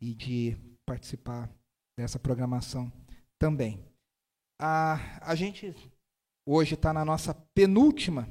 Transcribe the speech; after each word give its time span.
e 0.00 0.14
de 0.14 0.56
participar 0.86 1.50
dessa 1.98 2.18
programação 2.18 2.92
também. 3.38 3.84
A, 4.60 5.20
a 5.20 5.34
gente 5.34 5.74
hoje 6.46 6.74
está 6.74 6.92
na 6.92 7.04
nossa 7.04 7.34
penúltima 7.54 8.28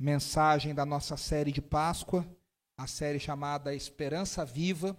mensagem 0.00 0.74
da 0.74 0.84
nossa 0.84 1.16
série 1.16 1.52
de 1.52 1.62
Páscoa, 1.62 2.26
a 2.78 2.86
série 2.86 3.18
chamada 3.18 3.74
Esperança 3.74 4.44
Viva, 4.44 4.96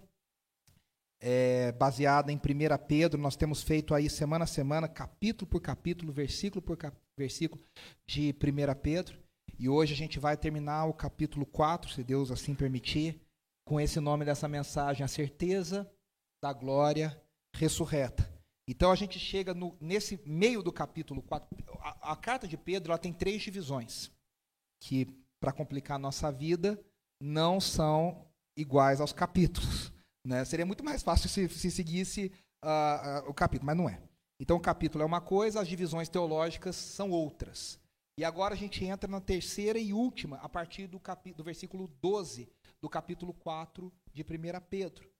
é, 1.20 1.72
baseada 1.72 2.32
em 2.32 2.36
1 2.36 2.40
Pedro. 2.86 3.20
Nós 3.20 3.36
temos 3.36 3.62
feito 3.62 3.94
aí 3.94 4.08
semana 4.08 4.44
a 4.44 4.48
semana, 4.48 4.88
capítulo 4.88 5.48
por 5.48 5.60
capítulo, 5.60 6.12
versículo 6.12 6.62
por 6.62 6.76
cap 6.76 6.96
versículo 7.16 7.62
de 8.06 8.34
1 8.34 8.80
Pedro. 8.80 9.18
E 9.58 9.68
hoje 9.68 9.92
a 9.92 9.96
gente 9.96 10.20
vai 10.20 10.36
terminar 10.36 10.86
o 10.86 10.94
capítulo 10.94 11.44
4, 11.44 11.90
se 11.90 12.04
Deus 12.04 12.30
assim 12.30 12.54
permitir, 12.54 13.20
com 13.68 13.78
esse 13.78 14.00
nome 14.00 14.24
dessa 14.24 14.48
mensagem, 14.48 15.04
a 15.04 15.08
certeza 15.08 15.86
da 16.42 16.54
glória 16.54 17.22
ressurreta. 17.54 18.26
Então 18.66 18.90
a 18.90 18.94
gente 18.94 19.18
chega 19.18 19.52
no, 19.52 19.76
nesse 19.78 20.18
meio 20.24 20.62
do 20.62 20.72
capítulo 20.72 21.20
4. 21.20 21.46
A, 21.82 22.12
a 22.12 22.16
carta 22.16 22.48
de 22.48 22.56
Pedro 22.56 22.92
ela 22.92 22.98
tem 22.98 23.12
três 23.12 23.42
divisões, 23.42 24.10
que, 24.82 25.06
para 25.38 25.52
complicar 25.52 25.96
a 25.96 25.98
nossa 25.98 26.32
vida, 26.32 26.82
não 27.20 27.60
são 27.60 28.26
iguais 28.56 29.02
aos 29.02 29.12
capítulos. 29.12 29.92
Né? 30.26 30.42
Seria 30.46 30.64
muito 30.64 30.82
mais 30.82 31.02
fácil 31.02 31.28
se, 31.28 31.46
se 31.50 31.70
seguisse 31.70 32.32
uh, 32.64 33.26
uh, 33.26 33.30
o 33.30 33.34
capítulo, 33.34 33.66
mas 33.66 33.76
não 33.76 33.86
é. 33.86 34.00
Então 34.40 34.56
o 34.56 34.62
capítulo 34.62 35.02
é 35.04 35.06
uma 35.06 35.20
coisa, 35.20 35.60
as 35.60 35.68
divisões 35.68 36.08
teológicas 36.08 36.74
são 36.74 37.10
outras. 37.10 37.78
E 38.18 38.24
agora 38.24 38.54
a 38.54 38.56
gente 38.56 38.82
entra 38.82 39.10
na 39.10 39.20
terceira 39.20 39.78
e 39.78 39.92
última, 39.92 40.38
a 40.38 40.48
partir 40.48 40.86
do, 40.86 40.98
do 41.36 41.44
versículo 41.44 41.86
12 42.00 42.48
do 42.80 42.88
capítulo 42.88 43.32
4 43.34 43.92
de 44.12 44.22
1 44.22 44.26
Pedro. 44.68 45.10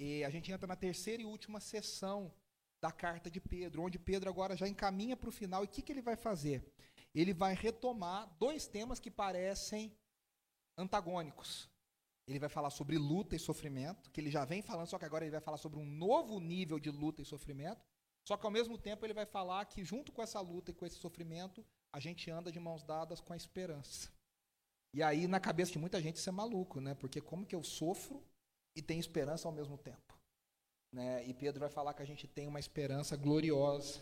E 0.00 0.24
a 0.24 0.30
gente 0.30 0.52
entra 0.52 0.66
na 0.66 0.76
terceira 0.76 1.22
e 1.22 1.26
última 1.26 1.60
sessão 1.60 2.32
da 2.80 2.92
carta 2.92 3.30
de 3.30 3.40
Pedro, 3.40 3.82
onde 3.82 3.98
Pedro 3.98 4.30
agora 4.30 4.56
já 4.56 4.68
encaminha 4.68 5.16
para 5.16 5.28
o 5.28 5.32
final. 5.32 5.62
E 5.62 5.66
o 5.66 5.68
que, 5.68 5.82
que 5.82 5.92
ele 5.92 6.02
vai 6.02 6.16
fazer? 6.16 6.64
Ele 7.14 7.34
vai 7.34 7.54
retomar 7.54 8.32
dois 8.38 8.66
temas 8.66 9.00
que 9.00 9.10
parecem 9.10 9.92
antagônicos. 10.76 11.68
Ele 12.26 12.38
vai 12.38 12.48
falar 12.48 12.70
sobre 12.70 12.98
luta 12.98 13.34
e 13.34 13.38
sofrimento, 13.38 14.10
que 14.10 14.20
ele 14.20 14.30
já 14.30 14.44
vem 14.44 14.62
falando, 14.62 14.86
só 14.86 14.98
que 14.98 15.04
agora 15.04 15.24
ele 15.24 15.32
vai 15.32 15.40
falar 15.40 15.56
sobre 15.56 15.78
um 15.78 15.86
novo 15.86 16.38
nível 16.38 16.78
de 16.78 16.90
luta 16.90 17.22
e 17.22 17.24
sofrimento. 17.24 17.82
Só 18.22 18.36
que 18.36 18.44
ao 18.44 18.52
mesmo 18.52 18.76
tempo 18.76 19.06
ele 19.06 19.14
vai 19.14 19.24
falar 19.24 19.64
que 19.64 19.82
junto 19.82 20.12
com 20.12 20.22
essa 20.22 20.38
luta 20.40 20.70
e 20.70 20.74
com 20.74 20.84
esse 20.84 20.96
sofrimento, 20.96 21.64
a 21.90 21.98
gente 21.98 22.30
anda 22.30 22.52
de 22.52 22.60
mãos 22.60 22.82
dadas 22.82 23.20
com 23.20 23.32
a 23.32 23.36
esperança. 23.36 24.12
E 24.94 25.02
aí 25.02 25.26
na 25.26 25.38
cabeça 25.38 25.72
de 25.72 25.78
muita 25.78 26.00
gente 26.00 26.16
isso 26.16 26.28
é 26.28 26.32
maluco, 26.32 26.80
né? 26.80 26.94
Porque 26.94 27.20
como 27.20 27.46
que 27.46 27.54
eu 27.54 27.62
sofro 27.62 28.22
e 28.76 28.82
tenho 28.82 29.00
esperança 29.00 29.46
ao 29.46 29.52
mesmo 29.52 29.76
tempo? 29.76 30.18
Né? 30.92 31.26
E 31.26 31.34
Pedro 31.34 31.60
vai 31.60 31.68
falar 31.68 31.94
que 31.94 32.02
a 32.02 32.06
gente 32.06 32.26
tem 32.26 32.46
uma 32.46 32.60
esperança 32.60 33.16
gloriosa. 33.16 34.00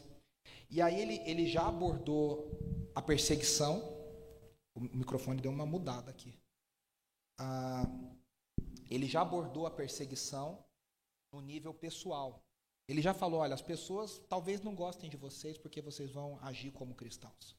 E 0.71 0.81
aí 0.81 1.01
ele, 1.01 1.19
ele 1.29 1.47
já 1.47 1.67
abordou 1.67 2.51
a 2.95 3.03
perseguição. 3.03 3.83
O 4.75 4.81
microfone 4.81 5.41
deu 5.41 5.51
uma 5.51 5.67
mudada 5.67 6.11
aqui. 6.11 6.39
Ah, 7.39 7.85
ele 8.89 9.07
já 9.07 9.23
abordou 9.23 9.67
a 9.67 9.71
perseguição 9.71 10.65
no 11.33 11.41
nível 11.41 11.75
pessoal. 11.75 12.43
Ele 12.89 13.03
já 13.03 13.13
falou: 13.13 13.41
olha, 13.41 13.55
as 13.55 13.63
pessoas 13.63 14.19
talvez 14.29 14.61
não 14.61 14.75
gostem 14.75 15.11
de 15.11 15.17
vocês 15.17 15.59
porque 15.59 15.81
vocês 15.81 16.11
vão 16.11 16.39
agir 16.41 16.71
como 16.71 16.95
cristãos. 16.95 17.57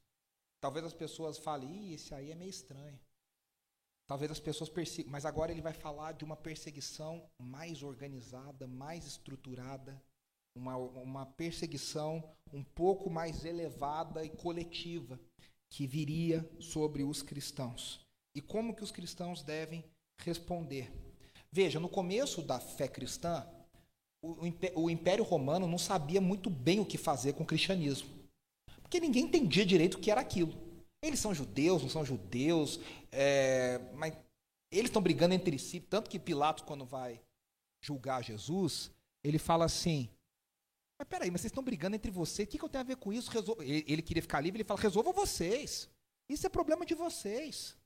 Talvez 0.61 0.85
as 0.85 0.93
pessoas 0.93 1.37
falem: 1.37 1.93
esse 1.93 2.13
aí 2.13 2.31
é 2.31 2.35
meio 2.35 2.49
estranho. 2.49 2.99
Talvez 4.07 4.31
as 4.31 4.39
pessoas 4.39 4.69
persigam, 4.69 5.11
mas 5.11 5.25
agora 5.25 5.51
ele 5.51 5.61
vai 5.61 5.73
falar 5.73 6.13
de 6.13 6.23
uma 6.23 6.37
perseguição 6.37 7.29
mais 7.37 7.83
organizada, 7.83 8.65
mais 8.65 9.05
estruturada, 9.05 10.01
uma, 10.55 10.77
uma 10.77 11.25
perseguição 11.25 12.23
um 12.53 12.63
pouco 12.63 13.09
mais 13.09 13.43
elevada 13.43 14.23
e 14.23 14.29
coletiva 14.29 15.19
que 15.69 15.85
viria 15.85 16.49
sobre 16.59 17.03
os 17.03 17.21
cristãos. 17.21 17.99
E 18.33 18.41
como 18.41 18.73
que 18.73 18.83
os 18.83 18.91
cristãos 18.91 19.43
devem 19.43 19.83
responder? 20.19 20.89
Veja, 21.51 21.79
no 21.79 21.89
começo 21.89 22.41
da 22.41 22.59
fé 22.59 22.87
cristã, 22.87 23.45
o 24.21 24.89
Império 24.89 25.23
Romano 25.23 25.67
não 25.67 25.77
sabia 25.77 26.21
muito 26.21 26.49
bem 26.49 26.79
o 26.79 26.85
que 26.85 26.97
fazer 26.97 27.33
com 27.33 27.43
o 27.43 27.47
cristianismo. 27.47 28.09
Porque 28.81 28.99
ninguém 28.99 29.25
entendia 29.25 29.65
direito 29.65 29.95
o 29.95 29.99
que 29.99 30.09
era 30.09 30.21
aquilo. 30.21 30.66
Eles 31.01 31.19
são 31.19 31.33
judeus, 31.33 31.81
não 31.83 31.89
são 31.89 32.03
judeus, 32.03 32.79
é, 33.11 33.79
mas 33.93 34.13
eles 34.71 34.89
estão 34.89 35.01
brigando 35.01 35.33
entre 35.33 35.57
si. 35.59 35.79
Tanto 35.79 36.09
que 36.09 36.19
Pilatos, 36.19 36.63
quando 36.63 36.85
vai 36.85 37.21
julgar 37.81 38.23
Jesus, 38.23 38.91
ele 39.23 39.37
fala 39.37 39.65
assim: 39.65 40.09
Mas 40.97 41.07
peraí, 41.07 41.29
mas 41.29 41.41
vocês 41.41 41.51
estão 41.51 41.63
brigando 41.63 41.95
entre 41.95 42.09
vocês, 42.09 42.47
o 42.47 42.51
que, 42.51 42.57
que 42.57 42.65
eu 42.65 42.69
tenho 42.69 42.83
a 42.83 42.87
ver 42.87 42.97
com 42.97 43.13
isso? 43.13 43.29
Resol... 43.29 43.57
Ele, 43.61 43.85
ele 43.87 44.01
queria 44.01 44.21
ficar 44.21 44.41
livre, 44.41 44.57
ele 44.57 44.67
fala: 44.67 44.79
resolvam 44.79 45.13
vocês. 45.13 45.89
Isso 46.27 46.45
é 46.45 46.49
problema 46.49 46.85
de 46.85 46.95
vocês. 46.95 47.77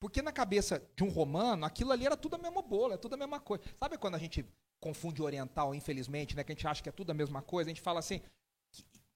Porque 0.00 0.22
na 0.22 0.32
cabeça 0.32 0.86
de 0.94 1.02
um 1.02 1.08
romano, 1.08 1.64
aquilo 1.64 1.90
ali 1.90 2.06
era 2.06 2.16
tudo 2.16 2.36
a 2.36 2.38
mesma 2.38 2.62
bola, 2.62 2.94
é 2.94 2.98
tudo 2.98 3.14
a 3.14 3.18
mesma 3.18 3.40
coisa. 3.40 3.64
Sabe 3.80 3.98
quando 3.98 4.14
a 4.14 4.18
gente 4.18 4.46
confunde 4.78 5.22
oriental, 5.22 5.74
infelizmente, 5.74 6.36
né, 6.36 6.44
que 6.44 6.52
a 6.52 6.54
gente 6.54 6.66
acha 6.66 6.82
que 6.82 6.88
é 6.88 6.92
tudo 6.92 7.10
a 7.10 7.14
mesma 7.14 7.42
coisa? 7.42 7.68
A 7.68 7.72
gente 7.74 7.82
fala 7.82 7.98
assim. 7.98 8.20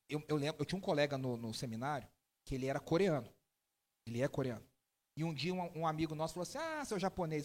Eu, 0.09 0.25
eu 0.27 0.37
lembro, 0.37 0.61
eu 0.61 0.65
tinha 0.65 0.77
um 0.77 0.83
colega 0.83 1.17
no, 1.17 1.37
no 1.37 1.55
seminário 1.55 2.09
que 2.51 2.57
ele 2.57 2.67
era 2.67 2.81
coreano. 2.81 3.33
Ele 4.05 4.21
é 4.21 4.27
coreano. 4.27 4.67
E 5.17 5.23
um 5.23 5.33
dia 5.33 5.55
um, 5.55 5.79
um 5.79 5.87
amigo 5.87 6.17
nosso 6.17 6.35
falou 6.35 6.43
assim: 6.43 6.59
Ah, 6.59 6.85
seu 6.85 6.99
japonês. 6.99 7.45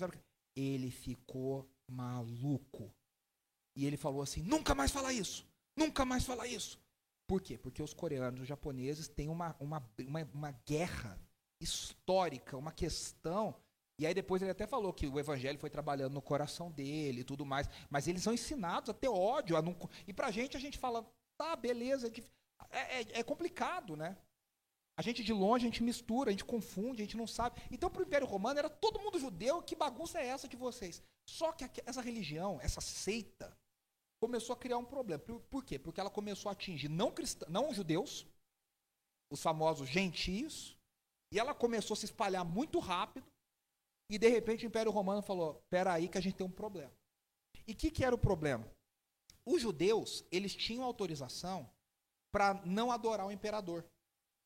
Ele 0.56 0.90
ficou 0.90 1.70
maluco. 1.88 2.92
E 3.78 3.86
ele 3.86 3.98
falou 3.98 4.24
assim: 4.24 4.42
Nunca 4.42 4.74
mais 4.74 4.90
falar 4.90 5.14
isso. 5.14 5.48
Nunca 5.78 6.04
mais 6.06 6.26
falar 6.26 6.48
isso. 6.48 6.82
Por 7.28 7.40
quê? 7.40 7.56
Porque 7.56 7.84
os 7.84 7.94
coreanos 7.94 8.40
e 8.40 8.42
os 8.44 8.48
japoneses 8.48 9.08
têm 9.08 9.30
uma, 9.30 9.56
uma, 9.60 9.88
uma, 10.00 10.24
uma 10.34 10.52
guerra 10.66 11.20
histórica, 11.62 12.58
uma 12.58 12.72
questão. 12.72 13.56
E 14.00 14.08
aí 14.08 14.14
depois 14.14 14.42
ele 14.42 14.52
até 14.52 14.66
falou 14.66 14.92
que 14.92 15.06
o 15.06 15.20
evangelho 15.20 15.60
foi 15.60 15.70
trabalhando 15.70 16.14
no 16.14 16.22
coração 16.22 16.72
dele 16.72 17.22
e 17.22 17.24
tudo 17.24 17.46
mais. 17.46 17.70
Mas 17.92 18.08
eles 18.08 18.24
são 18.24 18.34
ensinados 18.34 18.90
a 18.90 18.94
ter 18.94 19.08
ódio. 19.08 19.56
A 19.56 19.62
não... 19.62 19.78
E 20.08 20.14
pra 20.14 20.32
gente, 20.32 20.58
a 20.58 20.60
gente 20.60 20.80
fala, 20.80 21.06
tá, 21.38 21.56
beleza. 21.56 22.12
É, 22.72 23.02
é, 23.02 23.20
é 23.20 23.24
complicado, 23.24 23.96
né? 23.96 24.18
A 24.97 25.01
gente 25.01 25.23
de 25.23 25.33
longe, 25.33 25.66
a 25.66 25.69
gente 25.69 25.83
mistura, 25.83 26.29
a 26.29 26.31
gente 26.31 26.45
confunde, 26.45 27.01
a 27.01 27.06
gente 27.06 27.17
não 27.17 27.28
sabe. 27.28 27.61
Então, 27.69 27.89
para 27.89 28.01
o 28.01 28.06
Império 28.06 28.25
Romano, 28.25 28.59
era 28.59 28.69
todo 28.69 29.00
mundo 29.00 29.19
judeu. 29.19 29.61
Que 29.61 29.75
bagunça 29.75 30.19
é 30.19 30.28
essa 30.28 30.47
de 30.47 30.56
vocês? 30.56 31.03
Só 31.28 31.51
que 31.51 31.66
essa 31.85 32.01
religião, 32.01 32.59
essa 32.61 32.79
seita, 32.79 33.57
começou 34.22 34.53
a 34.53 34.57
criar 34.57 34.78
um 34.78 34.85
problema. 34.85 35.22
Por, 35.22 35.41
por 35.41 35.66
quê? 35.66 35.78
Porque 35.78 36.00
ela 36.00 36.09
começou 36.09 36.50
a 36.50 36.53
atingir 36.53 36.88
não, 36.88 37.11
cristãos, 37.11 37.51
não 37.51 37.73
judeus, 37.73 38.25
os 39.29 39.41
famosos 39.41 39.89
gentios, 39.89 40.78
e 41.33 41.39
ela 41.39 41.53
começou 41.53 41.94
a 41.94 41.97
se 41.97 42.06
espalhar 42.06 42.45
muito 42.45 42.79
rápido. 42.79 43.27
E, 44.09 44.17
de 44.17 44.29
repente, 44.29 44.66
o 44.66 44.67
Império 44.67 44.91
Romano 44.91 45.22
falou: 45.22 45.59
espera 45.63 45.94
aí 45.94 46.07
que 46.07 46.17
a 46.17 46.22
gente 46.22 46.35
tem 46.35 46.47
um 46.47 46.51
problema. 46.51 46.94
E 47.67 47.73
o 47.73 47.75
que, 47.75 47.91
que 47.91 48.06
era 48.06 48.16
o 48.16 48.19
problema? 48.19 48.66
Os 49.45 49.62
judeus, 49.62 50.23
eles 50.31 50.56
tinham 50.56 50.83
autorização 50.83 51.69
para 52.31 52.53
não 52.66 52.91
adorar 52.91 53.27
o 53.27 53.31
imperador. 53.31 53.85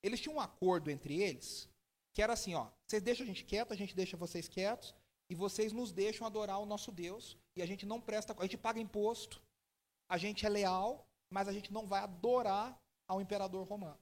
Eles 0.01 0.19
tinham 0.19 0.37
um 0.37 0.39
acordo 0.39 0.89
entre 0.89 1.21
eles, 1.21 1.69
que 2.13 2.21
era 2.21 2.33
assim, 2.33 2.55
ó, 2.55 2.67
vocês 2.85 3.01
deixam 3.01 3.23
a 3.23 3.27
gente 3.27 3.43
quieto, 3.43 3.73
a 3.73 3.75
gente 3.75 3.95
deixa 3.95 4.17
vocês 4.17 4.47
quietos, 4.47 4.95
e 5.29 5.35
vocês 5.35 5.71
nos 5.71 5.91
deixam 5.91 6.25
adorar 6.25 6.59
o 6.59 6.65
nosso 6.65 6.91
Deus, 6.91 7.37
e 7.55 7.61
a 7.61 7.65
gente 7.65 7.85
não 7.85 8.01
presta, 8.01 8.35
a 8.37 8.43
gente 8.43 8.57
paga 8.57 8.79
imposto, 8.79 9.41
a 10.07 10.17
gente 10.17 10.45
é 10.45 10.49
leal, 10.49 11.07
mas 11.29 11.47
a 11.47 11.53
gente 11.53 11.71
não 11.71 11.85
vai 11.85 12.01
adorar 12.01 12.79
ao 13.07 13.21
imperador 13.21 13.67
romano. 13.67 13.99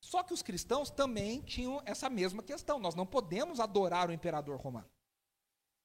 Só 0.00 0.22
que 0.22 0.34
os 0.34 0.42
cristãos 0.42 0.90
também 0.90 1.40
tinham 1.40 1.80
essa 1.86 2.10
mesma 2.10 2.42
questão. 2.42 2.78
Nós 2.78 2.94
não 2.94 3.06
podemos 3.06 3.58
adorar 3.58 4.10
o 4.10 4.12
imperador 4.12 4.60
romano. 4.60 4.90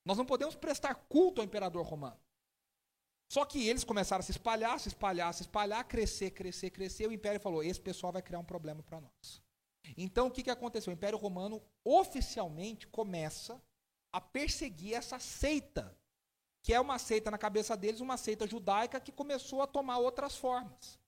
Nós 0.03 0.17
não 0.17 0.25
podemos 0.25 0.55
prestar 0.55 0.93
culto 0.93 1.39
ao 1.39 1.45
imperador 1.45 1.85
romano. 1.85 2.19
Só 3.31 3.45
que 3.45 3.67
eles 3.67 3.83
começaram 3.83 4.21
a 4.21 4.23
se 4.23 4.31
espalhar, 4.31 4.79
se 4.79 4.87
espalhar, 4.87 5.33
se 5.33 5.43
espalhar, 5.43 5.83
crescer, 5.87 6.31
crescer, 6.31 6.71
crescer. 6.71 7.07
O 7.07 7.13
Império 7.13 7.39
falou: 7.39 7.63
esse 7.63 7.79
pessoal 7.79 8.11
vai 8.11 8.23
criar 8.23 8.39
um 8.39 8.43
problema 8.43 8.81
para 8.81 8.99
nós. 8.99 9.41
Então, 9.95 10.27
o 10.27 10.31
que, 10.31 10.43
que 10.43 10.49
aconteceu? 10.49 10.91
O 10.91 10.95
Império 10.95 11.17
Romano 11.17 11.61
oficialmente 11.83 12.87
começa 12.87 13.61
a 14.11 14.19
perseguir 14.19 14.95
essa 14.95 15.19
seita, 15.19 15.95
que 16.63 16.73
é 16.73 16.79
uma 16.79 16.97
seita 16.97 17.29
na 17.29 17.37
cabeça 17.37 17.77
deles, 17.77 18.01
uma 18.01 18.17
seita 18.17 18.47
judaica 18.47 18.99
que 18.99 19.11
começou 19.11 19.61
a 19.61 19.67
tomar 19.67 19.99
outras 19.99 20.35
formas. 20.35 20.99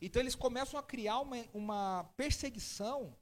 Então, 0.00 0.20
eles 0.20 0.34
começam 0.34 0.80
a 0.80 0.82
criar 0.82 1.20
uma, 1.20 1.44
uma 1.52 2.04
perseguição 2.16 3.14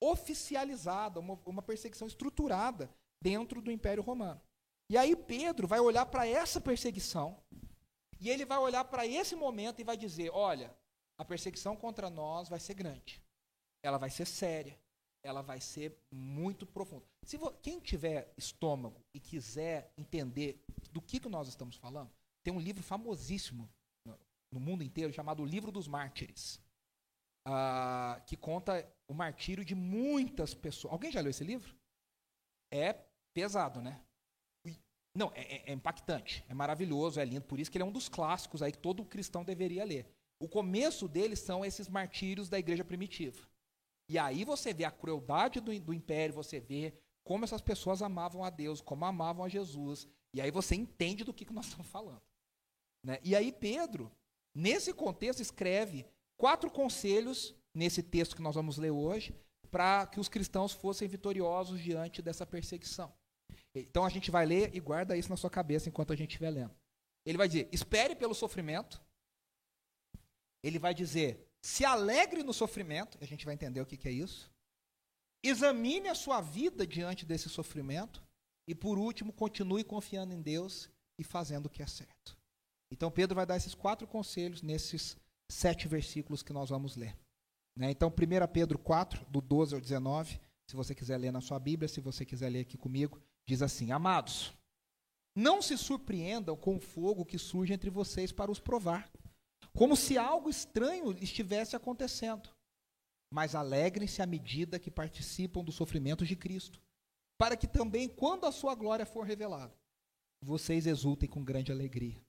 oficializada, 0.00 1.18
uma, 1.18 1.40
uma 1.44 1.62
perseguição 1.62 2.06
estruturada 2.06 2.88
dentro 3.20 3.60
do 3.60 3.72
Império 3.72 4.02
Romano. 4.02 4.40
E 4.88 4.96
aí, 4.96 5.16
Pedro 5.16 5.66
vai 5.66 5.80
olhar 5.80 6.06
para 6.06 6.26
essa 6.26 6.60
perseguição 6.60 7.36
e 8.20 8.30
ele 8.30 8.44
vai 8.44 8.58
olhar 8.58 8.84
para 8.84 9.06
esse 9.06 9.34
momento 9.34 9.80
e 9.80 9.84
vai 9.84 9.96
dizer: 9.96 10.30
olha, 10.32 10.76
a 11.18 11.24
perseguição 11.24 11.76
contra 11.76 12.10
nós 12.10 12.48
vai 12.48 12.60
ser 12.60 12.74
grande, 12.74 13.22
ela 13.82 13.98
vai 13.98 14.10
ser 14.10 14.26
séria, 14.26 14.78
ela 15.22 15.42
vai 15.42 15.60
ser 15.60 15.98
muito 16.10 16.66
profunda. 16.66 17.04
Se 17.24 17.38
quem 17.62 17.80
tiver 17.80 18.32
estômago 18.36 19.04
e 19.14 19.20
quiser 19.20 19.92
entender 19.96 20.64
do 20.90 21.02
que, 21.02 21.20
que 21.20 21.28
nós 21.28 21.48
estamos 21.48 21.76
falando, 21.76 22.10
tem 22.44 22.52
um 22.52 22.60
livro 22.60 22.82
famosíssimo 22.82 23.68
no 24.52 24.60
mundo 24.60 24.82
inteiro 24.82 25.12
chamado 25.12 25.42
O 25.42 25.46
Livro 25.46 25.72
dos 25.72 25.88
Mártires, 25.88 26.60
uh, 27.46 28.22
que 28.26 28.36
conta 28.36 28.88
o 29.08 29.14
martírio 29.14 29.64
de 29.64 29.74
muitas 29.74 30.54
pessoas. 30.54 30.92
Alguém 30.92 31.10
já 31.10 31.20
leu 31.20 31.30
esse 31.30 31.44
livro? 31.44 31.76
É 32.72 32.92
pesado, 33.34 33.80
né? 33.80 34.00
Não, 35.16 35.32
é, 35.34 35.40
é, 35.40 35.62
é, 35.66 35.72
impactante, 35.72 36.44
é 36.48 36.54
maravilhoso, 36.54 37.18
é 37.18 37.24
lindo. 37.24 37.46
Por 37.46 37.58
isso 37.58 37.70
que 37.70 37.78
ele 37.78 37.82
é 37.82 37.86
um 37.86 37.92
dos 37.92 38.08
clássicos 38.08 38.62
aí 38.62 38.70
que 38.70 38.78
todo 38.78 39.04
cristão 39.04 39.42
deveria 39.42 39.84
ler. 39.84 40.06
O 40.38 40.46
começo 40.46 41.08
dele 41.08 41.34
são 41.34 41.64
esses 41.64 41.88
martírios 41.88 42.48
da 42.50 42.58
igreja 42.58 42.84
primitiva. 42.84 43.48
E 44.08 44.18
aí 44.18 44.44
você 44.44 44.74
vê 44.74 44.84
a 44.84 44.90
crueldade 44.90 45.58
do, 45.60 45.78
do 45.80 45.94
império, 45.94 46.34
você 46.34 46.60
vê 46.60 46.92
como 47.24 47.44
essas 47.44 47.62
pessoas 47.62 48.02
amavam 48.02 48.44
a 48.44 48.50
Deus, 48.50 48.80
como 48.80 49.06
amavam 49.06 49.44
a 49.44 49.48
Jesus. 49.48 50.06
E 50.34 50.40
aí 50.40 50.50
você 50.50 50.74
entende 50.74 51.24
do 51.24 51.32
que, 51.32 51.46
que 51.46 51.52
nós 51.52 51.64
estamos 51.68 51.86
falando. 51.88 52.22
Né? 53.02 53.18
E 53.24 53.34
aí 53.34 53.50
Pedro, 53.50 54.12
nesse 54.54 54.92
contexto, 54.92 55.40
escreve 55.40 56.06
quatro 56.36 56.70
conselhos, 56.70 57.54
nesse 57.74 58.02
texto 58.02 58.36
que 58.36 58.42
nós 58.42 58.54
vamos 58.54 58.76
ler 58.76 58.90
hoje, 58.90 59.34
para 59.70 60.06
que 60.06 60.20
os 60.20 60.28
cristãos 60.28 60.72
fossem 60.72 61.08
vitoriosos 61.08 61.80
diante 61.80 62.20
dessa 62.20 62.46
perseguição. 62.46 63.12
Então 63.80 64.04
a 64.04 64.08
gente 64.08 64.30
vai 64.30 64.46
ler 64.46 64.74
e 64.74 64.80
guarda 64.80 65.16
isso 65.16 65.30
na 65.30 65.36
sua 65.36 65.50
cabeça 65.50 65.88
enquanto 65.88 66.12
a 66.12 66.16
gente 66.16 66.30
estiver 66.30 66.50
lendo. 66.50 66.74
Ele 67.24 67.38
vai 67.38 67.48
dizer: 67.48 67.68
espere 67.72 68.14
pelo 68.14 68.34
sofrimento. 68.34 69.00
Ele 70.62 70.78
vai 70.78 70.94
dizer: 70.94 71.46
se 71.60 71.84
alegre 71.84 72.42
no 72.42 72.52
sofrimento. 72.52 73.18
A 73.20 73.26
gente 73.26 73.44
vai 73.44 73.54
entender 73.54 73.80
o 73.80 73.86
que, 73.86 73.96
que 73.96 74.08
é 74.08 74.12
isso. 74.12 74.50
Examine 75.42 76.08
a 76.08 76.14
sua 76.14 76.40
vida 76.40 76.86
diante 76.86 77.26
desse 77.26 77.48
sofrimento. 77.48 78.22
E 78.68 78.74
por 78.74 78.98
último, 78.98 79.32
continue 79.32 79.84
confiando 79.84 80.32
em 80.32 80.40
Deus 80.40 80.90
e 81.18 81.24
fazendo 81.24 81.66
o 81.66 81.70
que 81.70 81.82
é 81.82 81.86
certo. 81.86 82.36
Então, 82.90 83.10
Pedro 83.10 83.34
vai 83.34 83.46
dar 83.46 83.56
esses 83.56 83.74
quatro 83.74 84.06
conselhos 84.06 84.62
nesses 84.62 85.16
sete 85.48 85.86
versículos 85.86 86.42
que 86.42 86.52
nós 86.52 86.70
vamos 86.70 86.96
ler. 86.96 87.16
Né? 87.76 87.90
Então, 87.90 88.08
1 88.08 88.52
Pedro 88.52 88.78
4, 88.78 89.24
do 89.26 89.40
12 89.40 89.74
ao 89.74 89.80
19, 89.80 90.40
se 90.68 90.74
você 90.74 90.94
quiser 90.94 91.18
ler 91.18 91.32
na 91.32 91.40
sua 91.40 91.58
Bíblia, 91.58 91.88
se 91.88 92.00
você 92.00 92.24
quiser 92.24 92.48
ler 92.48 92.60
aqui 92.60 92.76
comigo, 92.76 93.20
diz 93.46 93.62
assim: 93.62 93.92
Amados, 93.92 94.52
não 95.34 95.62
se 95.62 95.76
surpreendam 95.78 96.56
com 96.56 96.76
o 96.76 96.80
fogo 96.80 97.24
que 97.24 97.38
surge 97.38 97.72
entre 97.72 97.90
vocês 97.90 98.32
para 98.32 98.50
os 98.50 98.58
provar, 98.58 99.10
como 99.74 99.96
se 99.96 100.18
algo 100.18 100.48
estranho 100.48 101.12
estivesse 101.22 101.76
acontecendo 101.76 102.56
mas 103.30 103.54
alegrem-se 103.54 104.22
à 104.22 104.26
medida 104.26 104.78
que 104.78 104.90
participam 104.90 105.62
dos 105.62 105.74
sofrimentos 105.74 106.28
de 106.28 106.36
Cristo, 106.36 106.80
para 107.38 107.56
que 107.56 107.66
também, 107.66 108.08
quando 108.08 108.46
a 108.46 108.52
sua 108.52 108.74
glória 108.74 109.04
for 109.04 109.26
revelada, 109.26 109.76
vocês 110.42 110.86
exultem 110.86 111.28
com 111.28 111.44
grande 111.44 111.72
alegria. 111.72 112.22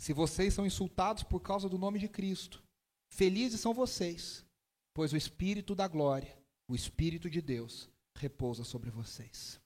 Se 0.00 0.12
vocês 0.12 0.54
são 0.54 0.64
insultados 0.64 1.22
por 1.22 1.40
causa 1.40 1.68
do 1.68 1.76
nome 1.76 1.98
de 1.98 2.08
Cristo, 2.08 2.62
felizes 3.12 3.60
são 3.60 3.74
vocês, 3.74 4.46
pois 4.94 5.12
o 5.12 5.16
Espírito 5.16 5.74
da 5.74 5.86
glória, 5.86 6.38
o 6.68 6.74
Espírito 6.74 7.28
de 7.28 7.42
Deus, 7.42 7.90
repousa 8.16 8.64
sobre 8.64 8.90
vocês. 8.90 9.60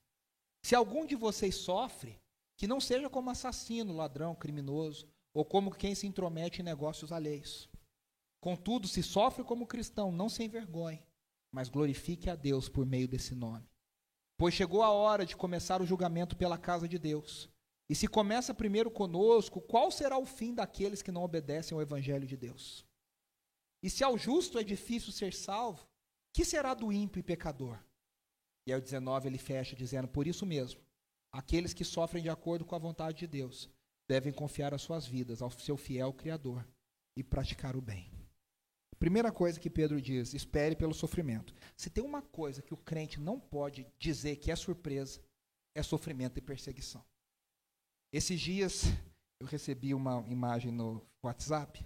Se 0.65 0.73
algum 0.73 1.05
de 1.05 1.15
vocês 1.15 1.53
sofre, 1.57 2.19
que 2.57 2.65
não 2.65 2.81
seja 2.81 3.07
como 3.07 3.29
assassino, 3.29 3.95
ladrão, 3.95 4.33
criminoso, 4.33 5.07
ou 5.31 5.45
como 5.45 5.69
quem 5.69 5.93
se 5.93 6.07
intromete 6.07 6.59
em 6.59 6.65
negócios 6.65 7.11
alheios 7.11 7.69
Contudo, 8.41 8.87
se 8.87 9.03
sofre 9.03 9.43
como 9.43 9.67
cristão, 9.67 10.11
não 10.11 10.27
se 10.27 10.43
envergonhe, 10.43 11.05
mas 11.51 11.69
glorifique 11.69 12.31
a 12.31 12.35
Deus 12.35 12.67
por 12.67 12.83
meio 12.83 13.07
desse 13.07 13.35
nome. 13.35 13.69
Pois 14.39 14.55
chegou 14.55 14.81
a 14.81 14.89
hora 14.89 15.23
de 15.23 15.35
começar 15.35 15.83
o 15.83 15.85
julgamento 15.85 16.35
pela 16.35 16.57
casa 16.57 16.87
de 16.87 16.97
Deus. 16.97 17.47
E 17.87 17.93
se 17.93 18.07
começa 18.07 18.51
primeiro 18.51 18.89
conosco, 18.89 19.61
qual 19.61 19.91
será 19.91 20.17
o 20.17 20.25
fim 20.25 20.51
daqueles 20.51 21.03
que 21.03 21.11
não 21.11 21.21
obedecem 21.21 21.75
ao 21.75 21.81
evangelho 21.83 22.25
de 22.25 22.35
Deus? 22.35 22.83
E 23.83 23.89
se 23.91 24.03
ao 24.03 24.17
justo 24.17 24.57
é 24.57 24.63
difícil 24.63 25.11
ser 25.11 25.31
salvo, 25.31 25.87
que 26.33 26.43
será 26.43 26.73
do 26.73 26.91
ímpio 26.91 27.19
e 27.19 27.23
pecador? 27.23 27.77
E 28.67 28.73
aí 28.73 28.79
o 28.79 28.81
19 28.81 29.27
ele 29.27 29.37
fecha 29.37 29.75
dizendo: 29.75 30.07
Por 30.07 30.27
isso 30.27 30.45
mesmo, 30.45 30.81
aqueles 31.31 31.73
que 31.73 31.83
sofrem 31.83 32.23
de 32.23 32.29
acordo 32.29 32.65
com 32.65 32.75
a 32.75 32.79
vontade 32.79 33.19
de 33.19 33.27
Deus 33.27 33.69
devem 34.07 34.33
confiar 34.33 34.73
as 34.73 34.81
suas 34.81 35.05
vidas 35.05 35.41
ao 35.41 35.51
seu 35.51 35.77
fiel 35.77 36.13
Criador 36.13 36.65
e 37.15 37.23
praticar 37.23 37.75
o 37.75 37.81
bem. 37.81 38.11
Primeira 38.97 39.31
coisa 39.31 39.59
que 39.59 39.69
Pedro 39.69 40.01
diz: 40.01 40.33
espere 40.33 40.75
pelo 40.75 40.93
sofrimento. 40.93 41.53
Se 41.75 41.89
tem 41.89 42.03
uma 42.03 42.21
coisa 42.21 42.61
que 42.61 42.73
o 42.73 42.77
crente 42.77 43.19
não 43.19 43.39
pode 43.39 43.85
dizer 43.99 44.37
que 44.37 44.51
é 44.51 44.55
surpresa, 44.55 45.21
é 45.75 45.83
sofrimento 45.83 46.37
e 46.37 46.41
perseguição. 46.41 47.03
Esses 48.11 48.39
dias 48.39 48.83
eu 49.39 49.47
recebi 49.47 49.93
uma 49.93 50.21
imagem 50.27 50.71
no 50.71 51.05
WhatsApp 51.21 51.85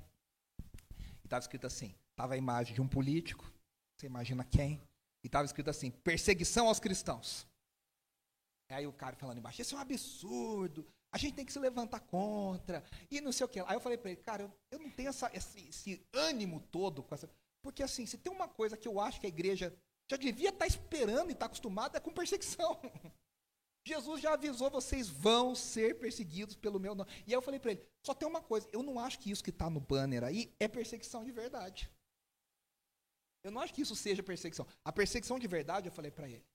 e 1.24 1.26
estava 1.26 1.42
escrito 1.42 1.68
assim: 1.68 1.96
estava 2.12 2.36
a 2.36 2.38
imagem 2.38 2.76
de 2.76 2.82
um 2.82 2.88
político, 2.88 3.52
você 3.98 4.06
imagina 4.06 4.44
quem, 4.44 4.80
e 5.24 5.28
estava 5.28 5.46
escrito 5.46 5.70
assim: 5.70 5.92
perseguição 5.92 6.68
aos 6.68 6.80
cristãos. 6.80 7.48
Aí 8.70 8.86
o 8.86 8.94
cara 8.94 9.16
falando 9.16 9.38
embaixo: 9.38 9.62
isso 9.62 9.76
é 9.76 9.78
um 9.78 9.82
absurdo, 9.82 10.86
a 11.12 11.18
gente 11.18 11.34
tem 11.34 11.46
que 11.46 11.54
se 11.54 11.60
levantar 11.60 12.02
contra, 12.02 12.84
e 13.10 13.20
não 13.20 13.32
sei 13.32 13.46
o 13.46 13.50
que. 13.50 13.60
Aí 13.60 13.74
eu 13.74 13.80
falei 13.80 13.98
para 13.98 14.12
ele, 14.12 14.22
cara, 14.22 14.44
eu, 14.44 14.52
eu 14.72 14.80
não 14.80 14.90
tenho 14.92 15.10
essa, 15.10 15.30
esse, 15.34 15.68
esse, 15.68 16.08
ânimo 16.14 16.60
todo 16.72 17.02
com 17.02 17.16
essa. 17.16 17.30
Porque 17.64 17.84
assim, 17.84 18.06
se 18.06 18.18
tem 18.18 18.32
uma 18.32 18.48
coisa 18.48 18.78
que 18.78 18.88
eu 18.88 19.00
acho 19.00 19.20
que 19.20 19.26
a 19.26 19.30
igreja 19.30 19.76
já 20.10 20.18
devia 20.18 20.50
estar 20.50 20.60
tá 20.60 20.68
esperando 20.68 21.30
e 21.30 21.34
estar 21.34 21.40
tá 21.42 21.46
acostumada 21.48 21.98
é 21.98 22.02
com 22.02 22.12
perseguição. 22.12 22.80
Jesus 23.86 24.22
já 24.22 24.34
avisou, 24.34 24.70
vocês 24.70 25.08
vão 25.08 25.56
ser 25.56 25.98
perseguidos 25.98 26.56
pelo 26.56 26.80
meu 26.80 26.94
nome. 26.94 27.10
E 27.26 27.32
aí 27.32 27.34
eu 27.34 27.42
falei 27.42 27.60
para 27.60 27.72
ele, 27.72 27.84
só 28.06 28.14
tem 28.14 28.28
uma 28.28 28.42
coisa, 28.42 28.68
eu 28.72 28.84
não 28.84 29.00
acho 29.00 29.18
que 29.20 29.32
isso 29.32 29.44
que 29.44 29.50
está 29.50 29.70
no 29.70 29.80
banner 29.80 30.24
aí 30.24 30.54
é 30.60 30.68
perseguição 30.68 31.24
de 31.24 31.32
verdade. 31.32 31.90
Eu 33.44 33.52
não 33.52 33.62
acho 33.62 33.74
que 33.74 33.82
isso 33.82 33.96
seja 33.96 34.22
perseguição. 34.22 34.68
A 34.84 34.92
perseguição 34.92 35.40
de 35.40 35.48
verdade, 35.48 35.88
eu 35.88 35.92
falei 35.92 36.12
para 36.12 36.28
ele, 36.28 36.46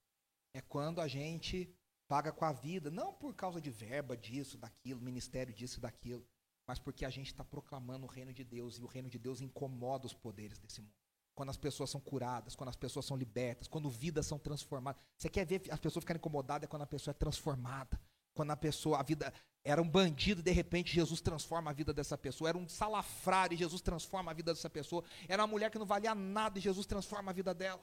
é 0.52 0.60
quando 0.60 1.00
a 1.00 1.08
gente 1.08 1.74
paga 2.06 2.30
com 2.32 2.44
a 2.44 2.52
vida, 2.52 2.90
não 2.90 3.12
por 3.12 3.34
causa 3.34 3.60
de 3.60 3.70
verba 3.70 4.16
disso, 4.16 4.58
daquilo, 4.58 5.00
ministério 5.00 5.52
disso, 5.52 5.80
daquilo, 5.80 6.26
mas 6.66 6.78
porque 6.78 7.04
a 7.04 7.10
gente 7.10 7.28
está 7.28 7.44
proclamando 7.44 8.06
o 8.06 8.08
reino 8.08 8.32
de 8.32 8.44
Deus 8.44 8.78
e 8.78 8.82
o 8.82 8.86
reino 8.86 9.08
de 9.08 9.18
Deus 9.18 9.40
incomoda 9.40 10.06
os 10.06 10.14
poderes 10.14 10.58
desse 10.58 10.80
mundo. 10.80 10.94
Quando 11.34 11.50
as 11.50 11.56
pessoas 11.56 11.90
são 11.90 12.00
curadas, 12.00 12.54
quando 12.54 12.68
as 12.68 12.76
pessoas 12.76 13.04
são 13.04 13.16
libertas, 13.16 13.66
quando 13.66 13.90
vidas 13.90 14.26
são 14.26 14.38
transformadas. 14.38 15.02
Você 15.18 15.28
quer 15.28 15.44
ver 15.44 15.62
as 15.70 15.80
pessoas 15.80 16.04
ficarem 16.04 16.20
incomodadas 16.20 16.66
é 16.66 16.68
quando 16.68 16.82
a 16.82 16.86
pessoa 16.86 17.12
é 17.12 17.14
transformada. 17.14 18.00
Quando 18.32 18.50
a 18.52 18.56
pessoa, 18.56 19.00
a 19.00 19.02
vida 19.02 19.32
era 19.64 19.80
um 19.80 19.88
bandido, 19.88 20.42
de 20.42 20.50
repente 20.50 20.92
Jesus 20.92 21.22
transforma 21.22 21.70
a 21.70 21.74
vida 21.74 21.92
dessa 21.92 22.18
pessoa. 22.18 22.50
Era 22.50 22.58
um 22.58 22.68
salafrário 22.68 23.56
Jesus 23.56 23.80
transforma 23.80 24.30
a 24.30 24.34
vida 24.34 24.52
dessa 24.52 24.68
pessoa. 24.68 25.02
Era 25.26 25.42
uma 25.42 25.48
mulher 25.48 25.70
que 25.70 25.78
não 25.78 25.86
valia 25.86 26.14
nada 26.14 26.58
e 26.58 26.62
Jesus 26.62 26.86
transforma 26.86 27.30
a 27.30 27.34
vida 27.34 27.54
dela. 27.54 27.82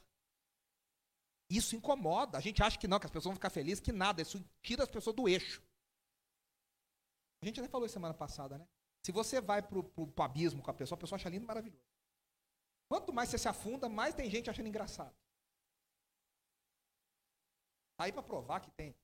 Isso 1.49 1.75
incomoda. 1.75 2.37
A 2.37 2.41
gente 2.41 2.61
acha 2.61 2.77
que 2.77 2.87
não, 2.87 2.99
que 2.99 3.07
as 3.07 3.11
pessoas 3.11 3.31
vão 3.31 3.35
ficar 3.35 3.49
felizes, 3.49 3.79
que 3.79 3.91
nada. 3.91 4.21
Isso 4.21 4.43
tira 4.61 4.83
as 4.83 4.89
pessoas 4.89 5.15
do 5.15 5.27
eixo. 5.27 5.61
A 7.41 7.45
gente 7.45 7.59
até 7.59 7.67
falou 7.67 7.87
isso 7.87 7.93
semana 7.93 8.13
passada, 8.13 8.59
né? 8.59 8.67
Se 9.03 9.11
você 9.11 9.41
vai 9.41 9.63
para 9.63 9.79
o 9.79 10.13
abismo 10.21 10.61
com 10.61 10.69
a 10.69 10.73
pessoa, 10.75 10.95
a 10.95 10.99
pessoa 10.99 11.17
acha 11.17 11.29
lindo 11.29 11.47
maravilhoso. 11.47 11.83
Quanto 12.87 13.11
mais 13.11 13.29
você 13.29 13.39
se 13.39 13.47
afunda, 13.47 13.89
mais 13.89 14.13
tem 14.13 14.29
gente 14.29 14.49
achando 14.49 14.67
engraçado. 14.67 15.15
Tá 17.97 18.03
aí 18.03 18.11
para 18.11 18.21
provar 18.21 18.59
que 18.59 18.69
tem, 18.71 18.95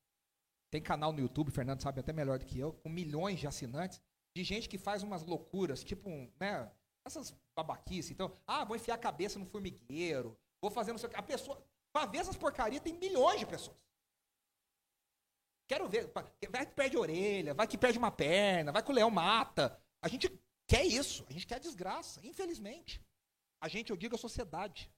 tem 0.69 0.81
canal 0.81 1.13
no 1.13 1.19
YouTube, 1.19 1.51
Fernando 1.51 1.81
sabe 1.81 2.00
até 2.00 2.12
melhor 2.12 2.39
do 2.39 2.45
que 2.45 2.59
eu, 2.59 2.74
com 2.74 2.89
milhões 2.89 3.39
de 3.39 3.47
assinantes, 3.47 4.01
de 4.36 4.43
gente 4.43 4.67
que 4.69 4.77
faz 4.77 5.03
umas 5.03 5.24
loucuras, 5.24 5.83
tipo, 5.83 6.09
né, 6.39 6.71
essas 7.05 7.36
babaquices. 7.55 8.12
Então, 8.12 8.38
ah, 8.45 8.65
vou 8.65 8.75
enfiar 8.75 8.95
a 8.95 9.00
cabeça 9.00 9.39
no 9.39 9.45
formigueiro, 9.45 10.38
vou 10.62 10.69
fazer 10.69 10.91
não 10.91 11.00
sei 11.00 11.07
o 11.07 11.12
que. 11.12 11.17
A 11.17 11.24
pessoa, 11.24 11.62
para 11.93 12.05
ver 12.05 12.19
essas 12.19 12.36
porcarias 12.36 12.81
tem 12.81 12.93
milhões 12.93 13.39
de 13.39 13.45
pessoas. 13.45 13.77
Quero 15.67 15.88
ver. 15.88 16.12
Vai 16.50 16.65
que 16.65 16.74
perde 16.74 16.95
a 16.95 17.00
orelha, 17.00 17.53
vai 17.53 17.67
que 17.67 17.77
perde 17.77 17.97
uma 17.97 18.12
perna, 18.12 18.71
vai 18.71 18.81
que 18.81 18.91
o 18.91 18.93
leão 18.93 19.12
mata. 19.12 19.77
A 20.01 20.07
gente 20.07 20.29
quer 20.65 20.86
isso. 20.86 21.25
A 21.29 21.33
gente 21.33 21.45
quer 21.45 21.59
desgraça, 21.59 22.25
infelizmente. 22.25 23.03
A 23.62 23.67
gente, 23.67 23.89
eu 23.89 23.97
digo 23.97 24.15
a 24.15 24.19
sociedade. 24.19 24.89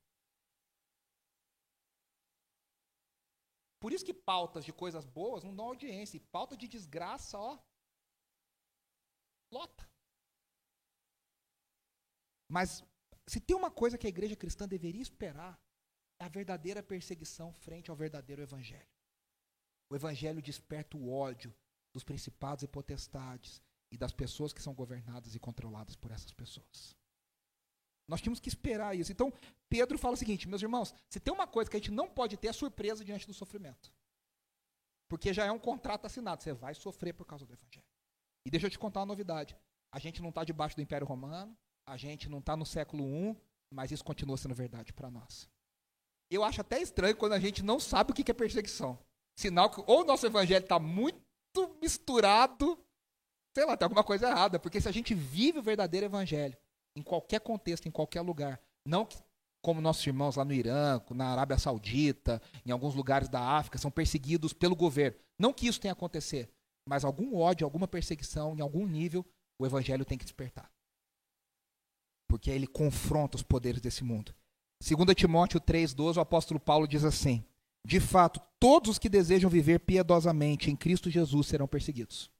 Por 3.79 3.93
isso 3.93 4.05
que 4.05 4.13
pautas 4.13 4.65
de 4.65 4.73
coisas 4.73 5.05
boas 5.05 5.43
não 5.43 5.55
dão 5.55 5.65
audiência. 5.65 6.17
E 6.17 6.19
pauta 6.19 6.57
de 6.57 6.67
desgraça, 6.67 7.37
ó. 7.37 7.57
Lota. 9.51 9.89
Mas 12.49 12.83
se 13.27 13.39
tem 13.39 13.55
uma 13.55 13.71
coisa 13.71 13.97
que 13.97 14.07
a 14.07 14.09
igreja 14.09 14.35
cristã 14.35 14.67
deveria 14.67 15.01
esperar, 15.01 15.59
a 16.19 16.27
verdadeira 16.27 16.83
perseguição 16.83 17.53
frente 17.53 17.89
ao 17.89 17.95
verdadeiro 17.95 18.41
evangelho. 18.41 18.89
O 19.89 19.95
evangelho 19.95 20.41
desperta 20.41 20.97
o 20.97 21.09
ódio 21.09 21.55
dos 21.93 22.03
principados 22.03 22.63
e 22.63 22.67
potestades 22.67 23.61
e 23.91 23.97
das 23.97 24.11
pessoas 24.11 24.51
que 24.51 24.61
são 24.61 24.73
governadas 24.73 25.33
e 25.33 25.39
controladas 25.39 25.95
por 25.95 26.11
essas 26.11 26.33
pessoas. 26.33 26.98
Nós 28.09 28.21
tínhamos 28.21 28.39
que 28.39 28.49
esperar 28.49 28.97
isso. 28.97 29.11
Então, 29.11 29.31
Pedro 29.69 29.97
fala 29.97 30.15
o 30.15 30.17
seguinte, 30.17 30.47
meus 30.47 30.63
irmãos, 30.63 30.93
se 31.07 31.19
tem 31.19 31.31
uma 31.33 31.45
coisa 31.45 31.69
que 31.69 31.77
a 31.77 31.79
gente 31.79 31.91
não 31.91 32.09
pode 32.09 32.35
ter 32.37 32.47
é 32.47 32.53
surpresa 32.53 33.05
diante 33.05 33.27
do 33.27 33.33
sofrimento. 33.33 33.93
Porque 35.07 35.31
já 35.31 35.45
é 35.45 35.51
um 35.51 35.59
contrato 35.59 36.05
assinado, 36.05 36.41
você 36.41 36.51
vai 36.51 36.73
sofrer 36.73 37.13
por 37.13 37.25
causa 37.25 37.45
do 37.45 37.53
evangelho. 37.53 37.85
E 38.45 38.49
deixa 38.49 38.65
eu 38.65 38.71
te 38.71 38.79
contar 38.79 39.01
uma 39.01 39.05
novidade. 39.05 39.55
A 39.91 39.99
gente 39.99 40.21
não 40.21 40.29
está 40.29 40.43
debaixo 40.43 40.75
do 40.75 40.81
Império 40.81 41.05
Romano, 41.05 41.55
a 41.85 41.97
gente 41.97 42.27
não 42.27 42.39
está 42.39 42.57
no 42.57 42.65
século 42.65 43.03
I, 43.03 43.37
mas 43.71 43.91
isso 43.91 44.03
continua 44.03 44.37
sendo 44.37 44.55
verdade 44.55 44.91
para 44.91 45.11
nós. 45.11 45.47
Eu 46.31 46.43
acho 46.43 46.61
até 46.61 46.81
estranho 46.81 47.15
quando 47.15 47.33
a 47.33 47.39
gente 47.39 47.63
não 47.63 47.79
sabe 47.79 48.11
o 48.11 48.13
que 48.15 48.29
é 48.29 48.33
perseguição. 48.33 48.99
Sinal 49.35 49.69
que 49.69 49.81
ou 49.85 50.01
o 50.01 50.05
nosso 50.05 50.25
evangelho 50.25 50.63
está 50.63 50.79
muito 50.79 51.19
misturado, 51.81 52.77
sei 53.55 53.65
lá, 53.65 53.77
tem 53.77 53.85
alguma 53.85 54.03
coisa 54.03 54.29
errada. 54.29 54.59
Porque 54.59 54.81
se 54.81 54.89
a 54.89 54.91
gente 54.91 55.13
vive 55.13 55.59
o 55.59 55.63
verdadeiro 55.63 56.05
evangelho, 56.05 56.57
em 56.95 57.01
qualquer 57.01 57.39
contexto, 57.39 57.87
em 57.87 57.91
qualquer 57.91 58.21
lugar, 58.21 58.59
não 58.85 59.05
que, 59.05 59.17
como 59.61 59.81
nossos 59.81 60.05
irmãos 60.05 60.35
lá 60.35 60.45
no 60.45 60.53
Irã, 60.53 61.01
na 61.11 61.29
Arábia 61.29 61.57
Saudita, 61.57 62.41
em 62.65 62.71
alguns 62.71 62.95
lugares 62.95 63.27
da 63.27 63.41
África, 63.41 63.77
são 63.77 63.91
perseguidos 63.91 64.53
pelo 64.53 64.75
governo. 64.75 65.17
Não 65.37 65.53
que 65.53 65.67
isso 65.67 65.79
tenha 65.79 65.91
acontecer, 65.91 66.49
mas 66.87 67.03
algum 67.03 67.35
ódio, 67.35 67.65
alguma 67.65 67.87
perseguição, 67.87 68.55
em 68.55 68.61
algum 68.61 68.85
nível, 68.87 69.25
o 69.59 69.65
evangelho 69.65 70.05
tem 70.05 70.17
que 70.17 70.25
despertar. 70.25 70.71
Porque 72.27 72.49
ele 72.49 72.67
confronta 72.67 73.35
os 73.35 73.43
poderes 73.43 73.81
desse 73.81 74.03
mundo. 74.03 74.33
2 74.81 75.15
Timóteo 75.15 75.59
3,12, 75.59 76.17
o 76.17 76.21
apóstolo 76.21 76.59
Paulo 76.59 76.87
diz 76.87 77.03
assim: 77.03 77.43
De 77.85 77.99
fato, 77.99 78.39
todos 78.59 78.91
os 78.91 78.99
que 78.99 79.09
desejam 79.09 79.49
viver 79.49 79.79
piedosamente 79.79 80.71
em 80.71 80.75
Cristo 80.75 81.09
Jesus 81.09 81.47
serão 81.47 81.67
perseguidos. 81.67 82.31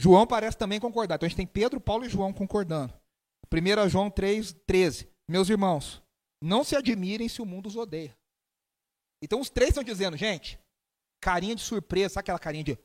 João 0.00 0.26
parece 0.26 0.56
também 0.56 0.80
concordar. 0.80 1.16
Então 1.16 1.26
a 1.26 1.28
gente 1.28 1.36
tem 1.36 1.46
Pedro, 1.46 1.78
Paulo 1.78 2.06
e 2.06 2.08
João 2.08 2.32
concordando. 2.32 2.98
1 3.52 3.88
João 3.90 4.10
3,13. 4.10 5.06
Meus 5.28 5.50
irmãos, 5.50 6.02
não 6.42 6.64
se 6.64 6.74
admirem 6.74 7.28
se 7.28 7.42
o 7.42 7.44
mundo 7.44 7.66
os 7.66 7.76
odeia. 7.76 8.16
Então 9.22 9.38
os 9.38 9.50
três 9.50 9.68
estão 9.68 9.84
dizendo, 9.84 10.16
gente, 10.16 10.58
carinha 11.20 11.54
de 11.54 11.60
surpresa, 11.60 12.14
sabe 12.14 12.22
aquela 12.22 12.38
carinha 12.38 12.64
de. 12.64 12.78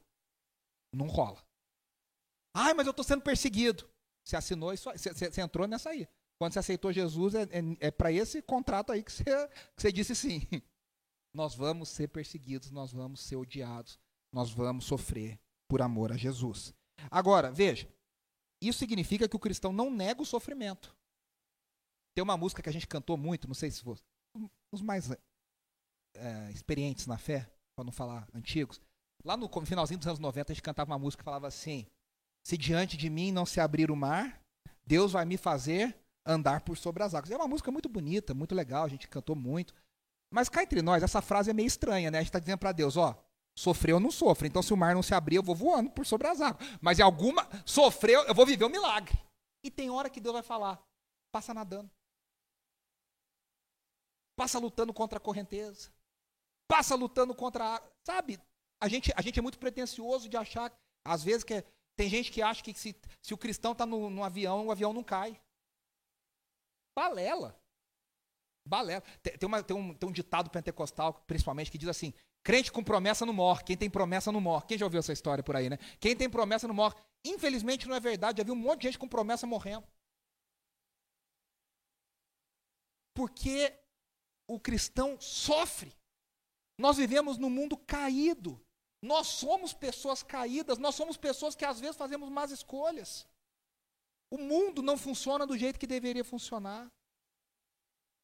Não 0.94 1.08
rola. 1.08 1.42
Ai, 2.54 2.74
mas 2.74 2.86
eu 2.86 2.92
estou 2.92 3.06
sendo 3.06 3.22
perseguido. 3.22 3.90
Você 4.26 4.36
assinou 4.36 4.74
isso, 4.74 4.92
você, 4.92 5.14
você 5.14 5.42
entrou 5.42 5.66
nessa 5.68 5.92
aí. 5.92 6.10
Quando 6.38 6.52
você 6.52 6.60
aceitou 6.60 6.92
Jesus, 6.92 7.34
é, 7.34 7.44
é, 7.44 7.88
é 7.88 7.92
para 7.92 8.12
esse 8.12 8.42
contrato 8.42 8.92
aí 8.92 9.02
que 9.02 9.12
você, 9.14 9.24
que 9.24 9.82
você 9.82 9.90
disse 9.90 10.14
sim. 10.14 10.42
Nós 11.34 11.56
vamos 11.56 11.88
ser 11.88 12.10
perseguidos, 12.10 12.72
nós 12.72 12.94
vamos 12.94 13.20
ser 13.20 13.36
odiados, 13.36 14.00
nós 14.34 14.52
vamos 14.52 14.86
sofrer 14.86 15.38
por 15.68 15.82
amor 15.82 16.14
a 16.14 16.18
Jesus. 16.18 16.74
Agora, 17.10 17.52
veja, 17.52 17.88
isso 18.62 18.80
significa 18.80 19.28
que 19.28 19.36
o 19.36 19.40
cristão 19.40 19.72
não 19.72 19.90
nega 19.90 20.22
o 20.22 20.26
sofrimento. 20.26 20.96
Tem 22.14 22.24
uma 22.24 22.38
música 22.38 22.62
que 22.62 22.70
a 22.70 22.74
gente 22.74 22.88
cantou 22.88 23.18
muito, 23.18 23.48
não 23.48 23.56
sei 23.56 23.70
se 23.70 23.84
você, 23.84 24.04
os 24.72 24.82
mais 24.82 25.12
é, 26.16 26.52
experientes 26.52 27.08
na 27.08 27.18
fé, 27.18 27.50
para 27.76 27.84
não 27.84 27.92
falar 27.92 28.28
antigos. 28.34 28.80
Lá 29.24 29.36
no 29.36 29.50
finalzinho 29.66 29.98
dos 29.98 30.08
anos 30.08 30.20
90, 30.20 30.52
a 30.52 30.56
gente 30.56 30.64
cantava 30.64 30.92
uma 30.92 31.00
música 31.00 31.22
que 31.22 31.26
falava 31.26 31.48
assim: 31.48 31.86
Se 32.44 32.58
diante 32.58 32.96
de 32.96 33.10
mim 33.10 33.32
não 33.32 33.46
se 33.46 33.60
abrir 33.60 33.92
o 33.92 33.96
mar, 33.96 34.42
Deus 34.86 35.12
vai 35.12 35.26
me 35.26 35.36
fazer 35.36 35.98
andar 36.26 36.62
por 36.62 36.78
sobre 36.78 37.04
as 37.04 37.14
águas. 37.14 37.32
É 37.32 37.36
uma 37.36 37.48
música 37.48 37.72
muito 37.72 37.90
bonita, 37.90 38.34
muito 38.34 38.56
legal, 38.56 38.86
a 38.86 38.90
gente 38.90 39.08
cantou 39.08 39.36
muito. 39.36 39.74
Mas 40.32 40.50
cá 40.50 40.64
entre 40.64 40.82
nós, 40.82 41.04
essa 41.04 41.22
frase 41.22 41.50
é 41.50 41.54
meio 41.54 41.68
estranha, 41.68 42.10
né? 42.12 42.18
A 42.18 42.22
gente 42.22 42.30
está 42.30 42.40
dizendo 42.40 42.60
para 42.60 42.72
Deus, 42.72 42.98
ó, 42.98 43.16
sofreu 43.58 43.96
ou 43.96 44.02
não 44.02 44.12
sofre. 44.12 44.48
Então, 44.48 44.62
se 44.62 44.74
o 44.74 44.78
mar 44.78 44.94
não 44.94 45.02
se 45.02 45.14
abrir, 45.14 45.38
eu 45.38 45.44
vou 45.44 45.56
voando 45.56 45.90
por 45.92 46.06
sobre 46.06 46.28
as 46.28 46.42
águas. 46.42 46.68
Mas 46.82 47.00
em 47.00 47.02
alguma. 47.02 47.48
Sofreu, 47.66 48.24
eu 48.24 48.36
vou 48.36 48.46
viver 48.46 48.66
um 48.66 48.70
milagre. 48.70 49.18
E 49.64 49.72
tem 49.72 49.90
hora 49.90 50.10
que 50.10 50.20
Deus 50.20 50.34
vai 50.34 50.44
falar: 50.44 50.84
passa 51.32 51.54
nadando. 51.54 51.90
Passa 54.36 54.60
lutando 54.60 54.94
contra 54.94 55.18
a 55.18 55.22
correnteza. 55.22 55.90
Passa 56.68 56.96
lutando 56.96 57.34
contra 57.34 57.76
a. 57.76 57.82
Sabe? 58.04 58.40
A 58.82 58.88
gente, 58.88 59.12
a 59.16 59.22
gente 59.22 59.40
é 59.40 59.42
muito 59.42 59.58
pretencioso 59.58 60.28
de 60.28 60.36
achar, 60.36 60.72
às 61.06 61.24
vezes, 61.24 61.44
que 61.44 61.54
é, 61.54 61.64
tem 61.96 62.10
gente 62.10 62.32
que 62.32 62.42
acha 62.42 62.62
que 62.62 62.74
se, 62.74 62.94
se 63.22 63.34
o 63.34 63.38
cristão 63.38 63.72
está 63.72 63.86
no, 63.86 64.10
no 64.10 64.24
avião, 64.24 64.68
o 64.68 64.72
avião 64.72 64.92
não 64.92 65.04
cai. 65.04 65.40
Balela. 66.94 67.58
Balela. 68.68 69.02
Tem, 69.22 69.48
uma, 69.48 69.64
tem, 69.64 69.76
um, 69.76 69.94
tem 69.94 70.10
um 70.10 70.12
ditado 70.12 70.50
pentecostal, 70.50 71.14
principalmente, 71.26 71.72
que 71.72 71.78
diz 71.78 71.88
assim: 71.88 72.14
crente 72.46 72.72
com 72.72 72.84
promessa 72.84 73.26
não 73.26 73.34
morre. 73.34 73.64
Quem 73.64 73.76
tem 73.76 73.90
promessa 73.90 74.32
não 74.32 74.40
morre. 74.40 74.68
Quem 74.68 74.78
já 74.78 74.86
ouviu 74.86 75.00
essa 75.00 75.12
história 75.12 75.44
por 75.44 75.56
aí, 75.56 75.68
né? 75.68 75.80
Quem 76.00 76.16
tem 76.16 76.30
promessa 76.30 76.68
não 76.68 76.76
morre. 76.76 76.96
Infelizmente 77.26 77.88
não 77.88 77.96
é 77.96 78.00
verdade. 78.00 78.38
Já 78.38 78.44
vi 78.44 78.52
um 78.52 78.56
monte 78.56 78.82
de 78.82 78.88
gente 78.88 79.00
com 79.00 79.08
promessa 79.08 79.48
morrendo. 79.48 79.86
Porque 83.16 83.74
o 84.48 84.60
cristão 84.60 85.20
sofre. 85.20 85.92
Nós 86.78 86.98
vivemos 86.98 87.40
num 87.40 87.50
mundo 87.50 87.76
caído. 87.76 88.64
Nós 89.02 89.26
somos 89.26 89.74
pessoas 89.74 90.22
caídas. 90.22 90.78
Nós 90.78 90.94
somos 90.94 91.18
pessoas 91.18 91.56
que 91.56 91.66
às 91.66 91.80
vezes 91.80 91.98
fazemos 91.98 92.30
más 92.30 92.52
escolhas. 92.52 93.28
O 94.30 94.38
mundo 94.38 94.84
não 94.84 94.98
funciona 94.98 95.48
do 95.48 95.58
jeito 95.58 95.80
que 95.80 95.88
deveria 95.88 96.24
funcionar. 96.24 96.92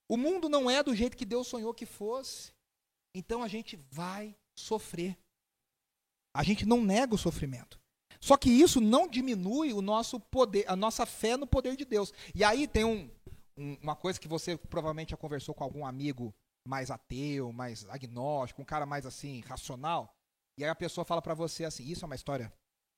O 0.08 0.16
mundo 0.16 0.48
não 0.48 0.70
é 0.70 0.84
do 0.84 0.94
jeito 0.94 1.18
que 1.18 1.26
Deus 1.26 1.48
sonhou 1.48 1.74
que 1.74 1.88
fosse. 1.88 2.54
Então 3.14 3.44
a 3.44 3.48
gente 3.48 3.76
vai 3.90 4.36
sofrer. 4.56 5.18
A 6.34 6.44
gente 6.44 6.66
não 6.66 6.84
nega 6.84 7.16
o 7.16 7.18
sofrimento. 7.18 7.80
Só 8.20 8.38
que 8.38 8.50
isso 8.50 8.80
não 8.80 9.08
diminui 9.08 9.74
o 9.74 9.82
nosso 9.82 10.20
poder, 10.20 10.66
a 10.68 10.76
nossa 10.76 11.06
fé 11.06 11.36
no 11.36 11.48
poder 11.48 11.76
de 11.76 11.84
Deus. 11.84 12.14
E 12.36 12.44
aí 12.44 12.68
tem 12.68 12.86
um, 12.86 13.10
um, 13.58 13.74
uma 13.82 13.96
coisa 13.96 14.20
que 14.20 14.28
você 14.28 14.58
provavelmente 14.58 15.12
já 15.12 15.18
conversou 15.18 15.56
com 15.56 15.64
algum 15.64 15.86
amigo 15.86 16.34
mais 16.66 16.92
ateu, 16.92 17.52
mais 17.52 17.88
agnóstico, 17.90 18.62
um 18.62 18.66
cara 18.66 18.86
mais 18.86 19.06
assim 19.06 19.42
racional. 19.42 20.16
E 20.58 20.64
aí 20.64 20.70
a 20.70 20.76
pessoa 20.76 21.04
fala 21.04 21.22
para 21.22 21.34
você 21.34 21.66
assim, 21.66 21.84
isso 21.84 22.06
é 22.06 22.08
uma 22.08 22.16
história 22.16 22.54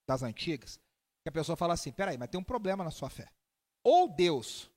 das 0.05 0.21
antigas 0.21 0.79
que 1.23 1.29
a 1.29 1.31
pessoa 1.31 1.55
fala 1.55 1.73
assim: 1.73 1.91
peraí, 1.91 2.17
mas 2.17 2.29
tem 2.29 2.39
um 2.39 2.43
problema 2.43 2.83
na 2.83 2.91
sua 2.91 3.09
fé. 3.09 3.31
Ou 3.83 4.07
Deus 4.07 4.69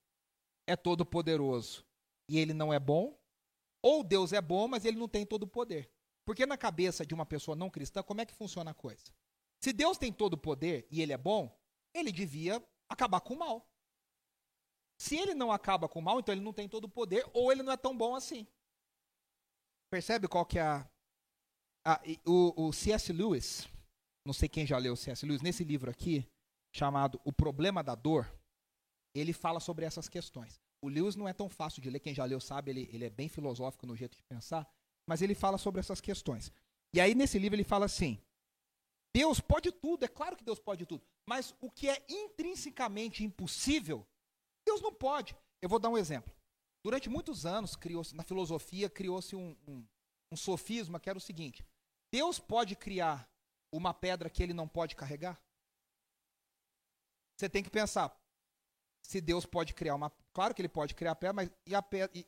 é 0.66 0.76
todo 0.76 1.04
poderoso 1.04 1.84
e 2.28 2.38
ele 2.38 2.54
não 2.54 2.72
é 2.72 2.78
bom, 2.78 3.16
ou 3.82 4.02
Deus 4.02 4.32
é 4.32 4.40
bom, 4.40 4.68
mas 4.68 4.84
ele 4.84 4.98
não 4.98 5.08
tem 5.08 5.24
todo 5.24 5.44
o 5.44 5.48
poder. 5.48 5.90
Porque 6.24 6.44
na 6.44 6.56
cabeça 6.56 7.06
de 7.06 7.14
uma 7.14 7.24
pessoa 7.24 7.56
não 7.56 7.70
cristã, 7.70 8.02
como 8.02 8.20
é 8.20 8.26
que 8.26 8.34
funciona 8.34 8.72
a 8.72 8.74
coisa? 8.74 9.12
Se 9.60 9.72
Deus 9.72 9.96
tem 9.96 10.12
todo 10.12 10.34
o 10.34 10.38
poder 10.38 10.86
e 10.90 11.00
ele 11.00 11.12
é 11.12 11.16
bom, 11.16 11.56
ele 11.94 12.10
devia 12.10 12.62
acabar 12.88 13.20
com 13.20 13.34
o 13.34 13.38
mal. 13.38 13.68
Se 14.98 15.16
ele 15.16 15.34
não 15.34 15.52
acaba 15.52 15.88
com 15.88 15.98
o 15.98 16.02
mal, 16.02 16.18
então 16.18 16.34
ele 16.34 16.42
não 16.42 16.52
tem 16.52 16.68
todo 16.68 16.84
o 16.84 16.88
poder 16.88 17.28
ou 17.32 17.52
ele 17.52 17.62
não 17.62 17.72
é 17.72 17.76
tão 17.76 17.96
bom 17.96 18.14
assim. 18.14 18.46
Percebe 19.90 20.26
qual 20.26 20.44
que 20.44 20.58
é 20.58 20.62
a. 20.62 20.90
a 21.84 22.02
o, 22.24 22.68
o 22.68 22.72
C.S. 22.72 23.12
Lewis, 23.12 23.68
não 24.24 24.32
sei 24.32 24.48
quem 24.48 24.66
já 24.66 24.78
leu 24.78 24.94
o 24.94 24.96
C.S. 24.96 25.24
Lewis, 25.24 25.42
nesse 25.42 25.64
livro 25.64 25.90
aqui, 25.90 26.26
chamado 26.74 27.20
O 27.24 27.32
Problema 27.32 27.82
da 27.84 27.94
Dor, 27.94 28.26
ele 29.14 29.32
fala 29.32 29.60
sobre 29.60 29.84
essas 29.84 30.08
questões. 30.08 30.60
O 30.86 30.88
Lewis 30.88 31.16
não 31.16 31.26
é 31.26 31.32
tão 31.32 31.48
fácil 31.48 31.82
de 31.82 31.90
ler, 31.90 31.98
quem 31.98 32.14
já 32.14 32.24
leu 32.24 32.38
sabe, 32.38 32.70
ele, 32.70 32.88
ele 32.92 33.04
é 33.04 33.10
bem 33.10 33.28
filosófico 33.28 33.84
no 33.88 33.96
jeito 33.96 34.16
de 34.16 34.22
pensar, 34.22 34.72
mas 35.04 35.20
ele 35.20 35.34
fala 35.34 35.58
sobre 35.58 35.80
essas 35.80 36.00
questões. 36.00 36.52
E 36.94 37.00
aí, 37.00 37.12
nesse 37.12 37.40
livro, 37.40 37.56
ele 37.56 37.64
fala 37.64 37.86
assim: 37.86 38.22
Deus 39.12 39.40
pode 39.40 39.72
tudo, 39.72 40.04
é 40.04 40.08
claro 40.08 40.36
que 40.36 40.44
Deus 40.44 40.60
pode 40.60 40.86
tudo, 40.86 41.04
mas 41.28 41.52
o 41.60 41.68
que 41.68 41.88
é 41.88 42.06
intrinsecamente 42.08 43.24
impossível, 43.24 44.06
Deus 44.64 44.80
não 44.80 44.94
pode. 44.94 45.36
Eu 45.60 45.68
vou 45.68 45.80
dar 45.80 45.88
um 45.88 45.98
exemplo. 45.98 46.32
Durante 46.84 47.08
muitos 47.08 47.44
anos, 47.44 47.76
na 48.14 48.22
filosofia, 48.22 48.88
criou-se 48.88 49.34
um, 49.34 49.56
um, 49.66 49.84
um 50.30 50.36
sofisma 50.36 51.00
que 51.00 51.10
era 51.10 51.18
o 51.18 51.20
seguinte: 51.20 51.66
Deus 52.12 52.38
pode 52.38 52.76
criar 52.76 53.28
uma 53.72 53.92
pedra 53.92 54.30
que 54.30 54.40
ele 54.40 54.54
não 54.54 54.68
pode 54.68 54.94
carregar? 54.94 55.42
Você 57.36 57.48
tem 57.48 57.64
que 57.64 57.70
pensar, 57.70 58.16
se 59.06 59.20
Deus 59.20 59.46
pode 59.46 59.72
criar 59.72 59.94
uma. 59.94 60.10
Claro 60.32 60.54
que 60.54 60.60
ele 60.60 60.68
pode 60.68 60.94
criar 60.94 61.12
a 61.12 61.16
pedra, 61.16 61.32
mas 61.32 61.50
e 61.64 61.74
a 61.74 61.82
pedra. 61.82 62.10
E, 62.18 62.26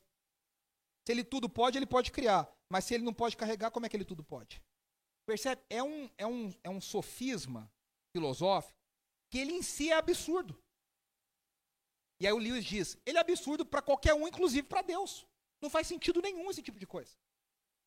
se 1.05 1.13
ele 1.13 1.25
tudo 1.25 1.49
pode, 1.49 1.77
ele 1.77 1.87
pode 1.87 2.13
criar. 2.13 2.49
Mas 2.69 2.85
se 2.85 2.95
ele 2.95 3.05
não 3.05 3.13
pode 3.13 3.37
carregar, 3.37 3.71
como 3.71 3.85
é 3.85 3.89
que 3.89 3.97
ele 3.97 4.05
tudo 4.05 4.23
pode? 4.23 4.63
Percebe? 5.27 5.61
É 5.69 5.83
um, 5.83 6.09
é 6.17 6.27
um, 6.27 6.55
é 6.63 6.71
um 6.71 6.81
sofisma 6.81 7.71
filosófico 8.13 8.79
que 9.31 9.39
ele 9.39 9.53
em 9.53 9.63
si 9.63 9.91
é 9.91 9.95
absurdo. 9.95 10.63
E 12.21 12.27
aí 12.27 12.33
o 12.33 12.39
Lewis 12.39 12.65
diz: 12.65 12.97
ele 13.05 13.19
é 13.19 13.21
absurdo 13.21 13.67
para 13.67 13.83
qualquer 13.83 14.15
um, 14.15 14.29
inclusive 14.29 14.67
para 14.67 14.83
Deus. 14.83 15.27
Não 15.61 15.69
faz 15.69 15.87
sentido 15.87 16.23
nenhum 16.23 16.49
esse 16.51 16.63
tipo 16.63 16.79
de 16.79 16.87
coisa. 16.87 17.17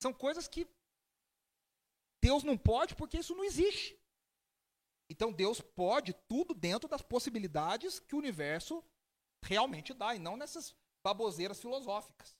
São 0.01 0.11
coisas 0.13 0.47
que 0.47 0.67
Deus 2.21 2.43
não 2.43 2.57
pode 2.57 2.95
porque 2.95 3.19
isso 3.19 3.35
não 3.35 3.45
existe. 3.45 3.97
Então 5.11 5.29
Deus 5.29 5.59
pode 5.59 6.13
tudo 6.29 6.53
dentro 6.53 6.87
das 6.87 7.01
possibilidades 7.01 7.99
que 7.99 8.15
o 8.15 8.17
universo 8.17 8.81
realmente 9.43 9.93
dá, 9.93 10.15
e 10.15 10.19
não 10.19 10.37
nessas 10.37 10.73
baboseiras 11.03 11.59
filosóficas. 11.59 12.33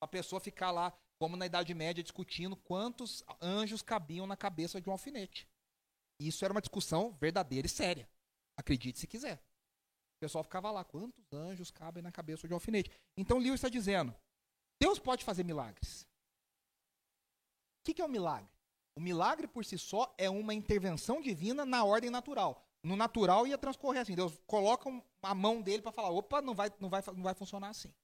A 0.00 0.06
pessoa 0.06 0.38
ficar 0.38 0.70
lá, 0.70 0.96
como 1.18 1.36
na 1.36 1.46
Idade 1.46 1.74
Média, 1.74 2.00
discutindo 2.00 2.56
quantos 2.56 3.24
anjos 3.42 3.82
cabiam 3.82 4.28
na 4.28 4.36
cabeça 4.36 4.80
de 4.80 4.88
um 4.88 4.92
alfinete. 4.92 5.48
Isso 6.20 6.44
era 6.44 6.54
uma 6.54 6.60
discussão 6.60 7.10
verdadeira 7.14 7.66
e 7.66 7.70
séria. 7.70 8.08
Acredite 8.56 9.00
se 9.00 9.08
quiser. 9.08 9.42
O 10.18 10.20
pessoal 10.20 10.44
ficava 10.44 10.70
lá, 10.70 10.84
quantos 10.84 11.24
anjos 11.32 11.72
cabem 11.72 12.00
na 12.00 12.12
cabeça 12.12 12.46
de 12.46 12.54
um 12.54 12.56
alfinete? 12.56 12.92
Então 13.16 13.38
Lewis 13.38 13.54
está 13.54 13.68
dizendo, 13.68 14.14
Deus 14.80 15.00
pode 15.00 15.24
fazer 15.24 15.42
milagres. 15.42 16.02
O 17.80 17.84
que, 17.86 17.94
que 17.94 18.02
é 18.02 18.04
um 18.04 18.08
milagre? 18.08 18.57
O 18.98 19.00
milagre 19.00 19.46
por 19.46 19.64
si 19.64 19.78
só 19.78 20.12
é 20.18 20.28
uma 20.28 20.52
intervenção 20.52 21.20
divina 21.22 21.64
na 21.64 21.84
ordem 21.84 22.10
natural. 22.10 22.66
No 22.82 22.96
natural 22.96 23.46
ia 23.46 23.56
transcorrer 23.56 24.02
assim. 24.02 24.16
Deus 24.16 24.36
coloca 24.44 24.90
a 25.22 25.36
mão 25.36 25.62
dele 25.62 25.80
para 25.80 25.92
falar: 25.92 26.10
opa, 26.10 26.42
não 26.42 26.52
vai, 26.52 26.68
não, 26.80 26.88
vai, 26.88 27.00
não 27.14 27.22
vai 27.22 27.32
funcionar 27.32 27.68
assim. 27.68 27.94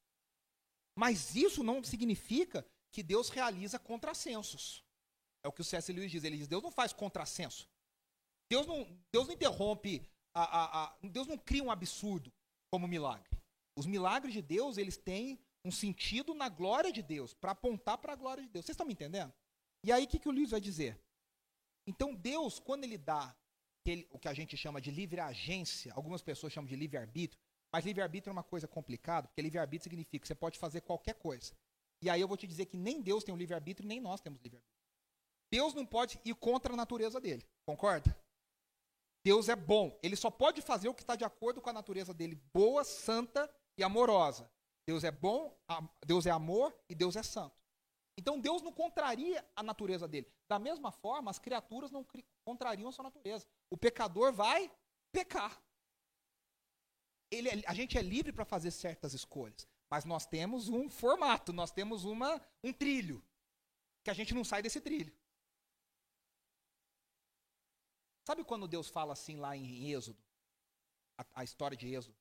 Mas 0.94 1.34
isso 1.34 1.64
não 1.64 1.82
significa 1.82 2.64
que 2.92 3.02
Deus 3.02 3.28
realiza 3.28 3.76
contrassensos. 3.76 4.84
É 5.42 5.48
o 5.48 5.52
que 5.52 5.62
o 5.62 5.64
C.S. 5.64 5.92
Lewis 5.92 6.12
diz. 6.12 6.22
Ele 6.22 6.36
diz: 6.36 6.46
Deus 6.46 6.62
não 6.62 6.70
faz 6.70 6.92
contrassenso. 6.92 7.68
Deus 8.48 8.64
não, 8.64 8.86
Deus 9.10 9.26
não 9.26 9.34
interrompe, 9.34 10.08
a, 10.32 10.44
a, 10.44 10.84
a, 10.84 10.96
Deus 11.02 11.26
não 11.26 11.36
cria 11.36 11.64
um 11.64 11.72
absurdo 11.72 12.32
como 12.70 12.86
milagre. 12.86 13.36
Os 13.74 13.84
milagres 13.84 14.32
de 14.32 14.40
Deus, 14.40 14.78
eles 14.78 14.96
têm 14.96 15.40
um 15.64 15.72
sentido 15.72 16.34
na 16.34 16.48
glória 16.48 16.92
de 16.92 17.02
Deus, 17.02 17.34
para 17.34 17.50
apontar 17.50 17.98
para 17.98 18.12
a 18.12 18.16
glória 18.16 18.44
de 18.44 18.48
Deus. 18.48 18.64
Vocês 18.64 18.74
estão 18.74 18.86
me 18.86 18.92
entendendo? 18.92 19.34
E 19.84 19.92
aí, 19.92 20.04
o 20.04 20.08
que, 20.08 20.18
que 20.18 20.28
o 20.28 20.32
Lewis 20.32 20.50
vai 20.50 20.60
dizer? 20.62 20.98
Então, 21.86 22.14
Deus, 22.14 22.58
quando 22.58 22.84
ele 22.84 22.96
dá 22.96 23.36
o 24.10 24.18
que 24.18 24.28
a 24.28 24.32
gente 24.32 24.56
chama 24.56 24.80
de 24.80 24.90
livre 24.90 25.20
agência, 25.20 25.92
algumas 25.92 26.22
pessoas 26.22 26.54
chamam 26.54 26.66
de 26.66 26.74
livre-arbítrio, 26.74 27.38
mas 27.70 27.84
livre-arbítrio 27.84 28.30
é 28.30 28.32
uma 28.32 28.42
coisa 28.42 28.66
complicada, 28.66 29.28
porque 29.28 29.42
livre-arbítrio 29.42 29.90
significa 29.90 30.22
que 30.22 30.26
você 30.26 30.34
pode 30.34 30.58
fazer 30.58 30.80
qualquer 30.80 31.14
coisa. 31.16 31.52
E 32.00 32.08
aí 32.08 32.18
eu 32.18 32.26
vou 32.26 32.36
te 32.36 32.46
dizer 32.46 32.64
que 32.64 32.78
nem 32.78 33.02
Deus 33.02 33.24
tem 33.24 33.34
o 33.34 33.36
livre-arbítrio, 33.36 33.86
nem 33.86 34.00
nós 34.00 34.22
temos 34.22 34.40
livre-arbítrio. 34.40 34.74
Deus 35.52 35.74
não 35.74 35.84
pode 35.84 36.18
ir 36.24 36.34
contra 36.34 36.72
a 36.72 36.76
natureza 36.76 37.20
dele, 37.20 37.46
concorda? 37.66 38.16
Deus 39.22 39.50
é 39.50 39.56
bom. 39.56 39.98
Ele 40.02 40.16
só 40.16 40.30
pode 40.30 40.62
fazer 40.62 40.88
o 40.88 40.94
que 40.94 41.02
está 41.02 41.14
de 41.14 41.24
acordo 41.24 41.60
com 41.60 41.68
a 41.68 41.74
natureza 41.74 42.14
dele, 42.14 42.36
boa, 42.54 42.84
santa 42.84 43.52
e 43.76 43.84
amorosa. 43.84 44.50
Deus 44.86 45.04
é 45.04 45.10
bom, 45.10 45.54
Deus 46.06 46.24
é 46.24 46.30
amor 46.30 46.74
e 46.88 46.94
Deus 46.94 47.16
é 47.16 47.22
santo. 47.22 47.63
Então 48.16 48.38
Deus 48.38 48.62
não 48.62 48.72
contraria 48.72 49.44
a 49.56 49.62
natureza 49.62 50.06
dele. 50.06 50.30
Da 50.48 50.58
mesma 50.58 50.92
forma, 50.92 51.30
as 51.30 51.38
criaturas 51.38 51.90
não 51.90 52.06
contrariam 52.44 52.88
a 52.88 52.92
sua 52.92 53.04
natureza. 53.04 53.46
O 53.70 53.76
pecador 53.76 54.32
vai 54.32 54.70
pecar. 55.12 55.60
Ele 57.30 57.48
é, 57.48 57.62
a 57.66 57.74
gente 57.74 57.98
é 57.98 58.02
livre 58.02 58.32
para 58.32 58.44
fazer 58.44 58.70
certas 58.70 59.12
escolhas, 59.12 59.66
mas 59.90 60.04
nós 60.04 60.24
temos 60.24 60.68
um 60.68 60.88
formato, 60.88 61.52
nós 61.52 61.72
temos 61.72 62.04
uma, 62.04 62.40
um 62.62 62.72
trilho, 62.72 63.24
que 64.04 64.10
a 64.10 64.14
gente 64.14 64.34
não 64.34 64.44
sai 64.44 64.62
desse 64.62 64.80
trilho. 64.80 65.12
Sabe 68.24 68.44
quando 68.44 68.68
Deus 68.68 68.88
fala 68.88 69.12
assim 69.12 69.36
lá 69.36 69.56
em 69.56 69.90
Êxodo? 69.90 70.22
A, 71.18 71.40
a, 71.40 71.44
história 71.44 71.76
de 71.76 71.92
Êxodo 71.92 72.16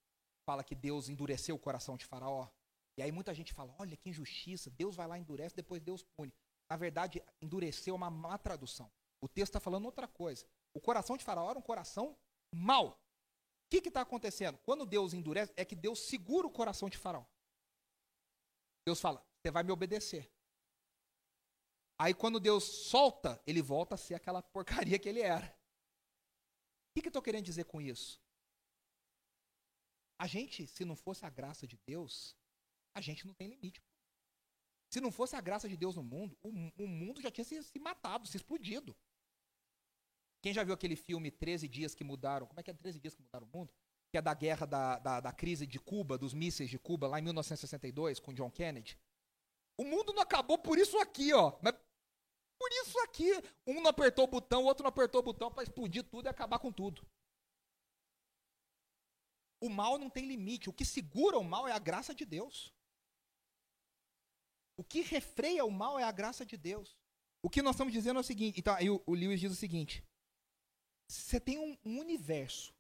fala 0.46 0.64
que 0.64 0.76
Deus 0.76 1.08
endureceu 1.10 1.56
o 1.56 1.60
coração 1.60 1.96
de 1.96 2.06
Faraó. 2.06 2.50
E 2.98 3.02
aí 3.02 3.12
muita 3.12 3.34
gente 3.34 3.54
fala: 3.54 3.76
olha 3.80 3.98
que 3.98 4.10
injustiça, 4.10 4.70
Deus 4.70 4.96
vai 4.96 5.08
lá 5.08 5.18
endurece, 5.18 5.56
depois 5.56 5.82
Deus 5.82 6.04
pune. 6.16 6.34
Na 6.70 6.78
verdade, 6.78 7.22
endureceu 7.42 7.94
é 7.94 7.98
uma 7.98 8.10
má 8.10 8.38
tradução. 8.38 8.92
O 9.22 9.28
texto 9.28 9.50
está 9.50 9.60
falando 9.60 9.86
outra 9.86 10.08
coisa. 10.08 10.46
O 10.74 10.82
coração 10.82 11.18
de 11.18 11.24
Faraó 11.24 11.50
era 11.50 11.60
um 11.60 11.62
coração 11.62 12.18
mau. 12.54 12.90
O 12.90 12.98
que 13.70 13.88
está 13.88 14.02
acontecendo? 14.02 14.58
Quando 14.60 14.86
Deus 14.86 15.14
endurece, 15.14 15.54
é 15.56 15.66
que 15.66 15.76
Deus 15.76 16.00
segura 16.00 16.46
o 16.46 16.52
coração 16.52 16.90
de 16.90 16.98
Faraó. 16.98 17.26
Deus 18.86 19.00
fala: 19.00 19.26
você 19.42 19.52
vai 19.52 19.64
me 19.64 19.72
obedecer. 19.72 20.32
Aí 21.98 22.14
quando 22.14 22.40
Deus 22.40 22.64
solta, 22.64 23.42
ele 23.46 23.62
volta 23.62 23.96
a 23.96 23.98
ser 23.98 24.16
aquela 24.16 24.42
porcaria 24.42 25.00
que 25.00 25.08
ele 25.08 25.22
era. 25.22 25.46
O 26.90 27.02
que, 27.02 27.08
eu 27.08 27.10
estou 27.10 27.22
querendo 27.22 27.46
dizer 27.46 27.66
com 27.66 27.82
isso? 27.82 28.22
A 30.20 30.28
gente, 30.28 30.68
se 30.68 30.86
não 30.86 30.96
fosse 30.96 31.26
a 31.26 31.30
graça 31.30 31.66
de 31.66 31.78
Deus, 31.88 32.36
a 32.94 33.02
gente 33.02 33.26
não 33.26 33.34
tem 33.34 33.48
limite. 33.48 33.82
Se 34.90 35.02
não 35.02 35.12
fosse 35.12 35.36
a 35.36 35.42
graça 35.42 35.68
de 35.68 35.76
Deus 35.76 35.96
no 35.96 36.04
mundo, 36.04 36.38
o, 36.44 36.50
o 36.50 36.88
mundo 36.88 37.22
já 37.22 37.32
tinha 37.32 37.44
se, 37.44 37.62
se, 37.64 37.80
matado, 37.80 38.28
se 38.28 38.38
explodido. 38.38 38.96
Quem 40.42 40.54
já 40.54 40.64
viu 40.64 40.74
aquele 40.74 40.96
filme 40.96 41.32
13 41.32 41.68
Dias 41.68 41.96
que 41.96 42.04
Mudaram? 42.04 42.46
Como 42.46 42.60
é 42.60 42.64
que 42.64 42.70
é 42.70 42.74
13 42.74 43.00
Dias 43.00 43.16
que 43.16 43.22
Mudaram 43.22 43.48
o 43.48 43.58
Mundo? 43.58 43.74
Que 44.12 44.18
é 44.18 44.22
da 44.22 44.34
guerra 44.34 44.68
da, 44.68 45.00
da, 45.00 45.20
da 45.20 45.34
crise 45.34 45.66
de 45.66 45.80
Cuba, 45.80 46.18
dos 46.18 46.34
mísseis 46.34 46.70
de 46.70 46.78
Cuba, 46.78 47.08
lá 47.08 47.18
em 47.18 47.24
1962, 47.24 48.20
com 48.20 48.34
John 48.34 48.52
Kennedy. 48.52 49.00
O 49.80 49.84
mundo 49.84 50.14
não 50.14 50.22
acabou 50.22 50.60
por 50.60 50.78
isso 50.78 51.00
aqui, 51.00 51.34
ó. 51.34 51.58
Mas 51.64 51.74
por 52.60 52.72
isso 52.84 53.00
aqui, 53.00 53.32
um 53.66 53.82
não 53.82 53.90
apertou 53.90 54.26
o 54.26 54.28
botão, 54.28 54.64
o 54.64 54.66
outro 54.66 54.84
não 54.84 54.90
apertou 54.90 55.22
o 55.22 55.24
botão 55.24 55.52
para 55.52 55.64
explodir 55.64 56.04
tudo 56.04 56.28
e 56.28 56.30
acabar 56.30 56.60
com 56.60 56.72
tudo. 56.72 57.04
O 59.60 59.70
mal 59.70 59.98
não 59.98 60.10
tem 60.10 60.28
limite. 60.28 60.70
O 60.70 60.74
que 60.74 60.86
segura 60.86 61.40
o 61.40 61.44
mal 61.44 61.68
é 61.68 61.72
a 61.72 61.80
graça 61.80 62.14
de 62.14 62.26
Deus. 62.26 62.72
O 64.78 64.84
que 64.84 65.02
refreia 65.02 65.66
o 65.66 65.72
mal 65.72 66.00
é 66.00 66.04
a 66.04 66.12
graça 66.12 66.46
de 66.46 66.58
Deus. 66.58 66.98
O 67.42 67.50
que 67.50 67.62
nós 67.62 67.76
estamos 67.76 67.94
dizendo 67.94 68.18
é 68.18 68.22
o 68.22 68.24
seguinte. 68.24 68.60
Então, 68.60 68.74
aí 68.76 68.90
o, 68.90 69.02
o 69.06 69.14
Lewis 69.14 69.40
diz 69.40 69.52
o 69.52 69.56
seguinte: 69.56 70.04
você 71.08 71.40
tem 71.40 71.60
um, 71.60 71.78
um 71.86 72.00
universo. 72.00 72.74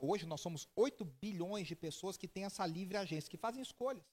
hoje 0.00 0.26
nós 0.26 0.40
somos 0.40 0.68
8 0.76 1.04
bilhões 1.04 1.66
de 1.66 1.76
pessoas 1.76 2.16
que 2.16 2.28
têm 2.28 2.44
essa 2.44 2.66
livre 2.66 2.96
agência, 2.96 3.30
que 3.30 3.36
fazem 3.36 3.62
escolhas. 3.62 4.04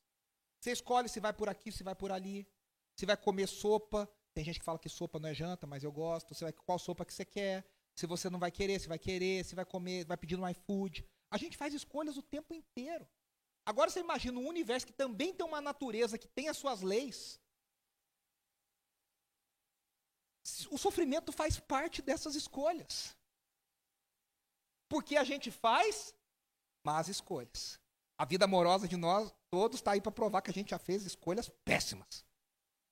Você 0.60 0.72
escolhe 0.72 1.10
se 1.10 1.20
vai 1.20 1.34
por 1.34 1.50
aqui, 1.50 1.72
se 1.72 1.84
vai 1.84 1.96
por 1.96 2.12
ali, 2.12 2.48
se 2.96 3.06
vai 3.06 3.18
comer 3.18 3.48
sopa, 3.48 4.10
tem 4.34 4.44
gente 4.44 4.60
que 4.60 4.66
fala 4.66 4.80
que 4.80 4.90
sopa 4.90 5.20
não 5.20 5.30
é 5.30 5.34
janta, 5.34 5.68
mas 5.68 5.84
eu 5.84 5.92
gosto. 5.92 6.34
Você 6.34 6.46
vai 6.46 6.54
qual 6.54 6.80
sopa 6.80 7.06
que 7.06 7.14
você 7.14 7.26
quer? 7.26 7.66
Se 7.96 8.06
você 8.06 8.30
não 8.30 8.40
vai 8.40 8.52
querer, 8.52 8.80
se 8.80 8.88
vai 8.88 9.00
querer, 9.00 9.44
se 9.44 9.56
vai 9.56 9.66
comer, 9.66 10.06
vai 10.06 10.16
pedir 10.18 10.38
no 10.38 10.48
iFood. 10.50 11.04
A 11.32 11.38
gente 11.38 11.58
faz 11.58 11.74
escolhas 11.74 12.18
o 12.18 12.22
tempo 12.22 12.54
inteiro. 12.54 13.08
Agora 13.70 13.90
você 13.90 14.00
imagina 14.00 14.40
um 14.40 14.48
universo 14.48 14.88
que 14.88 14.94
também 15.04 15.34
tem 15.34 15.46
uma 15.46 15.62
natureza, 15.70 16.18
que 16.18 16.28
tem 16.28 16.48
as 16.48 16.58
suas 16.58 16.82
leis. 16.82 17.20
O 20.72 20.78
sofrimento 20.78 21.32
faz 21.32 21.60
parte 21.60 22.02
dessas 22.02 22.34
escolhas. 22.36 22.96
Porque 24.88 25.18
a 25.18 25.26
gente 25.26 25.52
faz 25.52 26.16
más 26.86 27.10
escolhas. 27.10 27.80
A 28.18 28.24
vida 28.24 28.46
amorosa 28.46 28.88
de 28.88 28.96
nós 28.96 29.34
todos 29.50 29.80
está 29.80 29.92
aí 29.92 30.02
para 30.02 30.18
provar 30.20 30.42
que 30.42 30.50
a 30.50 30.54
gente 30.60 30.72
já 30.72 30.80
fez 30.80 31.06
escolhas 31.06 31.50
péssimas 31.66 32.26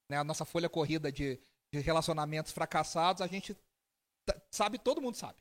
né, 0.08 0.16
a 0.18 0.24
nossa 0.24 0.44
folha 0.44 0.68
corrida 0.68 1.10
de, 1.10 1.40
de 1.72 1.80
relacionamentos 1.80 2.52
fracassados, 2.52 3.22
a 3.22 3.26
gente 3.26 3.56
sabe, 4.50 4.78
todo 4.78 5.02
mundo 5.02 5.16
sabe. 5.16 5.38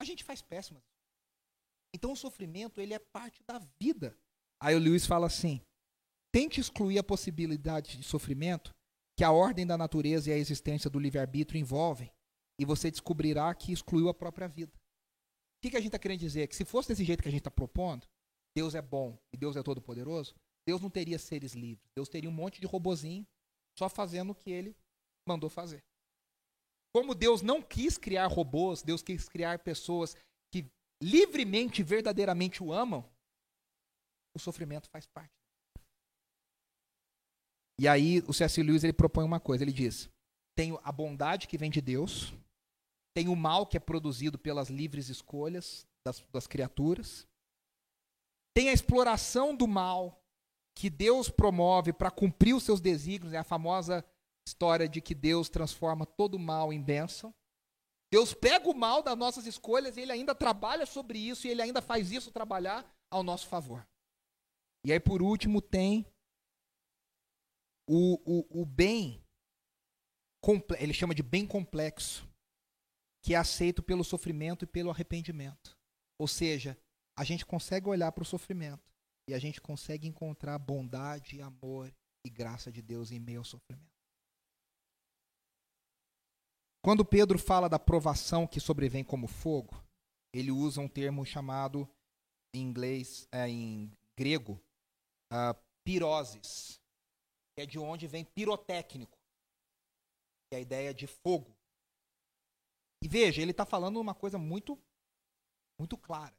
A 0.00 0.04
gente 0.04 0.24
faz 0.24 0.40
péssimas. 0.40 0.82
Então 1.94 2.12
o 2.12 2.16
sofrimento, 2.16 2.80
ele 2.80 2.94
é 2.94 2.98
parte 2.98 3.42
da 3.44 3.58
vida. 3.80 4.16
Aí 4.60 4.74
o 4.74 4.78
Lewis 4.78 5.06
fala 5.06 5.26
assim: 5.26 5.60
tente 6.32 6.60
excluir 6.60 6.98
a 6.98 7.04
possibilidade 7.04 7.96
de 7.96 8.02
sofrimento 8.02 8.74
que 9.16 9.24
a 9.24 9.32
ordem 9.32 9.66
da 9.66 9.76
natureza 9.76 10.30
e 10.30 10.32
a 10.32 10.36
existência 10.36 10.88
do 10.88 10.98
livre-arbítrio 10.98 11.60
envolvem, 11.60 12.12
e 12.58 12.64
você 12.64 12.90
descobrirá 12.90 13.52
que 13.54 13.72
excluiu 13.72 14.08
a 14.08 14.14
própria 14.14 14.46
vida. 14.46 14.72
O 14.76 15.60
que, 15.60 15.70
que 15.70 15.76
a 15.76 15.80
gente 15.80 15.88
está 15.88 15.98
querendo 15.98 16.20
dizer? 16.20 16.46
Que 16.46 16.54
se 16.54 16.64
fosse 16.64 16.88
desse 16.88 17.04
jeito 17.04 17.22
que 17.22 17.28
a 17.28 17.32
gente 17.32 17.40
está 17.40 17.50
propondo, 17.50 18.06
Deus 18.54 18.76
é 18.76 18.82
bom 18.82 19.18
e 19.32 19.36
Deus 19.36 19.56
é 19.56 19.62
todo-poderoso, 19.62 20.34
Deus 20.64 20.80
não 20.80 20.90
teria 20.90 21.18
seres 21.18 21.54
livres. 21.54 21.90
Deus 21.96 22.08
teria 22.08 22.30
um 22.30 22.32
monte 22.32 22.60
de 22.60 22.66
robozinho 22.66 23.26
só 23.76 23.88
fazendo 23.88 24.30
o 24.30 24.34
que 24.34 24.50
ele 24.50 24.76
mandou 25.26 25.50
fazer. 25.50 25.82
Como 26.94 27.14
Deus 27.14 27.42
não 27.42 27.62
quis 27.62 27.98
criar 27.98 28.26
robôs, 28.26 28.82
Deus 28.82 29.02
quis 29.02 29.28
criar 29.28 29.58
pessoas 29.58 30.16
livremente, 31.02 31.82
verdadeiramente 31.82 32.62
o 32.62 32.72
amam, 32.72 33.08
o 34.34 34.38
sofrimento 34.38 34.88
faz 34.88 35.06
parte. 35.06 35.32
E 37.80 37.86
aí 37.86 38.22
o 38.26 38.32
C.S. 38.32 38.62
Lewis 38.62 38.82
ele 38.82 38.92
propõe 38.92 39.24
uma 39.24 39.38
coisa, 39.38 39.62
ele 39.62 39.72
diz: 39.72 40.10
tem 40.56 40.76
a 40.82 40.90
bondade 40.90 41.46
que 41.46 41.56
vem 41.58 41.70
de 41.70 41.80
Deus, 41.80 42.34
tem 43.14 43.28
o 43.28 43.36
mal 43.36 43.66
que 43.66 43.76
é 43.76 43.80
produzido 43.80 44.38
pelas 44.38 44.68
livres 44.68 45.08
escolhas 45.08 45.86
das, 46.04 46.24
das 46.32 46.46
criaturas, 46.46 47.26
tem 48.54 48.70
a 48.70 48.72
exploração 48.72 49.54
do 49.54 49.68
mal 49.68 50.20
que 50.74 50.90
Deus 50.90 51.28
promove 51.28 51.92
para 51.92 52.10
cumprir 52.10 52.54
os 52.54 52.64
seus 52.64 52.80
desígnios, 52.80 53.32
é 53.32 53.38
a 53.38 53.44
famosa 53.44 54.04
história 54.46 54.88
de 54.88 55.00
que 55.00 55.14
Deus 55.14 55.48
transforma 55.48 56.06
todo 56.06 56.38
mal 56.38 56.72
em 56.72 56.82
bênção. 56.82 57.34
Deus 58.10 58.32
pega 58.32 58.68
o 58.68 58.74
mal 58.74 59.02
das 59.02 59.16
nossas 59.16 59.46
escolhas 59.46 59.96
e 59.96 60.00
ele 60.00 60.12
ainda 60.12 60.34
trabalha 60.34 60.86
sobre 60.86 61.18
isso 61.18 61.46
e 61.46 61.50
ele 61.50 61.62
ainda 61.62 61.82
faz 61.82 62.10
isso 62.10 62.32
trabalhar 62.32 62.90
ao 63.10 63.22
nosso 63.22 63.46
favor. 63.46 63.86
E 64.84 64.92
aí, 64.92 65.00
por 65.00 65.20
último, 65.20 65.60
tem 65.60 66.06
o, 67.88 68.20
o, 68.24 68.62
o 68.62 68.64
bem, 68.64 69.22
ele 70.78 70.94
chama 70.94 71.14
de 71.14 71.22
bem 71.22 71.46
complexo, 71.46 72.26
que 73.22 73.34
é 73.34 73.36
aceito 73.36 73.82
pelo 73.82 74.04
sofrimento 74.04 74.64
e 74.64 74.68
pelo 74.68 74.90
arrependimento. 74.90 75.76
Ou 76.18 76.26
seja, 76.26 76.78
a 77.16 77.24
gente 77.24 77.44
consegue 77.44 77.88
olhar 77.88 78.12
para 78.12 78.22
o 78.22 78.26
sofrimento 78.26 78.88
e 79.28 79.34
a 79.34 79.38
gente 79.38 79.60
consegue 79.60 80.06
encontrar 80.06 80.58
bondade, 80.58 81.42
amor 81.42 81.92
e 82.24 82.30
graça 82.30 82.72
de 82.72 82.80
Deus 82.80 83.10
em 83.10 83.18
meio 83.18 83.40
ao 83.40 83.44
sofrimento. 83.44 83.97
Quando 86.82 87.04
Pedro 87.04 87.38
fala 87.38 87.68
da 87.68 87.78
provação 87.78 88.46
que 88.46 88.60
sobrevém 88.60 89.04
como 89.04 89.26
fogo, 89.26 89.82
ele 90.32 90.50
usa 90.50 90.80
um 90.80 90.88
termo 90.88 91.24
chamado 91.24 91.88
em 92.54 92.60
inglês, 92.60 93.28
é, 93.32 93.48
em 93.48 93.90
grego, 94.16 94.60
uh, 95.32 95.54
piroses, 95.84 96.80
que 97.54 97.62
é 97.62 97.66
de 97.66 97.78
onde 97.78 98.06
vem 98.06 98.24
pirotécnico. 98.24 99.18
que 100.48 100.54
é 100.54 100.58
a 100.58 100.62
ideia 100.62 100.94
de 100.94 101.06
fogo. 101.06 101.54
E 103.02 103.08
veja, 103.08 103.42
ele 103.42 103.50
está 103.50 103.66
falando 103.66 104.00
uma 104.00 104.14
coisa 104.14 104.38
muito, 104.38 104.78
muito 105.78 105.96
clara. 105.98 106.34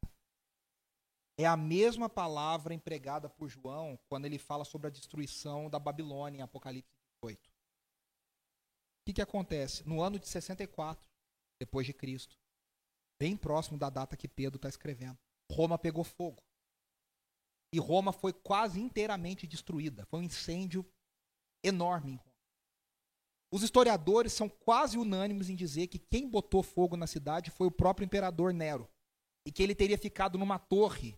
É 1.37 1.45
a 1.45 1.55
mesma 1.55 2.09
palavra 2.09 2.73
empregada 2.73 3.29
por 3.29 3.47
João 3.47 3.97
quando 4.09 4.25
ele 4.25 4.37
fala 4.37 4.65
sobre 4.65 4.87
a 4.87 4.89
destruição 4.89 5.69
da 5.69 5.79
Babilônia 5.79 6.39
em 6.39 6.41
Apocalipse 6.41 6.89
8. 7.23 7.48
O 9.01 9.05
que, 9.05 9.13
que 9.13 9.21
acontece? 9.21 9.87
No 9.87 10.01
ano 10.01 10.19
de 10.19 10.27
64, 10.27 11.03
depois 11.59 11.85
de 11.85 11.93
Cristo, 11.93 12.37
bem 13.19 13.35
próximo 13.35 13.77
da 13.77 13.89
data 13.89 14.15
que 14.15 14.27
Pedro 14.27 14.57
está 14.57 14.69
escrevendo, 14.69 15.17
Roma 15.51 15.77
pegou 15.77 16.03
fogo. 16.03 16.41
E 17.73 17.79
Roma 17.79 18.11
foi 18.11 18.33
quase 18.33 18.79
inteiramente 18.79 19.45
destruída. 19.45 20.05
Foi 20.07 20.19
um 20.19 20.23
incêndio 20.23 20.85
enorme 21.63 22.13
em 22.13 22.15
Roma. 22.15 22.29
Os 23.51 23.63
historiadores 23.63 24.33
são 24.33 24.47
quase 24.47 24.97
unânimes 24.97 25.49
em 25.49 25.55
dizer 25.55 25.87
que 25.87 25.97
quem 25.97 26.29
botou 26.29 26.61
fogo 26.61 26.95
na 26.95 27.07
cidade 27.07 27.49
foi 27.49 27.67
o 27.67 27.71
próprio 27.71 28.05
imperador 28.05 28.53
Nero. 28.53 28.87
E 29.45 29.51
que 29.51 29.63
ele 29.63 29.73
teria 29.73 29.97
ficado 29.97 30.37
numa 30.37 30.59
torre, 30.59 31.17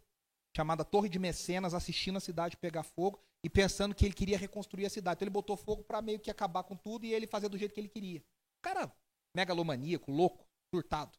chamada 0.56 0.84
Torre 0.84 1.10
de 1.10 1.18
Mecenas, 1.18 1.74
assistindo 1.74 2.18
a 2.18 2.22
cidade 2.22 2.58
pegar 2.58 2.84
fogo 2.84 3.20
e 3.44 3.50
pensando 3.50 3.96
que 3.96 4.06
ele 4.06 4.14
queria 4.14 4.38
reconstruir 4.38 4.86
a 4.86 4.90
cidade. 4.90 5.18
Então 5.18 5.26
ele 5.26 5.34
botou 5.34 5.56
fogo 5.56 5.84
para 5.84 6.02
meio 6.02 6.20
que 6.20 6.30
acabar 6.30 6.64
com 6.64 6.76
tudo 6.76 7.06
e 7.06 7.14
ele 7.14 7.28
fazer 7.28 7.50
do 7.50 7.58
jeito 7.58 7.74
que 7.74 7.80
ele 7.80 7.90
queria. 7.90 8.20
O 8.20 8.62
cara 8.62 8.94
megalomaníaco, 9.36 10.12
louco, 10.12 10.46
surtado. 10.74 11.18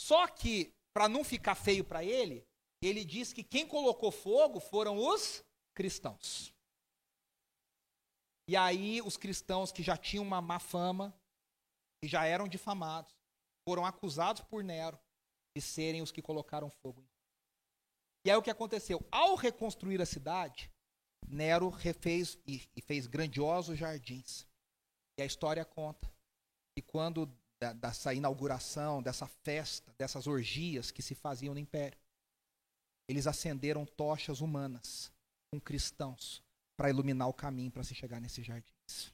Só 0.00 0.26
que, 0.26 0.74
para 0.92 1.08
não 1.08 1.22
ficar 1.22 1.54
feio 1.54 1.84
para 1.84 2.04
ele, 2.04 2.46
ele 2.82 3.04
diz 3.04 3.32
que 3.32 3.44
quem 3.44 3.66
colocou 3.66 4.10
fogo 4.10 4.60
foram 4.60 4.98
os 4.98 5.44
cristãos. 5.74 6.52
E 8.48 8.56
aí 8.56 9.00
os 9.02 9.16
cristãos 9.16 9.72
que 9.72 9.82
já 9.82 9.96
tinham 9.96 10.24
uma 10.24 10.40
má 10.40 10.58
fama, 10.58 11.14
que 12.02 12.08
já 12.08 12.26
eram 12.26 12.46
difamados, 12.46 13.14
foram 13.66 13.86
acusados 13.86 14.42
por 14.42 14.62
Nero 14.62 14.98
de 15.56 15.62
serem 15.62 16.02
os 16.02 16.12
que 16.12 16.20
colocaram 16.20 16.68
fogo. 16.68 17.02
E 18.24 18.30
aí 18.30 18.36
o 18.36 18.42
que 18.42 18.50
aconteceu? 18.50 19.06
Ao 19.10 19.34
reconstruir 19.34 20.00
a 20.00 20.06
cidade, 20.06 20.70
Nero 21.28 21.68
refez 21.68 22.38
e, 22.46 22.62
e 22.74 22.80
fez 22.80 23.06
grandiosos 23.06 23.78
jardins. 23.78 24.46
E 25.18 25.22
a 25.22 25.26
história 25.26 25.64
conta 25.64 26.10
que 26.74 26.82
quando 26.82 27.30
da, 27.60 27.72
dessa 27.72 28.14
inauguração, 28.14 29.02
dessa 29.02 29.26
festa, 29.26 29.92
dessas 29.98 30.26
orgias 30.26 30.90
que 30.90 31.02
se 31.02 31.14
faziam 31.14 31.54
no 31.54 31.60
império, 31.60 31.98
eles 33.08 33.26
acenderam 33.26 33.84
tochas 33.84 34.40
humanas 34.40 35.12
com 35.50 35.60
cristãos 35.60 36.42
para 36.76 36.88
iluminar 36.88 37.28
o 37.28 37.34
caminho 37.34 37.70
para 37.70 37.84
se 37.84 37.94
chegar 37.94 38.20
nesses 38.20 38.44
jardins. 38.44 39.12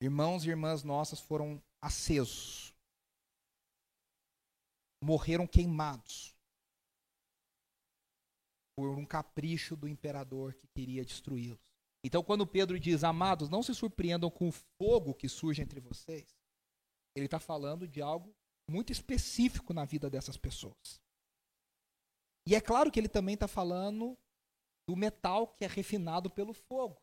Irmãos 0.00 0.44
e 0.44 0.48
irmãs 0.48 0.82
nossas 0.82 1.20
foram 1.20 1.60
acesos, 1.82 2.72
morreram 5.02 5.46
queimados 5.46 6.34
por 8.80 8.96
um 8.96 9.04
capricho 9.04 9.76
do 9.76 9.86
imperador 9.86 10.54
que 10.54 10.66
queria 10.66 11.04
destruí-los. 11.04 11.60
Então, 12.02 12.22
quando 12.22 12.46
Pedro 12.46 12.80
diz, 12.80 13.04
amados, 13.04 13.50
não 13.50 13.62
se 13.62 13.74
surpreendam 13.74 14.30
com 14.30 14.48
o 14.48 14.52
fogo 14.52 15.12
que 15.12 15.28
surge 15.28 15.60
entre 15.60 15.80
vocês, 15.80 16.34
ele 17.14 17.26
está 17.26 17.38
falando 17.38 17.86
de 17.86 18.00
algo 18.00 18.34
muito 18.66 18.90
específico 18.90 19.74
na 19.74 19.84
vida 19.84 20.08
dessas 20.08 20.38
pessoas. 20.38 20.98
E 22.48 22.54
é 22.54 22.60
claro 22.60 22.90
que 22.90 22.98
ele 22.98 23.08
também 23.08 23.34
está 23.34 23.46
falando 23.46 24.16
do 24.88 24.96
metal 24.96 25.48
que 25.48 25.66
é 25.66 25.68
refinado 25.68 26.30
pelo 26.30 26.54
fogo. 26.54 27.02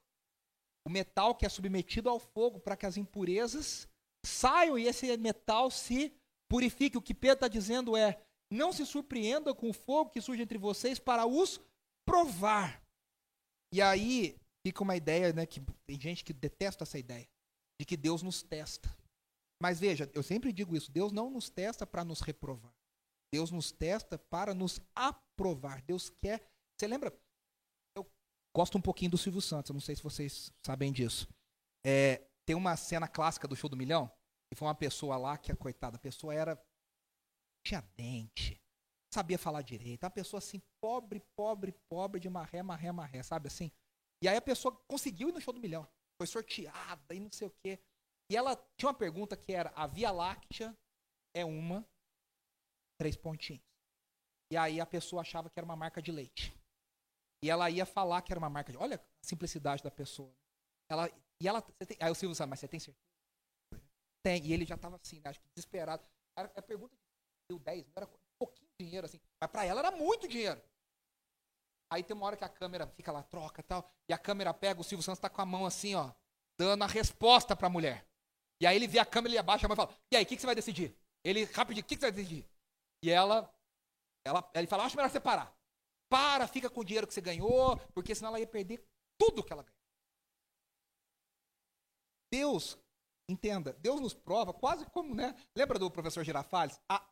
O 0.83 0.89
metal 0.89 1.35
que 1.35 1.45
é 1.45 1.49
submetido 1.49 2.09
ao 2.09 2.17
fogo 2.17 2.59
para 2.59 2.75
que 2.75 2.87
as 2.87 2.97
impurezas 2.97 3.87
saiam 4.25 4.79
e 4.79 4.87
esse 4.87 5.15
metal 5.17 5.69
se 5.69 6.11
purifique. 6.49 6.97
O 6.97 7.03
que 7.03 7.13
Pedro 7.13 7.35
está 7.35 7.47
dizendo 7.47 7.95
é: 7.95 8.19
não 8.49 8.71
se 8.71 8.85
surpreenda 8.85 9.53
com 9.53 9.69
o 9.69 9.73
fogo 9.73 10.09
que 10.09 10.21
surge 10.21 10.41
entre 10.41 10.57
vocês 10.57 10.99
para 10.99 11.25
os 11.25 11.59
provar. 12.07 12.81
E 13.73 13.81
aí 13.81 14.39
fica 14.65 14.81
uma 14.81 14.95
ideia, 14.95 15.33
né, 15.33 15.45
que 15.45 15.59
tem 15.85 15.99
gente 15.99 16.23
que 16.23 16.33
detesta 16.33 16.85
essa 16.85 16.97
ideia, 16.97 17.27
de 17.79 17.85
que 17.85 17.97
Deus 17.97 18.23
nos 18.23 18.41
testa. 18.41 18.89
Mas 19.61 19.79
veja, 19.79 20.09
eu 20.13 20.23
sempre 20.23 20.53
digo 20.53 20.75
isso: 20.75 20.91
Deus 20.91 21.11
não 21.11 21.29
nos 21.29 21.49
testa 21.49 21.85
para 21.85 22.05
nos 22.05 22.21
reprovar. 22.21 22.73
Deus 23.31 23.51
nos 23.51 23.71
testa 23.71 24.17
para 24.17 24.53
nos 24.53 24.79
aprovar. 24.95 25.81
Deus 25.81 26.09
quer. 26.09 26.47
Você 26.79 26.87
lembra? 26.87 27.13
Gosto 28.55 28.77
um 28.77 28.81
pouquinho 28.81 29.11
do 29.11 29.19
Silvio 29.19 29.41
Santos, 29.41 29.71
não 29.71 29.79
sei 29.79 29.95
se 29.95 30.01
vocês 30.01 30.51
sabem 30.65 30.91
disso. 30.91 31.27
É, 31.85 32.27
tem 32.43 32.55
uma 32.55 32.75
cena 32.75 33.07
clássica 33.07 33.47
do 33.47 33.55
Show 33.55 33.69
do 33.69 33.77
Milhão, 33.77 34.11
e 34.51 34.55
foi 34.55 34.67
uma 34.67 34.73
pessoa 34.73 35.15
lá 35.15 35.37
que, 35.37 35.53
coitada, 35.55 35.97
a 35.97 35.99
pessoa 35.99 36.33
era. 36.33 36.59
tinha 37.63 37.81
dente, 37.95 38.59
sabia 39.13 39.37
falar 39.37 39.61
direito, 39.61 40.03
uma 40.03 40.09
pessoa 40.09 40.39
assim, 40.39 40.61
pobre, 40.81 41.21
pobre, 41.35 41.73
pobre, 41.89 42.19
de 42.19 42.29
marré, 42.29 42.61
marré, 42.61 42.91
marré, 42.91 43.23
sabe 43.23 43.47
assim? 43.47 43.71
E 44.21 44.27
aí 44.27 44.37
a 44.37 44.41
pessoa 44.41 44.75
conseguiu 44.87 45.29
ir 45.29 45.31
no 45.31 45.41
Show 45.41 45.53
do 45.53 45.59
Milhão, 45.59 45.87
foi 46.19 46.27
sorteada 46.27 47.13
e 47.13 47.19
não 47.19 47.31
sei 47.31 47.47
o 47.47 47.51
quê. 47.63 47.79
E 48.29 48.35
ela 48.35 48.55
tinha 48.77 48.89
uma 48.89 48.97
pergunta 48.97 49.37
que 49.37 49.53
era: 49.53 49.71
a 49.75 49.87
Via 49.87 50.11
Láctea 50.11 50.75
é 51.33 51.45
uma, 51.45 51.87
três 52.99 53.15
pontinhos. 53.15 53.63
E 54.51 54.57
aí 54.57 54.79
a 54.79 54.85
pessoa 54.85 55.21
achava 55.21 55.49
que 55.49 55.59
era 55.59 55.65
uma 55.65 55.75
marca 55.75 56.01
de 56.01 56.11
leite. 56.11 56.53
E 57.43 57.49
ela 57.49 57.69
ia 57.69 57.85
falar 57.85 58.21
que 58.21 58.33
era 58.33 58.39
uma 58.39 58.49
marca 58.49 58.71
de. 58.71 58.77
Olha 58.77 58.97
a 58.97 59.25
simplicidade 59.25 59.83
da 59.83 59.91
pessoa. 59.91 60.33
Ela, 60.89 61.09
e 61.41 61.47
ela. 61.47 61.61
Tem, 61.61 61.97
aí 61.99 62.11
o 62.11 62.15
Silvio 62.15 62.35
sabe, 62.35 62.49
mas 62.49 62.59
você 62.59 62.67
tem 62.67 62.79
certeza? 62.79 63.05
Tem. 64.23 64.45
E 64.45 64.53
ele 64.53 64.65
já 64.65 64.75
estava 64.75 64.97
assim, 64.97 65.19
né, 65.19 65.29
acho 65.29 65.39
que 65.39 65.47
desesperado. 65.55 66.07
A, 66.37 66.43
a 66.43 66.61
pergunta 66.61 66.95
deu 67.49 67.59
10, 67.59 67.85
não 67.87 67.93
era 67.95 68.07
dinheiro 68.79 69.05
assim. 69.05 69.19
Mas 69.39 69.49
para 69.49 69.65
ela 69.65 69.79
era 69.79 69.91
muito 69.91 70.27
dinheiro. 70.27 70.61
Aí 71.89 72.03
tem 72.03 72.15
uma 72.15 72.25
hora 72.25 72.37
que 72.37 72.43
a 72.43 72.49
câmera 72.49 72.85
fica 72.87 73.11
lá, 73.11 73.23
troca 73.23 73.63
tal. 73.63 73.89
E 74.09 74.13
a 74.13 74.17
câmera 74.17 74.53
pega, 74.53 74.81
o 74.81 74.83
Silvio 74.83 75.03
Santos 75.03 75.19
está 75.19 75.29
com 75.29 75.41
a 75.41 75.45
mão 75.45 75.65
assim, 75.65 75.95
ó, 75.95 76.11
dando 76.57 76.83
a 76.83 76.87
resposta 76.87 77.55
para 77.55 77.67
a 77.67 77.69
mulher. 77.69 78.05
E 78.59 78.67
aí 78.67 78.75
ele 78.75 78.87
vê 78.87 78.99
a 78.99 79.05
câmera, 79.05 79.31
ele 79.31 79.39
abaixa 79.39 79.65
a 79.65 79.69
mão 79.69 79.75
e 79.75 79.77
fala: 79.77 79.95
E 80.11 80.15
aí, 80.15 80.23
o 80.23 80.25
que, 80.25 80.35
que, 80.35 80.41
você 80.41 80.45
vai 80.45 80.55
decidir? 80.55 80.95
Ele, 81.23 81.45
rapidinho, 81.45 81.83
o 81.83 81.87
que, 81.87 81.95
que, 81.95 82.01
você 82.01 82.11
vai 82.11 82.11
decidir? 82.11 82.45
E 83.03 83.09
ela, 83.09 83.53
ela 84.25 84.49
ele 84.53 84.67
fala: 84.67 84.83
Acho 84.83 84.95
melhor 84.95 85.09
separar. 85.09 85.55
Para, 86.09 86.47
fica 86.47 86.69
com 86.69 86.81
o 86.81 86.85
dinheiro 86.85 87.07
que 87.07 87.13
você 87.13 87.21
ganhou, 87.21 87.77
porque 87.93 88.15
senão 88.15 88.29
ela 88.29 88.39
ia 88.39 88.47
perder 88.47 88.85
tudo 89.17 89.43
que 89.43 89.51
ela 89.51 89.63
ganhou. 89.63 89.77
Deus, 92.31 92.77
entenda, 93.29 93.73
Deus 93.73 94.01
nos 94.01 94.13
prova 94.13 94.53
quase 94.53 94.85
como, 94.87 95.13
né? 95.13 95.35
Lembra 95.55 95.79
do 95.79 95.91
professor 95.91 96.23
Girafales? 96.23 96.79
A 96.89 97.05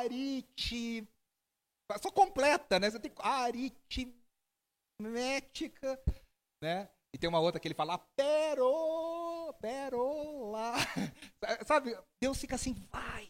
arite. 0.00 1.06
Só 2.00 2.10
completa, 2.10 2.78
né? 2.78 2.90
Você 2.90 3.00
tem 3.00 3.12
aritmética, 3.18 6.00
né? 6.62 6.88
E 7.12 7.18
tem 7.18 7.28
uma 7.28 7.40
outra 7.40 7.60
que 7.60 7.66
ele 7.66 7.74
fala 7.74 7.98
pero, 8.16 9.52
perola. 9.60 10.74
Sabe? 11.66 11.98
Deus 12.22 12.38
fica 12.38 12.54
assim, 12.54 12.74
vai. 12.92 13.28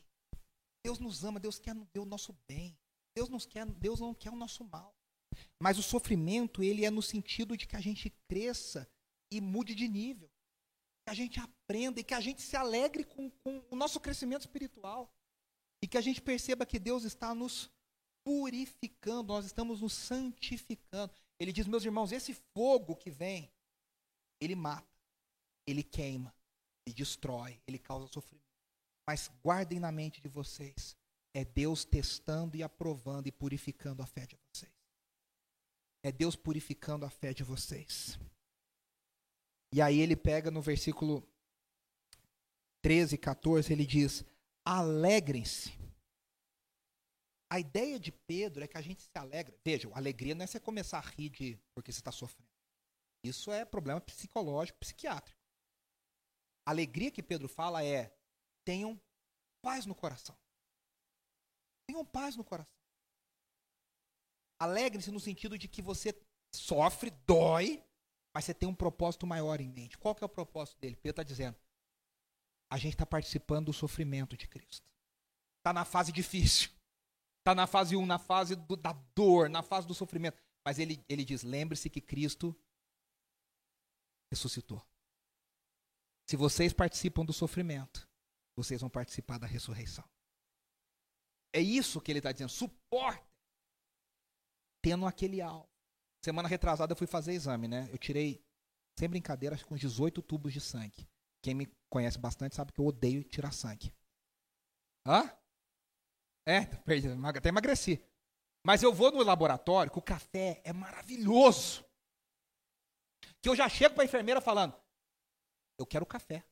Deus 0.85 0.99
nos 0.99 1.25
ama, 1.25 1.41
Deus 1.41 1.59
quer 1.59 1.75
o 1.75 2.05
nosso 2.05 2.37
bem. 2.47 2.79
Deus, 3.17 3.29
nos 3.29 3.45
quer, 3.45 3.67
Deus 3.67 4.01
não 4.01 4.15
quer 4.15 4.31
o 4.31 4.37
nosso 4.37 4.65
mal. 4.65 4.95
Mas 5.63 5.79
o 5.79 5.83
sofrimento, 5.83 6.63
ele 6.63 6.85
é 6.85 6.91
no 6.91 7.03
sentido 7.03 7.57
de 7.57 7.67
que 7.67 7.77
a 7.77 7.81
gente 7.81 8.11
cresça 8.29 8.89
e 9.33 9.41
mude 9.41 9.75
de 9.75 9.89
nível. 9.89 10.31
Que 11.05 11.11
a 11.11 11.15
gente 11.15 11.41
aprenda 11.41 12.01
e 12.01 12.05
que 12.05 12.15
a 12.15 12.21
gente 12.21 12.43
se 12.43 12.57
alegre 12.57 13.05
com, 13.05 13.31
com 13.31 13.65
o 13.71 13.77
nosso 13.77 14.01
crescimento 14.01 14.43
espiritual. 14.43 15.13
E 15.83 15.87
que 15.87 15.97
a 15.97 16.01
gente 16.01 16.21
perceba 16.21 16.67
que 16.67 16.79
Deus 16.79 17.05
está 17.05 17.35
nos 17.35 17.71
purificando, 18.23 19.33
nós 19.33 19.47
estamos 19.47 19.81
nos 19.81 19.93
santificando. 19.93 21.13
Ele 21.39 21.53
diz, 21.53 21.67
meus 21.67 21.85
irmãos, 21.85 22.13
esse 22.13 22.35
fogo 22.35 22.95
que 22.95 23.11
vem, 23.11 23.51
ele 24.41 24.55
mata, 24.55 24.87
ele 25.67 25.83
queima, 25.83 26.35
ele 26.87 26.95
destrói, 26.95 27.61
ele 27.67 27.79
causa 27.79 28.07
sofrimento. 28.09 28.45
Mas 29.07 29.31
guardem 29.43 29.81
na 29.81 29.91
mente 29.91 30.21
de 30.21 30.29
vocês, 30.29 30.97
é 31.33 31.45
Deus 31.45 31.85
testando 31.85 32.57
e 32.57 32.63
aprovando 32.63 33.27
e 33.27 33.33
purificando 33.33 34.03
a 34.03 34.07
fé 34.07 34.27
de 34.27 34.37
vocês. 34.37 34.73
É 36.03 36.13
Deus 36.13 36.37
purificando 36.37 37.05
a 37.05 37.11
fé 37.11 37.33
de 37.33 37.43
vocês. 37.43 38.19
E 39.73 39.81
aí 39.81 40.01
ele 40.01 40.17
pega 40.17 40.51
no 40.51 40.61
versículo 40.61 41.27
13, 42.83 43.17
14, 43.19 43.73
ele 43.73 43.87
diz: 43.87 44.25
alegrem-se. 44.65 45.71
A 47.53 47.59
ideia 47.59 47.99
de 47.99 48.13
Pedro 48.13 48.63
é 48.63 48.69
que 48.69 48.79
a 48.79 48.83
gente 48.83 49.03
se 49.03 49.11
alegra. 49.19 49.59
Veja, 49.65 49.91
alegria 49.93 50.35
não 50.35 50.45
é 50.45 50.47
você 50.47 50.61
começar 50.61 50.99
a 50.99 51.09
rir 51.09 51.31
de 51.31 51.59
porque 51.75 51.93
você 51.93 51.99
está 51.99 52.13
sofrendo. 52.13 52.49
Isso 53.25 53.51
é 53.51 53.65
problema 53.65 54.01
psicológico, 54.01 54.79
psiquiátrico. 54.79 55.39
A 56.67 56.71
alegria 56.71 57.11
que 57.11 57.23
Pedro 57.23 57.49
fala 57.49 57.85
é: 57.85 58.17
tenham 58.65 59.01
paz 59.63 59.85
no 59.85 59.95
coração. 59.95 60.37
Tenham 61.89 62.05
paz 62.05 62.37
no 62.37 62.45
coração. 62.45 62.73
Alegre-se 64.61 65.11
no 65.11 65.19
sentido 65.19 65.59
de 65.59 65.67
que 65.67 65.83
você 65.83 66.15
sofre, 66.55 67.11
dói, 67.27 67.83
Mas 68.33 68.45
você 68.45 68.55
tem 68.55 68.69
um 68.69 68.75
propósito 68.75 69.27
maior 69.27 69.61
em 69.61 69.69
mente. 69.69 69.99
Qual 69.99 70.15
que 70.15 70.23
é 70.23 70.27
o 70.27 70.29
propósito 70.29 70.79
dele? 70.79 70.95
Pedro 70.97 71.11
está 71.11 71.23
dizendo: 71.23 71.59
a 72.71 72.79
gente 72.79 72.95
está 72.95 73.05
participando 73.05 73.67
do 73.67 73.73
sofrimento 73.73 74.37
de 74.37 74.47
Cristo. 74.47 74.89
Está 75.59 75.73
na 75.73 75.85
fase 75.85 76.13
difícil. 76.13 76.71
Está 77.41 77.55
na 77.55 77.67
fase 77.67 77.97
1, 77.97 78.01
um, 78.01 78.07
na 78.07 78.19
fase 78.19 78.55
do, 78.55 78.77
da 78.77 78.93
dor, 79.15 79.51
na 79.51 79.63
fase 79.63 79.87
do 79.87 79.95
sofrimento. 79.95 80.41
Mas 80.65 80.79
ele, 80.79 81.05
ele 81.09 81.25
diz: 81.25 81.43
lembre-se 81.43 81.91
que 81.91 82.01
Cristo 82.01 82.57
ressuscitou. 84.31 84.81
Se 86.29 86.37
vocês 86.37 86.73
participam 86.73 87.25
do 87.25 87.33
sofrimento, 87.33 88.09
vocês 88.57 88.81
vão 88.81 88.89
participar 88.89 89.39
da 89.39 89.47
ressurreição. 89.47 90.09
É 91.53 91.61
isso 91.61 92.01
que 92.01 92.13
ele 92.13 92.21
está 92.21 92.31
dizendo. 92.31 92.51
Suporte. 92.51 93.25
Tendo 94.83 95.07
aquele 95.07 95.41
alvo. 95.41 95.69
Semana 96.25 96.49
retrasada 96.49 96.93
eu 96.93 96.97
fui 96.97 97.07
fazer 97.07 97.33
exame, 97.33 97.67
né? 97.67 97.89
Eu 97.91 97.99
tirei, 97.99 98.45
sem 98.99 99.09
brincadeira, 99.09 99.55
acho 99.55 99.67
que 99.67 99.75
uns 99.75 99.81
18 99.81 100.23
tubos 100.23 100.53
de 100.53 100.61
sangue. 100.61 101.09
Quem 101.43 101.55
me 101.55 101.67
conhece 101.91 102.17
bastante 102.17 102.55
sabe 102.55 102.73
que 102.73 102.81
eu 102.81 102.87
odeio 102.87 103.25
tirar 103.25 103.53
sangue. 103.53 103.93
Hã? 105.07 105.31
É, 106.47 106.65
perdi, 106.65 107.09
até 107.09 107.49
emagreci. 107.49 108.03
Mas 108.65 108.83
eu 108.83 108.93
vou 108.93 109.11
no 109.11 109.23
laboratório, 109.23 109.91
que 109.91 109.99
o 109.99 110.03
café 110.03 110.61
é 110.65 110.73
maravilhoso. 110.73 111.85
Que 113.43 113.49
eu 113.49 113.57
já 113.57 113.69
chego 113.69 113.95
para 113.95 114.05
a 114.05 114.07
enfermeira 114.07 114.41
falando: 114.41 114.75
Eu 115.79 115.87
quero 115.87 116.07
café. 116.07 116.45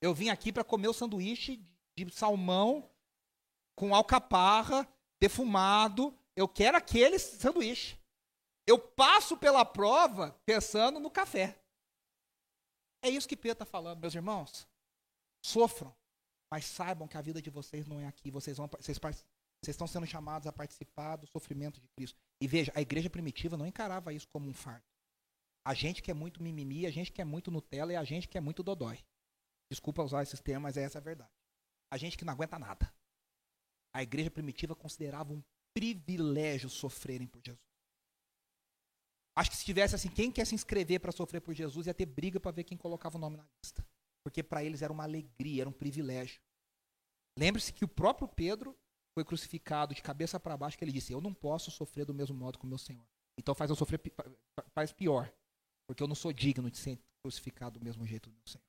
Eu 0.00 0.14
vim 0.14 0.30
aqui 0.30 0.52
para 0.52 0.64
comer 0.64 0.88
o 0.88 0.94
sanduíche 0.94 1.62
de 1.96 2.10
salmão 2.12 2.90
com 3.76 3.94
alcaparra, 3.94 4.88
defumado. 5.20 6.16
Eu 6.34 6.48
quero 6.48 6.76
aquele 6.76 7.18
sanduíche. 7.18 7.98
Eu 8.66 8.78
passo 8.78 9.36
pela 9.36 9.64
prova 9.64 10.40
pensando 10.46 10.98
no 10.98 11.10
café. 11.10 11.59
É 13.02 13.08
isso 13.08 13.28
que 13.28 13.36
Pedro 13.36 13.52
está 13.52 13.64
falando, 13.64 14.00
meus 14.00 14.14
irmãos. 14.14 14.68
Sofram, 15.44 15.94
mas 16.50 16.66
saibam 16.66 17.08
que 17.08 17.16
a 17.16 17.22
vida 17.22 17.40
de 17.40 17.50
vocês 17.50 17.86
não 17.86 18.00
é 18.00 18.06
aqui. 18.06 18.30
Vocês, 18.30 18.56
vão, 18.56 18.68
vocês, 18.68 18.98
vocês 18.98 19.74
estão 19.74 19.86
sendo 19.86 20.06
chamados 20.06 20.46
a 20.46 20.52
participar 20.52 21.16
do 21.16 21.26
sofrimento 21.26 21.80
de 21.80 21.88
Cristo. 21.88 22.18
E 22.40 22.46
veja, 22.46 22.72
a 22.74 22.80
igreja 22.80 23.08
primitiva 23.08 23.56
não 23.56 23.66
encarava 23.66 24.12
isso 24.12 24.28
como 24.28 24.48
um 24.48 24.54
fardo. 24.54 24.84
A 25.64 25.74
gente 25.74 26.02
que 26.02 26.10
é 26.10 26.14
muito 26.14 26.42
mimimi, 26.42 26.86
a 26.86 26.90
gente 26.90 27.12
que 27.12 27.20
é 27.20 27.24
muito 27.24 27.50
Nutella 27.50 27.92
e 27.92 27.96
a 27.96 28.04
gente 28.04 28.28
que 28.28 28.36
é 28.36 28.40
muito 28.40 28.62
dodói. 28.62 28.98
Desculpa 29.70 30.02
usar 30.02 30.22
esses 30.22 30.40
termos, 30.40 30.62
mas 30.62 30.76
essa 30.76 30.98
é 30.98 31.00
a 31.00 31.02
verdade. 31.02 31.30
A 31.90 31.96
gente 31.96 32.18
que 32.18 32.24
não 32.24 32.32
aguenta 32.32 32.58
nada. 32.58 32.92
A 33.94 34.02
igreja 34.02 34.30
primitiva 34.30 34.74
considerava 34.74 35.32
um 35.32 35.42
privilégio 35.74 36.68
sofrerem 36.68 37.26
por 37.26 37.40
Jesus. 37.44 37.69
Acho 39.40 39.52
que 39.52 39.56
se 39.56 39.64
tivesse 39.64 39.94
assim, 39.94 40.10
quem 40.10 40.30
quer 40.30 40.44
se 40.44 40.54
inscrever 40.54 41.00
para 41.00 41.10
sofrer 41.10 41.40
por 41.40 41.54
Jesus 41.54 41.86
ia 41.86 41.94
ter 41.94 42.04
briga 42.04 42.38
para 42.38 42.50
ver 42.50 42.62
quem 42.62 42.76
colocava 42.76 43.16
o 43.16 43.18
nome 43.18 43.38
na 43.38 43.46
lista. 43.64 43.82
Porque 44.22 44.42
para 44.42 44.62
eles 44.62 44.82
era 44.82 44.92
uma 44.92 45.04
alegria, 45.04 45.62
era 45.62 45.70
um 45.70 45.72
privilégio. 45.72 46.42
Lembre-se 47.38 47.72
que 47.72 47.82
o 47.82 47.88
próprio 47.88 48.28
Pedro 48.28 48.78
foi 49.14 49.24
crucificado 49.24 49.94
de 49.94 50.02
cabeça 50.02 50.38
para 50.38 50.58
baixo, 50.58 50.76
que 50.76 50.84
ele 50.84 50.92
disse: 50.92 51.14
Eu 51.14 51.22
não 51.22 51.32
posso 51.32 51.70
sofrer 51.70 52.04
do 52.04 52.12
mesmo 52.12 52.36
modo 52.36 52.58
que 52.58 52.66
o 52.66 52.68
meu 52.68 52.76
Senhor. 52.76 53.06
Então 53.38 53.54
faz 53.54 53.70
eu 53.70 53.76
sofrer 53.76 53.98
faz 54.74 54.92
pior, 54.92 55.32
porque 55.88 56.02
eu 56.02 56.06
não 56.06 56.14
sou 56.14 56.34
digno 56.34 56.70
de 56.70 56.76
ser 56.76 56.98
crucificado 57.24 57.78
do 57.78 57.82
mesmo 57.82 58.06
jeito 58.06 58.28
do 58.28 58.36
meu 58.36 58.46
Senhor. 58.46 58.66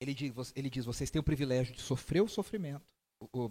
Ele 0.00 0.14
diz, 0.14 0.52
ele 0.54 0.70
diz: 0.70 0.84
Vocês 0.84 1.10
têm 1.10 1.18
o 1.18 1.24
privilégio 1.24 1.74
de 1.74 1.82
sofrer 1.82 2.22
o 2.22 2.28
sofrimento, 2.28 2.94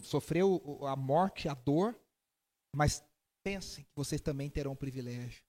sofrer 0.04 0.43
a 0.88 0.95
morte, 0.95 1.50
a 1.50 1.54
dor, 1.54 1.93
mas 2.73 3.04
pensem 3.48 3.86
que 3.86 3.92
vocês 3.96 4.20
também 4.20 4.50
terão 4.50 4.74
o 4.74 4.76
privilégio 4.76 5.42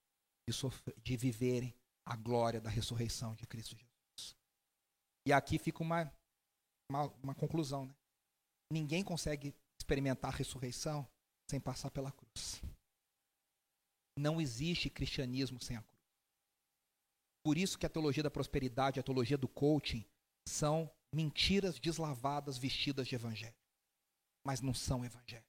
de, 0.49 0.55
sofrer, 0.55 0.95
de 1.03 1.17
viverem 1.17 1.75
a 2.07 2.15
glória 2.15 2.61
da 2.61 2.71
ressurreição 2.71 3.35
de 3.35 3.45
Cristo 3.45 3.77
Jesus. 3.77 4.37
E 5.27 5.33
aqui 5.33 5.59
fica 5.59 5.83
uma, 5.83 6.09
uma, 6.89 7.07
uma 7.21 7.35
conclusão. 7.35 7.87
Né? 7.87 7.95
Ninguém 8.73 9.03
consegue 9.03 9.53
experimentar 9.81 10.33
a 10.33 10.37
ressurreição 10.37 11.09
sem 11.51 11.59
passar 11.59 11.91
pela 11.91 12.13
cruz. 12.13 12.63
Não 14.17 14.41
existe 14.41 14.89
cristianismo 14.89 15.61
sem 15.61 15.77
a 15.77 15.83
cruz. 15.83 15.99
Por 17.45 17.59
isso 17.59 17.77
que 17.77 17.87
a 17.87 17.91
teologia 17.91 18.23
da 18.23 18.31
prosperidade, 18.31 19.01
a 19.01 19.03
teologia 19.03 19.37
do 19.37 19.49
coaching, 19.49 20.05
são 20.47 20.89
mentiras 21.13 21.81
deslavadas 21.81 22.59
vestidas 22.59 23.09
de 23.09 23.17
evangelho. 23.17 23.57
Mas 24.47 24.61
não 24.61 24.73
são 24.73 25.05
evangelho. 25.05 25.48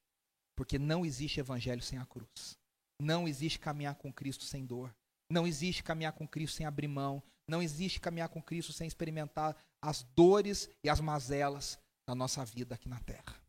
Porque 0.60 0.78
não 0.78 1.06
existe 1.06 1.39
evangelho 1.39 1.82
sem 1.82 1.98
a 1.98 2.06
cruz. 2.06 2.60
Não 3.02 3.26
existe 3.30 3.58
caminhar 3.58 3.95
com 3.95 4.12
Cristo 4.12 4.43
sem 4.43 4.65
dor. 4.65 4.93
Não 5.32 5.48
existe 5.48 5.82
caminhar 5.82 6.12
com 6.12 6.28
Cristo 6.28 6.58
sem 6.58 6.65
abrir 6.65 6.89
mão. 6.89 7.24
Não 7.48 7.63
existe 7.63 7.98
caminhar 7.98 8.28
com 8.28 8.43
Cristo 8.43 8.74
sem 8.74 8.86
experimentar 8.86 9.56
as 9.82 10.04
dores 10.17 10.69
e 10.84 10.89
as 10.89 11.00
mazelas 11.00 11.80
da 12.06 12.13
nossa 12.13 12.43
vida 12.43 12.76
aqui 12.76 12.89
na 12.89 13.00
terra. 13.00 13.41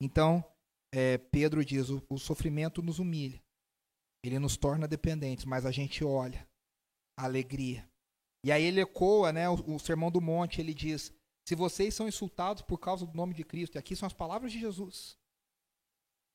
Então, 0.00 0.44
é, 0.94 1.18
Pedro 1.18 1.64
diz: 1.64 1.88
o, 1.90 2.00
o 2.08 2.16
sofrimento 2.16 2.80
nos 2.80 3.00
humilha, 3.00 3.42
ele 4.24 4.38
nos 4.38 4.56
torna 4.56 4.86
dependentes, 4.86 5.44
mas 5.44 5.66
a 5.66 5.72
gente 5.72 6.04
olha 6.04 6.48
a 7.18 7.24
alegria. 7.24 7.90
E 8.44 8.52
aí 8.52 8.62
ele 8.62 8.80
ecoa 8.80 9.32
né, 9.32 9.48
o, 9.48 9.74
o 9.74 9.80
Sermão 9.80 10.12
do 10.12 10.20
Monte, 10.20 10.60
ele 10.60 10.72
diz: 10.72 11.12
se 11.44 11.56
vocês 11.56 11.92
são 11.92 12.06
insultados 12.06 12.62
por 12.62 12.78
causa 12.78 13.04
do 13.04 13.16
nome 13.16 13.34
de 13.34 13.42
Cristo, 13.42 13.74
e 13.74 13.78
aqui 13.80 13.96
são 13.96 14.06
as 14.06 14.12
palavras 14.12 14.52
de 14.52 14.60
Jesus, 14.60 15.18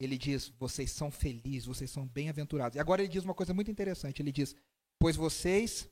ele 0.04 0.18
diz: 0.18 0.50
vocês 0.58 0.92
são 0.92 1.12
felizes, 1.12 1.68
vocês 1.68 1.92
são 1.92 2.08
bem-aventurados. 2.08 2.76
E 2.76 2.80
agora 2.80 3.04
ele 3.04 3.12
diz 3.12 3.24
uma 3.24 3.36
coisa 3.36 3.54
muito 3.54 3.70
interessante. 3.70 4.20
Ele 4.20 4.32
diz: 4.32 4.56
pois 5.00 5.16
vocês, 5.16 5.88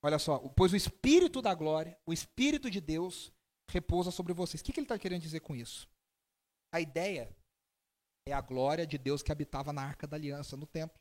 olha 0.00 0.16
só, 0.16 0.38
pois 0.38 0.72
o 0.72 0.76
Espírito 0.76 1.42
da 1.42 1.52
glória, 1.52 1.98
o 2.06 2.12
Espírito 2.12 2.70
de 2.70 2.80
Deus, 2.80 3.32
repousa 3.68 4.12
sobre 4.12 4.32
vocês. 4.32 4.60
O 4.60 4.64
que, 4.64 4.72
que 4.72 4.78
ele 4.78 4.84
está 4.84 4.96
querendo 4.96 5.22
dizer 5.22 5.40
com 5.40 5.56
isso? 5.56 5.88
A 6.72 6.80
ideia 6.80 7.36
é 8.28 8.32
a 8.32 8.40
glória 8.40 8.86
de 8.86 8.96
Deus 8.96 9.24
que 9.24 9.32
habitava 9.32 9.72
na 9.72 9.82
Arca 9.82 10.06
da 10.06 10.16
Aliança, 10.16 10.56
no 10.56 10.66
templo. 10.66 11.00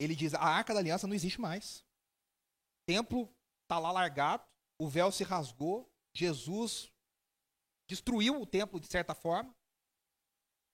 Ele 0.00 0.14
diz: 0.14 0.34
a 0.34 0.40
Arca 0.40 0.72
da 0.72 0.78
Aliança 0.78 1.08
não 1.08 1.16
existe 1.16 1.40
mais. 1.40 1.80
O 1.80 2.86
templo 2.86 3.28
está 3.64 3.80
lá 3.80 3.90
largado, 3.90 4.46
o 4.80 4.88
véu 4.88 5.10
se 5.10 5.24
rasgou, 5.24 5.92
Jesus 6.14 6.92
destruiu 7.88 8.40
o 8.40 8.46
templo 8.46 8.78
de 8.78 8.86
certa 8.86 9.16
forma 9.16 9.57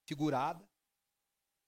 figurada. 0.06 0.66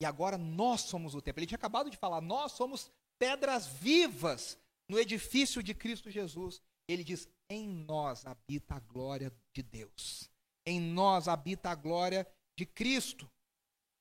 E 0.01 0.05
agora 0.05 0.37
nós 0.37 0.83
somos 0.83 1.14
o 1.14 1.22
templo. 1.22 1.40
Ele 1.40 1.46
tinha 1.46 1.57
acabado 1.57 1.90
de 1.90 1.96
falar, 1.96 2.20
nós 2.20 2.53
somos 2.53 2.90
pedras 3.18 3.66
vivas 3.66 4.59
no 4.88 4.99
edifício 4.99 5.62
de 5.62 5.75
Cristo 5.75 6.11
Jesus. 6.11 6.61
Ele 6.88 7.03
diz: 7.03 7.29
em 7.49 7.66
nós 7.68 8.27
habita 8.27 8.75
a 8.75 8.81
glória 8.81 9.33
de 9.55 9.62
Deus. 9.62 10.31
Em 10.64 10.81
nós 10.81 11.29
habita 11.29 11.70
a 11.70 11.75
glória 11.75 12.27
de 12.59 12.66
Cristo, 12.66 13.31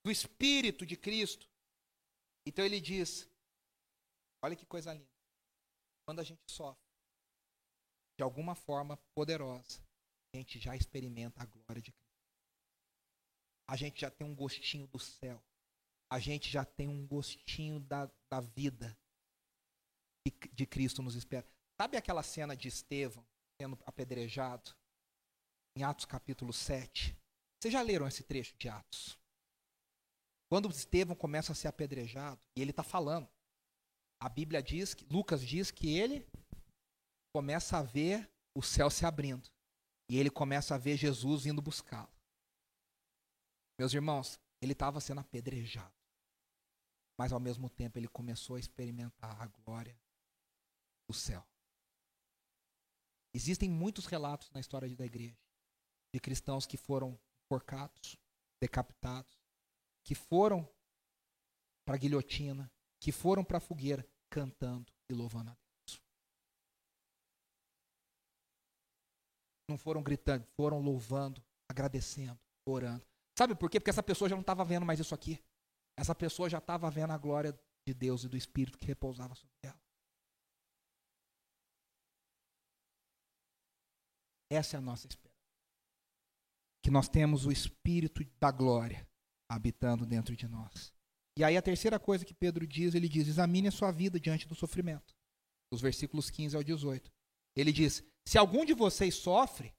do 0.04 0.12
Espírito 0.12 0.86
de 0.86 0.98
Cristo. 0.98 1.48
Então 2.46 2.66
ele 2.66 2.82
diz: 2.82 3.30
olha 4.44 4.56
que 4.56 4.66
coisa 4.66 4.94
linda. 4.94 5.10
Quando 6.06 6.20
a 6.20 6.24
gente 6.24 6.42
sofre, 6.50 6.84
de 8.18 8.24
alguma 8.24 8.54
forma 8.56 8.98
poderosa, 9.16 9.82
a 10.34 10.38
gente 10.38 10.60
já 10.60 10.76
experimenta 10.76 11.42
a 11.42 11.46
glória 11.46 11.82
de 11.82 11.92
Cristo 11.92 12.05
a 13.68 13.76
gente 13.76 14.02
já 14.02 14.10
tem 14.10 14.26
um 14.26 14.36
gostinho 14.36 14.88
do 14.88 15.00
céu. 15.00 15.42
A 16.10 16.20
gente 16.20 16.50
já 16.50 16.64
tem 16.64 16.88
um 16.88 17.06
gostinho 17.08 17.80
da, 17.80 18.10
da 18.30 18.40
vida 18.40 18.98
que 20.24 20.50
de 20.50 20.66
Cristo 20.66 21.02
nos 21.02 21.16
espera. 21.16 21.46
Sabe 21.80 21.98
aquela 21.98 22.24
cena 22.24 22.56
de 22.56 22.68
Estevão 22.68 23.26
sendo 23.60 23.78
apedrejado? 23.86 24.76
Em 25.78 25.84
Atos 25.84 26.06
capítulo 26.06 26.54
7. 26.54 27.18
Vocês 27.60 27.74
já 27.74 27.82
leram 27.82 28.08
esse 28.08 28.24
trecho 28.24 28.56
de 28.58 28.70
Atos? 28.70 29.18
Quando 30.50 30.70
Estevão 30.70 31.16
começa 31.16 31.52
a 31.52 31.56
ser 31.56 31.68
apedrejado, 31.68 32.40
e 32.56 32.62
ele 32.62 32.72
está 32.72 32.84
falando, 32.84 33.28
a 34.22 34.30
Bíblia 34.30 34.62
diz, 34.62 34.94
que, 34.94 35.06
Lucas 35.12 35.42
diz 35.42 35.72
que 35.72 35.98
ele 35.98 36.26
começa 37.34 37.78
a 37.78 37.84
ver 37.84 38.30
o 38.56 38.62
céu 38.62 38.90
se 38.90 39.06
abrindo. 39.06 39.50
E 40.10 40.18
ele 40.18 40.30
começa 40.30 40.76
a 40.76 40.78
ver 40.78 40.96
Jesus 40.96 41.46
indo 41.46 41.62
buscá-lo. 41.62 42.15
Meus 43.78 43.94
irmãos, 43.94 44.40
ele 44.62 44.74
estava 44.74 45.00
sendo 45.02 45.22
apedrejado. 45.22 45.94
Mas 47.18 47.32
ao 47.32 47.40
mesmo 47.40 47.70
tempo 47.70 47.98
ele 47.98 48.08
começou 48.08 48.56
a 48.56 48.60
experimentar 48.60 49.42
a 49.42 49.48
glória 49.48 49.98
do 51.08 51.14
céu. 51.14 51.46
Existem 53.34 53.70
muitos 53.70 54.06
relatos 54.06 54.50
na 54.52 54.60
história 54.60 54.94
da 54.96 55.06
igreja 55.06 55.38
de 56.14 56.20
cristãos 56.20 56.66
que 56.66 56.78
foram 56.78 57.20
enforcados, 57.44 58.18
decapitados, 58.62 59.38
que 60.04 60.16
foram 60.16 60.68
para 61.86 61.96
a 61.96 61.98
guilhotina, 61.98 62.72
que 63.00 63.12
foram 63.12 63.44
para 63.44 63.58
a 63.58 63.62
fogueira 63.62 64.08
cantando 64.30 64.92
e 65.10 65.14
louvando 65.14 65.52
a 65.52 65.54
Deus. 65.54 66.02
Não 69.70 69.78
foram 69.78 70.02
gritando, 70.02 70.46
foram 70.56 70.80
louvando, 70.80 71.44
agradecendo, 71.70 72.40
orando. 72.66 73.06
Sabe 73.38 73.54
por 73.56 73.70
quê? 73.70 73.80
Porque 73.80 73.90
essa 73.90 74.04
pessoa 74.04 74.30
já 74.30 74.36
não 74.36 74.42
estava 74.42 74.64
vendo 74.64 74.86
mais 74.86 75.00
isso 75.00 75.14
aqui. 75.14 75.44
Essa 75.98 76.16
pessoa 76.16 76.50
já 76.50 76.58
estava 76.58 76.90
vendo 76.90 77.12
a 77.12 77.18
glória 77.18 77.58
de 77.86 77.94
Deus 77.94 78.24
e 78.24 78.30
do 78.30 78.38
Espírito 78.38 78.78
que 78.78 78.86
repousava 78.86 79.36
sobre 79.36 79.56
ela. 79.64 79.80
Essa 84.50 84.78
é 84.78 84.80
a 84.80 84.82
nossa 84.82 85.08
esperança. 85.08 85.36
Que 86.84 86.92
nós 86.92 87.10
temos 87.10 87.46
o 87.46 87.52
Espírito 87.52 88.24
da 88.40 88.52
glória 88.52 89.08
habitando 89.50 90.06
dentro 90.06 90.36
de 90.36 90.48
nós. 90.48 90.94
E 91.38 91.44
aí 91.44 91.58
a 91.58 91.62
terceira 91.62 92.00
coisa 92.00 92.24
que 92.24 92.34
Pedro 92.34 92.66
diz, 92.66 92.96
ele 92.96 93.10
diz: 93.10 93.28
examine 93.28 93.68
a 93.68 93.72
sua 93.72 93.92
vida 93.92 94.20
diante 94.20 94.48
do 94.48 94.56
sofrimento. 94.56 95.14
Dos 95.72 95.82
versículos 95.82 96.30
15 96.30 96.56
ao 96.56 96.64
18. 96.64 97.12
Ele 97.56 97.72
diz: 97.72 98.04
se 98.28 98.38
algum 98.38 98.64
de 98.64 98.74
vocês 98.74 99.16
sofre, 99.16 99.74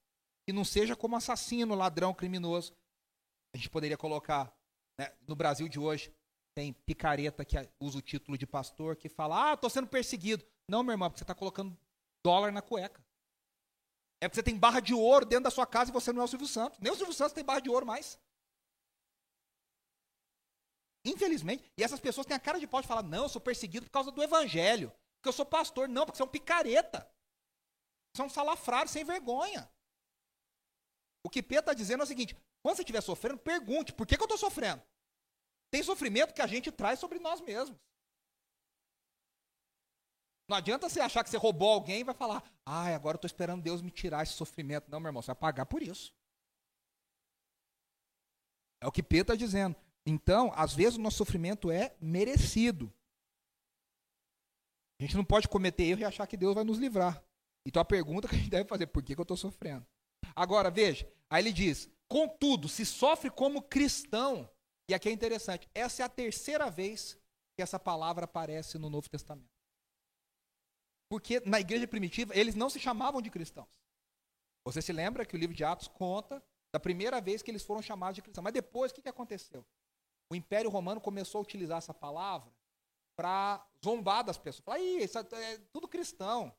que 0.46 0.52
não 0.52 0.64
seja 0.64 0.94
como 0.94 1.16
assassino, 1.16 1.74
ladrão, 1.74 2.12
criminoso. 2.12 2.74
A 3.56 3.58
gente 3.58 3.70
poderia 3.70 3.96
colocar, 3.96 4.54
né, 4.98 5.10
no 5.26 5.34
Brasil 5.34 5.66
de 5.66 5.80
hoje, 5.80 6.14
tem 6.54 6.74
picareta 6.74 7.42
que 7.42 7.56
usa 7.80 7.96
o 7.96 8.02
título 8.02 8.36
de 8.36 8.46
pastor, 8.46 8.96
que 8.96 9.08
fala, 9.08 9.52
ah, 9.52 9.54
estou 9.54 9.70
sendo 9.70 9.88
perseguido. 9.88 10.44
Não, 10.68 10.82
meu 10.82 10.92
irmão, 10.92 11.08
porque 11.08 11.20
você 11.20 11.24
está 11.24 11.34
colocando 11.34 11.74
dólar 12.22 12.52
na 12.52 12.60
cueca. 12.60 13.02
É 14.20 14.28
porque 14.28 14.34
você 14.36 14.42
tem 14.42 14.58
barra 14.58 14.80
de 14.80 14.92
ouro 14.92 15.24
dentro 15.24 15.44
da 15.44 15.50
sua 15.50 15.66
casa 15.66 15.90
e 15.90 15.92
você 15.94 16.12
não 16.12 16.20
é 16.20 16.24
o 16.26 16.28
Silvio 16.28 16.46
Santos. 16.46 16.78
Nem 16.80 16.92
o 16.92 16.96
Silvio 16.96 17.14
Santos 17.14 17.32
tem 17.32 17.42
barra 17.42 17.60
de 17.60 17.70
ouro 17.70 17.86
mais. 17.86 18.20
Infelizmente. 21.02 21.72
E 21.78 21.82
essas 21.82 21.98
pessoas 21.98 22.26
têm 22.26 22.36
a 22.36 22.40
cara 22.40 22.60
de 22.60 22.66
pau 22.66 22.82
de 22.82 22.88
falar, 22.88 23.04
não, 23.04 23.22
eu 23.22 23.28
sou 23.30 23.40
perseguido 23.40 23.86
por 23.86 23.92
causa 23.92 24.10
do 24.10 24.22
evangelho. 24.22 24.92
Porque 25.16 25.30
eu 25.30 25.32
sou 25.32 25.46
pastor. 25.46 25.88
Não, 25.88 26.04
porque 26.04 26.18
você 26.18 26.22
é 26.22 26.26
um 26.26 26.28
picareta. 26.28 27.10
Você 28.14 28.20
é 28.20 28.24
um 28.26 28.28
salafrário 28.28 28.90
sem 28.90 29.02
vergonha. 29.02 29.66
O 31.26 31.28
que 31.28 31.42
Pedro 31.42 31.62
está 31.62 31.74
dizendo 31.74 32.02
é 32.02 32.04
o 32.04 32.06
seguinte: 32.06 32.36
quando 32.62 32.76
você 32.76 32.82
estiver 32.82 33.00
sofrendo, 33.00 33.36
pergunte, 33.38 33.92
por 33.92 34.06
que, 34.06 34.16
que 34.16 34.22
eu 34.22 34.26
estou 34.26 34.38
sofrendo? 34.38 34.80
Tem 35.72 35.82
sofrimento 35.82 36.32
que 36.32 36.40
a 36.40 36.46
gente 36.46 36.70
traz 36.70 37.00
sobre 37.00 37.18
nós 37.18 37.40
mesmos. 37.40 37.76
Não 40.48 40.56
adianta 40.56 40.88
você 40.88 41.00
achar 41.00 41.24
que 41.24 41.30
você 41.30 41.36
roubou 41.36 41.72
alguém 41.72 42.02
e 42.02 42.04
vai 42.04 42.14
falar, 42.14 42.48
ai, 42.64 42.94
agora 42.94 43.16
eu 43.16 43.18
estou 43.18 43.26
esperando 43.26 43.60
Deus 43.60 43.82
me 43.82 43.90
tirar 43.90 44.22
esse 44.22 44.34
sofrimento. 44.34 44.88
Não, 44.88 45.00
meu 45.00 45.08
irmão, 45.08 45.20
você 45.20 45.26
vai 45.26 45.34
pagar 45.34 45.66
por 45.66 45.82
isso. 45.82 46.14
É 48.80 48.86
o 48.86 48.92
que 48.92 49.02
Pedro 49.02 49.32
está 49.32 49.34
dizendo. 49.34 49.74
Então, 50.06 50.52
às 50.54 50.74
vezes 50.74 50.96
o 50.96 51.02
nosso 51.02 51.16
sofrimento 51.16 51.72
é 51.72 51.96
merecido. 52.00 52.92
A 55.00 55.02
gente 55.02 55.16
não 55.16 55.24
pode 55.24 55.48
cometer 55.48 55.82
erro 55.82 56.02
e 56.02 56.04
achar 56.04 56.28
que 56.28 56.36
Deus 56.36 56.54
vai 56.54 56.62
nos 56.62 56.78
livrar. 56.78 57.20
Então 57.66 57.82
a 57.82 57.84
pergunta 57.84 58.28
que 58.28 58.36
a 58.36 58.38
gente 58.38 58.50
deve 58.50 58.68
fazer, 58.68 58.86
por 58.86 59.02
que, 59.02 59.16
que 59.16 59.20
eu 59.20 59.24
estou 59.24 59.36
sofrendo? 59.36 59.84
Agora, 60.36 60.70
veja, 60.70 61.10
aí 61.30 61.42
ele 61.42 61.52
diz, 61.52 61.90
contudo, 62.06 62.68
se 62.68 62.84
sofre 62.84 63.30
como 63.30 63.62
cristão, 63.62 64.48
e 64.88 64.94
aqui 64.94 65.08
é 65.08 65.12
interessante, 65.12 65.68
essa 65.74 66.02
é 66.02 66.04
a 66.04 66.08
terceira 66.10 66.70
vez 66.70 67.18
que 67.56 67.62
essa 67.62 67.78
palavra 67.78 68.26
aparece 68.26 68.78
no 68.78 68.90
Novo 68.90 69.08
Testamento. 69.08 69.56
Porque 71.08 71.40
na 71.46 71.58
igreja 71.58 71.88
primitiva, 71.88 72.36
eles 72.36 72.54
não 72.54 72.68
se 72.68 72.78
chamavam 72.78 73.22
de 73.22 73.30
cristãos. 73.30 73.68
Você 74.66 74.82
se 74.82 74.92
lembra 74.92 75.24
que 75.24 75.34
o 75.34 75.38
livro 75.38 75.56
de 75.56 75.64
Atos 75.64 75.88
conta 75.88 76.42
da 76.72 76.80
primeira 76.80 77.20
vez 77.20 77.40
que 77.40 77.50
eles 77.50 77.62
foram 77.62 77.80
chamados 77.80 78.16
de 78.16 78.22
cristãos. 78.22 78.44
Mas 78.44 78.52
depois, 78.52 78.92
o 78.92 78.94
que, 78.94 79.08
aconteceu? 79.08 79.64
O 80.28 80.34
Império 80.34 80.68
Romano 80.68 81.00
começou 81.00 81.38
a 81.38 81.42
utilizar 81.42 81.78
essa 81.78 81.94
palavra 81.94 82.52
para 83.16 83.64
zombar 83.82 84.24
das 84.24 84.36
pessoas. 84.36 84.64
Falar, 84.64 84.80
isso 84.80 85.18
é 85.18 85.58
tudo 85.72 85.88
cristão. 85.88 86.52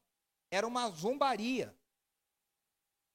Era 0.49 0.65
uma 0.65 0.89
zombaria. 0.89 1.75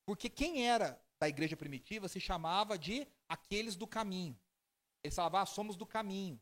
Porque 0.06 0.28
quem 0.28 0.66
era 0.66 1.00
da 1.20 1.28
igreja 1.28 1.56
primitiva 1.56 2.08
se 2.08 2.20
chamava 2.20 2.78
de 2.78 3.06
aqueles 3.28 3.76
do 3.76 3.86
caminho. 3.86 4.38
Eles 5.04 5.14
falavam, 5.14 5.40
ah, 5.40 5.46
somos 5.46 5.76
do 5.76 5.86
caminho. 5.86 6.40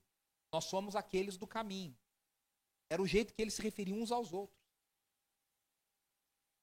Nós 0.52 0.64
somos 0.64 0.96
aqueles 0.96 1.36
do 1.36 1.46
caminho. 1.46 1.96
Era 2.90 3.00
o 3.00 3.06
jeito 3.06 3.32
que 3.34 3.40
eles 3.42 3.54
se 3.54 3.62
referiam 3.62 3.98
uns 3.98 4.10
aos 4.10 4.32
outros. 4.32 4.58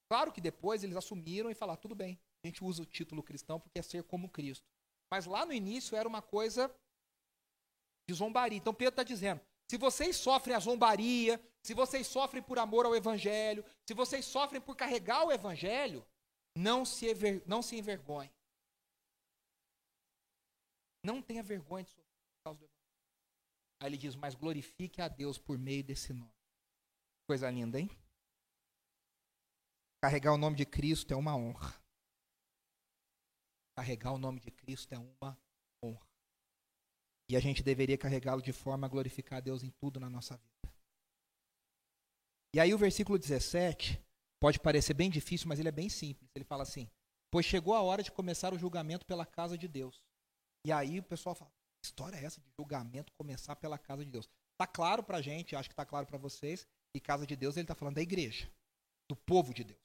Claro 0.10 0.32
que 0.32 0.42
depois 0.42 0.84
eles 0.84 0.96
assumiram 0.96 1.50
e 1.50 1.56
falaram, 1.56 1.80
tudo 1.80 1.96
bem, 1.96 2.20
a 2.44 2.48
gente 2.48 2.64
usa 2.64 2.82
o 2.82 2.86
título 2.86 3.22
cristão 3.22 3.60
porque 3.60 3.80
é 3.80 3.82
ser 3.82 4.04
como 4.04 4.30
Cristo. 4.30 4.66
Mas 5.12 5.26
lá 5.26 5.46
no 5.46 5.54
início 5.54 5.96
era 5.96 6.08
uma 6.08 6.22
coisa 6.22 6.74
de 8.08 8.16
zombaria. 8.16 8.58
Então 8.58 8.74
Pedro 8.74 8.94
está 8.94 9.04
dizendo, 9.04 9.42
se 9.70 9.78
vocês 9.78 10.16
sofrem 10.16 10.56
a 10.56 10.60
zombaria, 10.60 11.42
se 11.62 11.74
vocês 11.74 12.08
sofrem 12.08 12.42
por 12.42 12.58
amor 12.58 12.86
ao 12.86 12.96
Evangelho, 12.96 13.66
se 13.86 13.94
vocês 13.94 14.26
sofrem 14.26 14.62
por 14.62 14.76
carregar 14.76 15.26
o 15.26 15.32
Evangelho, 15.32 16.06
não 16.58 16.84
se, 16.84 17.08
não 17.46 17.62
se 17.62 17.78
envergonhe. 17.78 18.32
Não 21.04 21.22
tenha 21.22 21.44
vergonha 21.44 21.84
de 21.84 21.92
sofrer 21.92 22.04
por 22.04 22.44
causa 22.44 22.60
do 22.60 22.66
Evangelho. 22.66 22.88
Aí 23.80 23.90
ele 23.90 23.98
diz, 23.98 24.16
mas 24.16 24.34
glorifique 24.34 25.02
a 25.02 25.08
Deus 25.08 25.38
por 25.38 25.58
meio 25.58 25.84
desse 25.84 26.12
nome. 26.12 26.34
Coisa 27.28 27.50
linda, 27.50 27.80
hein? 27.80 27.90
Carregar 30.02 30.34
o 30.34 30.38
nome 30.38 30.56
de 30.56 30.66
Cristo 30.66 31.14
é 31.14 31.16
uma 31.16 31.36
honra. 31.36 31.74
Carregar 33.76 34.14
o 34.14 34.18
nome 34.18 34.40
de 34.40 34.50
Cristo 34.50 34.94
é 34.94 34.98
uma 34.98 35.40
honra. 35.84 36.08
E 37.30 37.36
a 37.36 37.40
gente 37.40 37.62
deveria 37.62 37.98
carregá-lo 37.98 38.42
de 38.42 38.52
forma 38.52 38.88
a 38.88 38.90
glorificar 38.90 39.38
a 39.38 39.42
Deus 39.42 39.62
em 39.62 39.70
tudo 39.70 40.00
na 40.00 40.10
nossa 40.10 40.38
vida. 40.38 40.74
E 42.54 42.60
aí 42.60 42.74
o 42.74 42.78
versículo 42.78 43.20
17 43.20 44.07
pode 44.40 44.60
parecer 44.60 44.94
bem 44.94 45.10
difícil, 45.10 45.48
mas 45.48 45.60
ele 45.60 45.70
é 45.70 45.72
bem 45.72 45.90
simples. 45.90 46.30
Ele 46.36 46.46
fala 46.46 46.64
assim: 46.64 46.90
Pois 47.32 47.46
chegou 47.46 47.74
a 47.74 47.82
hora 47.82 48.04
de 48.04 48.12
começar 48.12 48.54
o 48.54 48.60
julgamento 48.60 49.06
pela 49.06 49.26
casa 49.26 49.58
de 49.58 49.68
Deus. 49.68 50.02
E 50.66 50.72
aí 50.72 51.00
o 51.00 51.04
pessoal 51.04 51.36
fala: 51.36 51.52
Que 51.80 51.86
história 51.86 52.18
é 52.18 52.24
essa 52.24 52.42
de 52.42 52.48
julgamento 52.58 53.12
começar 53.14 53.56
pela 53.56 53.78
casa 53.78 54.04
de 54.04 54.12
Deus? 54.12 54.30
Está 54.54 54.66
claro 54.66 55.04
para 55.04 55.18
a 55.18 55.22
gente, 55.22 55.56
acho 55.56 55.70
que 55.70 55.74
está 55.74 55.86
claro 55.86 56.08
para 56.08 56.18
vocês, 56.18 56.68
que 56.94 57.00
casa 57.00 57.28
de 57.28 57.36
Deus 57.36 57.56
ele 57.56 57.64
está 57.64 57.76
falando 57.76 57.96
da 57.96 58.02
igreja, 58.02 58.52
do 59.08 59.16
povo 59.16 59.54
de 59.54 59.64
Deus. 59.64 59.80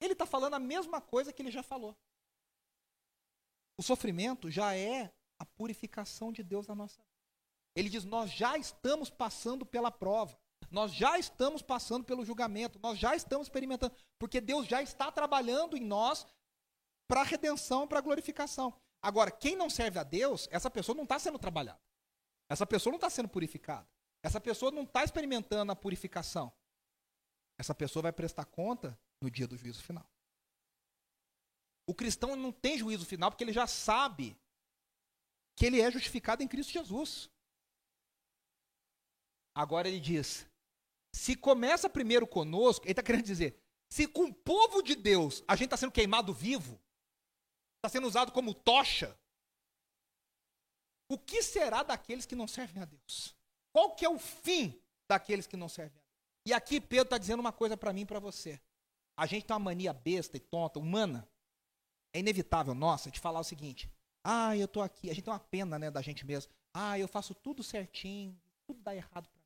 Ele 0.00 0.14
está 0.14 0.26
falando 0.26 0.54
a 0.54 0.58
mesma 0.58 1.00
coisa 1.00 1.32
que 1.32 1.42
ele 1.42 1.50
já 1.50 1.62
falou. 1.62 1.96
O 3.78 3.82
sofrimento 3.82 4.50
já 4.50 4.74
é 4.74 5.12
a 5.38 5.44
purificação 5.44 6.32
de 6.32 6.42
Deus 6.42 6.66
na 6.66 6.74
nossa 6.74 7.00
vida. 7.00 7.10
Ele 7.74 7.88
diz: 7.88 8.04
Nós 8.04 8.30
já 8.30 8.56
estamos 8.58 9.08
passando 9.08 9.64
pela 9.64 9.90
prova. 9.90 10.38
Nós 10.70 10.92
já 10.92 11.18
estamos 11.18 11.62
passando 11.62 12.04
pelo 12.04 12.24
julgamento, 12.24 12.78
nós 12.80 12.98
já 12.98 13.14
estamos 13.14 13.46
experimentando, 13.46 13.94
porque 14.18 14.40
Deus 14.40 14.66
já 14.66 14.82
está 14.82 15.10
trabalhando 15.10 15.76
em 15.76 15.84
nós 15.84 16.26
para 17.08 17.22
a 17.22 17.24
redenção, 17.24 17.88
para 17.88 17.98
a 17.98 18.02
glorificação. 18.02 18.74
Agora, 19.02 19.30
quem 19.30 19.56
não 19.56 19.70
serve 19.70 19.98
a 19.98 20.04
Deus, 20.04 20.48
essa 20.50 20.70
pessoa 20.70 20.94
não 20.94 21.04
está 21.04 21.18
sendo 21.18 21.38
trabalhada. 21.38 21.80
Essa 22.48 22.66
pessoa 22.66 22.90
não 22.90 22.98
está 22.98 23.08
sendo 23.08 23.28
purificada. 23.28 23.88
Essa 24.22 24.40
pessoa 24.40 24.70
não 24.70 24.82
está 24.82 25.02
experimentando 25.02 25.72
a 25.72 25.76
purificação. 25.76 26.52
Essa 27.58 27.74
pessoa 27.74 28.02
vai 28.02 28.12
prestar 28.12 28.44
conta 28.44 28.98
no 29.20 29.30
dia 29.30 29.46
do 29.46 29.56
juízo 29.56 29.82
final. 29.82 30.06
O 31.86 31.94
cristão 31.94 32.36
não 32.36 32.52
tem 32.52 32.78
juízo 32.78 33.06
final 33.06 33.30
porque 33.30 33.44
ele 33.44 33.52
já 33.52 33.66
sabe 33.66 34.36
que 35.56 35.66
ele 35.66 35.80
é 35.80 35.90
justificado 35.90 36.42
em 36.42 36.48
Cristo 36.48 36.72
Jesus. 36.72 37.30
Agora 39.54 39.88
ele 39.88 40.00
diz: 40.00 40.46
se 41.12 41.36
começa 41.36 41.88
primeiro 41.88 42.26
conosco, 42.26 42.84
ele 42.84 42.92
está 42.92 43.02
querendo 43.02 43.24
dizer, 43.24 43.60
se 43.88 44.06
com 44.06 44.24
o 44.24 44.34
povo 44.34 44.82
de 44.82 44.94
Deus 44.94 45.42
a 45.46 45.56
gente 45.56 45.66
está 45.66 45.76
sendo 45.76 45.92
queimado 45.92 46.32
vivo, 46.32 46.80
está 47.76 47.88
sendo 47.88 48.06
usado 48.06 48.32
como 48.32 48.54
tocha, 48.54 49.18
o 51.10 51.18
que 51.18 51.42
será 51.42 51.82
daqueles 51.82 52.24
que 52.24 52.36
não 52.36 52.46
servem 52.46 52.82
a 52.82 52.86
Deus? 52.86 53.34
Qual 53.72 53.94
que 53.94 54.04
é 54.04 54.08
o 54.08 54.18
fim 54.18 54.80
daqueles 55.08 55.46
que 55.46 55.56
não 55.56 55.68
servem 55.68 55.98
a 55.98 56.02
Deus? 56.02 56.10
E 56.46 56.52
aqui 56.52 56.80
Pedro 56.80 57.04
está 57.04 57.18
dizendo 57.18 57.40
uma 57.40 57.52
coisa 57.52 57.76
para 57.76 57.92
mim 57.92 58.02
e 58.02 58.06
para 58.06 58.20
você. 58.20 58.60
A 59.16 59.26
gente 59.26 59.44
tem 59.44 59.54
uma 59.54 59.60
mania 59.60 59.92
besta 59.92 60.36
e 60.36 60.40
tonta, 60.40 60.78
humana. 60.78 61.28
É 62.12 62.20
inevitável, 62.20 62.74
nossa, 62.74 63.10
de 63.10 63.18
falar 63.18 63.40
o 63.40 63.44
seguinte: 63.44 63.90
ah, 64.24 64.56
eu 64.56 64.66
estou 64.66 64.82
aqui. 64.82 65.10
A 65.10 65.14
gente 65.14 65.24
tem 65.24 65.32
uma 65.32 65.40
pena 65.40 65.78
né, 65.78 65.90
da 65.90 66.00
gente 66.00 66.24
mesmo. 66.24 66.52
Ah, 66.72 66.98
eu 66.98 67.08
faço 67.08 67.34
tudo 67.34 67.62
certinho, 67.62 68.40
tudo 68.66 68.80
dá 68.80 68.94
errado 68.94 69.28
para. 69.28 69.39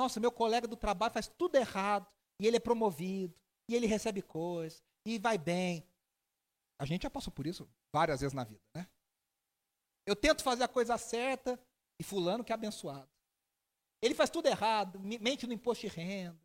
Nossa, 0.00 0.18
meu 0.18 0.32
colega 0.32 0.66
do 0.66 0.78
trabalho 0.78 1.12
faz 1.12 1.28
tudo 1.28 1.56
errado, 1.56 2.10
e 2.40 2.46
ele 2.46 2.56
é 2.56 2.60
promovido, 2.60 3.38
e 3.68 3.74
ele 3.74 3.86
recebe 3.86 4.22
coisas, 4.22 4.82
e 5.04 5.18
vai 5.18 5.36
bem. 5.36 5.86
A 6.80 6.86
gente 6.86 7.02
já 7.02 7.10
passou 7.10 7.30
por 7.30 7.46
isso 7.46 7.68
várias 7.92 8.22
vezes 8.22 8.32
na 8.32 8.42
vida, 8.42 8.62
né? 8.74 8.88
Eu 10.06 10.16
tento 10.16 10.42
fazer 10.42 10.64
a 10.64 10.68
coisa 10.68 10.96
certa 10.96 11.60
e 12.00 12.02
fulano 12.02 12.42
que 12.42 12.50
é 12.50 12.54
abençoado. 12.54 13.10
Ele 14.00 14.14
faz 14.14 14.30
tudo 14.30 14.46
errado, 14.46 14.98
mente 14.98 15.46
no 15.46 15.52
imposto 15.52 15.86
de 15.86 15.92
renda, 15.92 16.40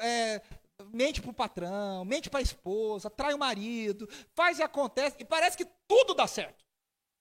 é, 0.00 0.40
mente 0.92 1.20
para 1.20 1.32
o 1.32 1.34
patrão, 1.34 2.04
mente 2.04 2.30
para 2.30 2.38
a 2.38 2.42
esposa, 2.42 3.10
trai 3.10 3.34
o 3.34 3.38
marido, 3.38 4.06
faz 4.36 4.60
e 4.60 4.62
acontece, 4.62 5.16
e 5.18 5.24
parece 5.24 5.56
que 5.56 5.64
tudo 5.88 6.14
dá 6.14 6.28
certo. 6.28 6.64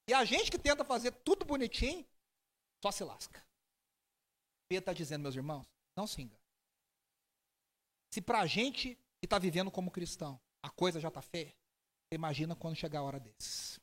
E 0.08 0.14
a 0.14 0.24
gente 0.24 0.52
que 0.52 0.60
tenta 0.60 0.86
fazer 0.86 1.14
tudo 1.24 1.44
bonitinho, 1.44 2.06
só 2.80 2.92
se 2.92 3.04
lasca. 3.04 3.44
Pedro 4.74 4.80
está 4.80 4.94
dizendo, 4.94 5.22
meus 5.22 5.36
irmãos, 5.36 5.68
não 5.96 6.08
se 6.08 6.20
engane. 6.20 6.42
Se 8.12 8.20
para 8.22 8.40
a 8.40 8.48
gente 8.48 8.96
que 9.20 9.26
está 9.26 9.38
vivendo 9.38 9.70
como 9.70 9.92
cristão, 9.92 10.42
a 10.64 10.70
coisa 10.70 11.00
já 11.00 11.10
está 11.10 11.22
feia, 11.22 11.56
imagina 12.12 12.56
quando 12.56 12.76
chegar 12.76 13.00
a 13.00 13.04
hora 13.04 13.20
desses. 13.20 13.80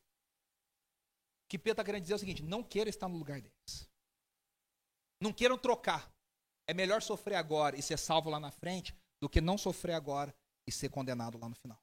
Que 1.49 1.57
Pedro 1.57 1.75
está 1.75 1.85
querendo 1.85 2.03
dizer 2.03 2.15
é 2.15 2.17
o 2.17 2.19
seguinte: 2.19 2.43
não 2.43 2.63
queira 2.65 2.91
estar 2.91 3.09
no 3.09 3.17
lugar 3.17 3.41
deles. 3.41 3.89
Não 5.21 5.33
queiram 5.33 5.57
trocar. 5.57 6.13
É 6.67 6.75
melhor 6.75 7.03
sofrer 7.03 7.37
agora 7.37 7.77
e 7.77 7.83
ser 7.83 7.99
salvo 7.99 8.29
lá 8.29 8.41
na 8.41 8.51
frente 8.51 8.93
do 9.21 9.29
que 9.29 9.41
não 9.41 9.57
sofrer 9.57 9.95
agora 9.95 10.35
e 10.67 10.73
ser 10.73 10.89
condenado 10.89 11.39
lá 11.39 11.49
no 11.49 11.55
final. 11.55 11.81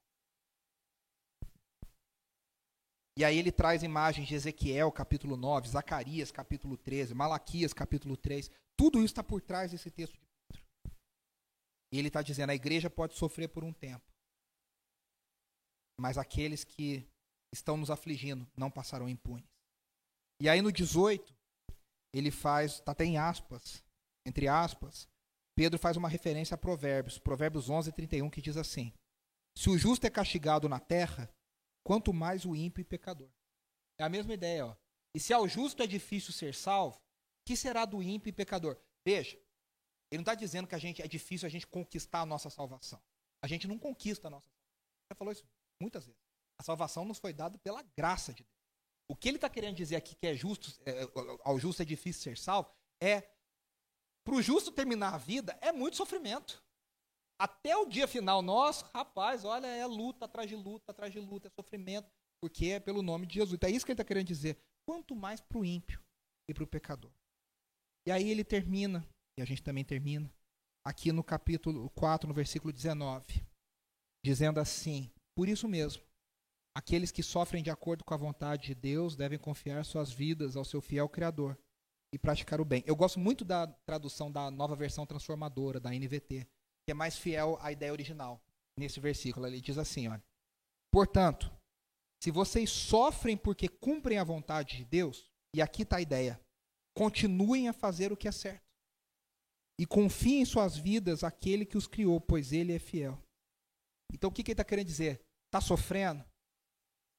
E 3.18 3.24
aí 3.24 3.38
ele 3.38 3.52
traz 3.52 3.84
imagens 3.84 4.28
de 4.28 4.36
Ezequiel, 4.36 4.92
capítulo 4.92 5.38
9, 5.38 5.70
Zacarias, 5.70 6.30
capítulo 6.30 6.78
13, 6.78 7.14
Malaquias, 7.14 7.74
capítulo 7.74 8.18
3. 8.18 8.52
Tudo 8.78 9.00
isso 9.00 9.08
está 9.14 9.24
por 9.24 9.42
trás 9.42 9.72
desse 9.72 9.90
texto 9.90 10.14
de 10.14 10.20
Pedro. 10.20 10.64
E 11.92 11.98
ele 11.98 12.08
está 12.08 12.22
dizendo: 12.22 12.52
a 12.52 12.56
igreja 12.56 12.90
pode 12.90 13.16
sofrer 13.16 13.50
por 13.50 13.64
um 13.64 13.74
tempo, 13.74 14.06
mas 16.00 16.18
aqueles 16.18 16.64
que 16.64 17.08
estão 17.54 17.76
nos 17.78 17.90
afligindo 17.90 18.48
não 18.56 18.70
passarão 18.70 19.10
impunes. 19.10 19.50
E 20.40 20.48
aí 20.48 20.62
no 20.62 20.72
18, 20.72 21.36
ele 22.14 22.30
faz, 22.30 22.74
está 22.74 22.92
até 22.92 23.04
em 23.04 23.18
aspas, 23.18 23.84
entre 24.26 24.48
aspas, 24.48 25.08
Pedro 25.56 25.80
faz 25.80 25.98
uma 25.98 26.08
referência 26.08 26.54
a 26.54 26.58
Provérbios, 26.58 27.18
Provérbios 27.18 27.70
11, 27.70 27.92
31, 27.92 28.30
que 28.30 28.42
diz 28.42 28.58
assim: 28.58 28.94
Se 29.58 29.70
o 29.70 29.78
justo 29.78 30.06
é 30.06 30.10
castigado 30.10 30.70
na 30.70 30.80
terra, 30.80 31.28
quanto 31.84 32.14
mais 32.14 32.46
o 32.46 32.56
ímpio 32.56 32.82
e 32.82 32.86
pecador. 32.86 33.30
É 34.00 34.04
a 34.04 34.10
mesma 34.10 34.34
ideia, 34.34 34.68
ó. 34.68 34.76
E 35.16 35.20
se 35.20 35.34
ao 35.34 35.48
justo 35.48 35.82
é 35.82 35.88
difícil 35.88 36.32
ser 36.32 36.54
salvo, 36.54 37.02
que 37.48 37.56
será 37.56 37.86
do 37.86 38.04
ímpio 38.04 38.30
e 38.30 38.34
pecador? 38.34 38.78
Veja, 39.06 39.38
ele 40.12 40.18
não 40.18 40.22
está 40.22 40.36
dizendo 40.36 40.68
que 40.68 40.76
a 40.76 40.78
gente 40.78 41.02
é 41.02 41.08
difícil 41.08 41.46
a 41.46 41.50
gente 41.50 41.66
conquistar 41.66 42.20
a 42.20 42.26
nossa 42.26 42.50
salvação. 42.50 43.02
A 43.42 43.48
gente 43.48 43.70
não 43.70 43.80
conquista 43.80 44.28
a 44.28 44.30
nossa 44.30 44.50
salvação. 44.50 44.68
Já 45.10 45.16
falou 45.16 45.32
isso 45.32 45.46
muitas 45.82 46.06
vezes. 46.06 46.22
A 46.60 46.64
salvação 46.64 47.06
nos 47.06 47.20
foi 47.20 47.32
dada 47.32 47.58
pela 47.60 47.82
graça 47.96 48.34
de 48.34 48.44
Deus. 48.44 48.58
O 49.10 49.16
que 49.16 49.30
ele 49.30 49.38
está 49.38 49.50
querendo 49.50 49.78
dizer 49.78 49.96
aqui 49.96 50.14
que 50.14 50.28
é 50.28 50.34
justo, 50.34 50.78
é, 50.86 51.04
ao 51.46 51.58
justo 51.58 51.82
é 51.82 51.86
difícil 51.86 52.22
ser 52.22 52.38
salvo, 52.38 52.70
é 53.02 53.22
para 54.26 54.36
o 54.36 54.42
justo 54.42 54.70
terminar 54.70 55.14
a 55.14 55.18
vida 55.18 55.58
é 55.62 55.72
muito 55.72 55.96
sofrimento. 55.96 56.62
Até 57.40 57.78
o 57.78 57.86
dia 57.86 58.10
final, 58.10 58.42
nós, 58.42 58.82
rapaz, 58.94 59.46
olha, 59.46 59.68
é 59.68 59.86
luta 59.86 60.26
atrás 60.26 60.50
de 60.50 60.56
luta, 60.58 60.92
atrás 60.92 61.14
de 61.14 61.20
luta, 61.22 61.48
é 61.48 61.52
sofrimento, 61.52 62.12
porque 62.42 62.72
é 62.72 62.80
pelo 62.82 63.02
nome 63.02 63.26
de 63.26 63.36
Jesus. 63.36 63.54
Então 63.54 63.70
é 63.70 63.72
isso 63.72 63.86
que 63.86 63.92
ele 63.94 64.02
está 64.02 64.04
querendo 64.04 64.28
dizer. 64.28 64.60
Quanto 64.86 65.16
mais 65.16 65.40
para 65.40 65.60
o 65.60 65.64
ímpio 65.64 66.04
e 66.50 66.54
para 66.54 66.64
o 66.66 66.68
pecador. 66.68 67.12
E 68.08 68.12
aí 68.12 68.32
ele 68.32 68.46
termina, 68.46 69.06
e 69.38 69.42
a 69.42 69.46
gente 69.46 69.62
também 69.62 69.84
termina, 69.84 70.34
aqui 70.82 71.12
no 71.12 71.22
capítulo 71.22 71.90
4, 71.90 72.26
no 72.26 72.34
versículo 72.34 72.72
19, 72.72 73.46
dizendo 74.24 74.62
assim: 74.62 75.12
Por 75.36 75.50
isso 75.50 75.68
mesmo, 75.68 76.02
aqueles 76.74 77.12
que 77.12 77.22
sofrem 77.22 77.62
de 77.62 77.70
acordo 77.70 78.06
com 78.06 78.14
a 78.14 78.18
vontade 78.18 78.68
de 78.68 78.76
Deus 78.76 79.18
devem 79.18 79.38
confiar 79.38 79.84
suas 79.84 80.10
vidas 80.10 80.56
ao 80.56 80.64
seu 80.64 80.80
fiel 80.80 81.10
Criador 81.10 81.60
e 82.14 82.18
praticar 82.18 82.62
o 82.62 82.66
bem. 82.66 82.82
Eu 82.88 82.96
gosto 82.96 83.20
muito 83.20 83.44
da 83.44 83.68
tradução 83.68 84.32
da 84.32 84.50
nova 84.50 84.74
versão 84.74 85.06
transformadora, 85.06 85.78
da 85.78 85.90
NVT 85.90 86.48
que 86.86 86.92
é 86.92 86.94
mais 86.94 87.18
fiel 87.18 87.58
à 87.60 87.74
ideia 87.74 87.92
original. 87.92 88.42
Nesse 88.80 89.02
versículo, 89.02 89.46
ele 89.46 89.60
diz 89.60 89.78
assim: 89.78 90.08
olha, 90.08 90.24
portanto, 90.90 91.52
se 92.24 92.32
vocês 92.32 92.70
sofrem 92.70 93.36
porque 93.36 93.68
cumprem 93.68 94.18
a 94.18 94.24
vontade 94.24 94.78
de 94.78 94.86
Deus, 94.86 95.30
e 95.54 95.62
aqui 95.62 95.82
está 95.82 95.98
a 95.98 96.02
ideia, 96.02 96.40
continuem 96.98 97.68
a 97.68 97.74
fazer 97.74 98.12
o 98.12 98.18
que 98.18 98.28
é 98.28 98.32
certo. 98.32 98.66
E 99.80 99.86
confiem 99.86 100.42
em 100.42 100.46
suas 100.46 100.76
vidas 100.76 101.24
aquele 101.24 101.66
que 101.66 101.78
os 101.78 101.88
criou, 101.88 102.20
pois 102.20 102.52
ele 102.52 102.74
é 102.74 102.80
fiel. 102.80 103.22
Então 104.12 104.30
o 104.30 104.34
que, 104.34 104.44
que 104.44 104.52
ele 104.52 104.54
está 104.54 104.64
querendo 104.64 104.88
dizer? 104.88 105.22
Está 105.46 105.62
sofrendo? 105.62 106.26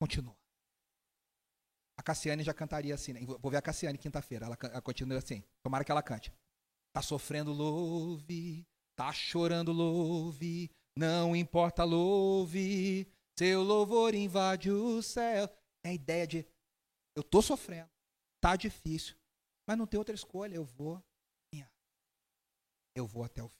Continua. 0.00 0.36
A 1.96 2.02
Cassiane 2.02 2.42
já 2.42 2.54
cantaria 2.54 2.94
assim, 2.94 3.12
né? 3.12 3.20
Vou 3.24 3.50
ver 3.50 3.58
a 3.58 3.62
Cassiane 3.62 3.98
quinta-feira. 3.98 4.46
Ela, 4.46 4.58
ela 4.62 4.82
continua 4.82 5.18
assim. 5.18 5.42
Tomara 5.62 5.84
que 5.84 5.92
ela 5.92 6.02
cante. 6.02 6.32
Está 6.90 7.02
sofrendo, 7.02 7.52
louve 7.52 8.66
Tá 8.98 9.12
chorando, 9.12 9.70
louve, 9.70 10.72
não 10.98 11.36
importa, 11.36 11.84
louve, 11.84 13.06
seu 13.38 13.62
louvor 13.62 14.12
invade 14.12 14.72
o 14.72 15.00
céu. 15.00 15.48
É 15.84 15.90
a 15.90 15.92
ideia 15.92 16.26
de 16.26 16.46
eu 17.16 17.22
tô 17.22 17.40
sofrendo, 17.40 17.88
tá 18.42 18.56
difícil, 18.56 19.14
mas 19.68 19.76
não 19.76 19.86
tem 19.86 19.98
outra 19.98 20.14
escolha, 20.14 20.56
eu 20.56 20.64
vou 20.64 21.04
eu 22.98 23.06
vou 23.06 23.22
até 23.22 23.40
o 23.40 23.48
fim. 23.48 23.56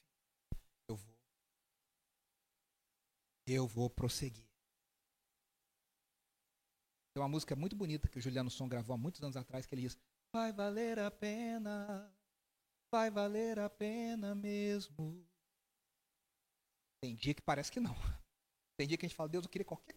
Eu 0.89 0.97
vou 0.97 1.19
eu 3.47 3.67
vou 3.69 3.89
prosseguir. 3.89 4.45
Tem 7.15 7.23
uma 7.23 7.29
música 7.29 7.55
muito 7.55 7.77
bonita 7.77 8.09
que 8.09 8.19
o 8.19 8.21
Juliano 8.21 8.51
Som 8.51 8.69
gravou 8.69 8.95
há 8.95 8.99
muitos 8.99 9.23
anos 9.23 9.37
atrás 9.37 9.65
que 9.65 9.75
ele 9.75 9.83
diz: 9.83 9.97
Vai 10.35 10.53
valer 10.53 10.99
a 10.99 11.09
pena, 11.09 12.13
vai 12.93 13.11
valer 13.11 13.61
a 13.61 13.71
pena 13.71 14.35
mesmo. 14.35 15.25
Tem 17.01 17.15
dia 17.15 17.33
que 17.33 17.43
parece 17.43 17.71
que 17.71 17.79
não. 17.79 17.95
Tem 18.77 18.89
dia 18.89 18.99
que 18.99 19.07
a 19.07 19.09
gente 19.09 19.17
fala, 19.17 19.29
Deus, 19.29 19.45
eu 19.45 19.51
queria 19.51 19.65
qualquer 19.65 19.97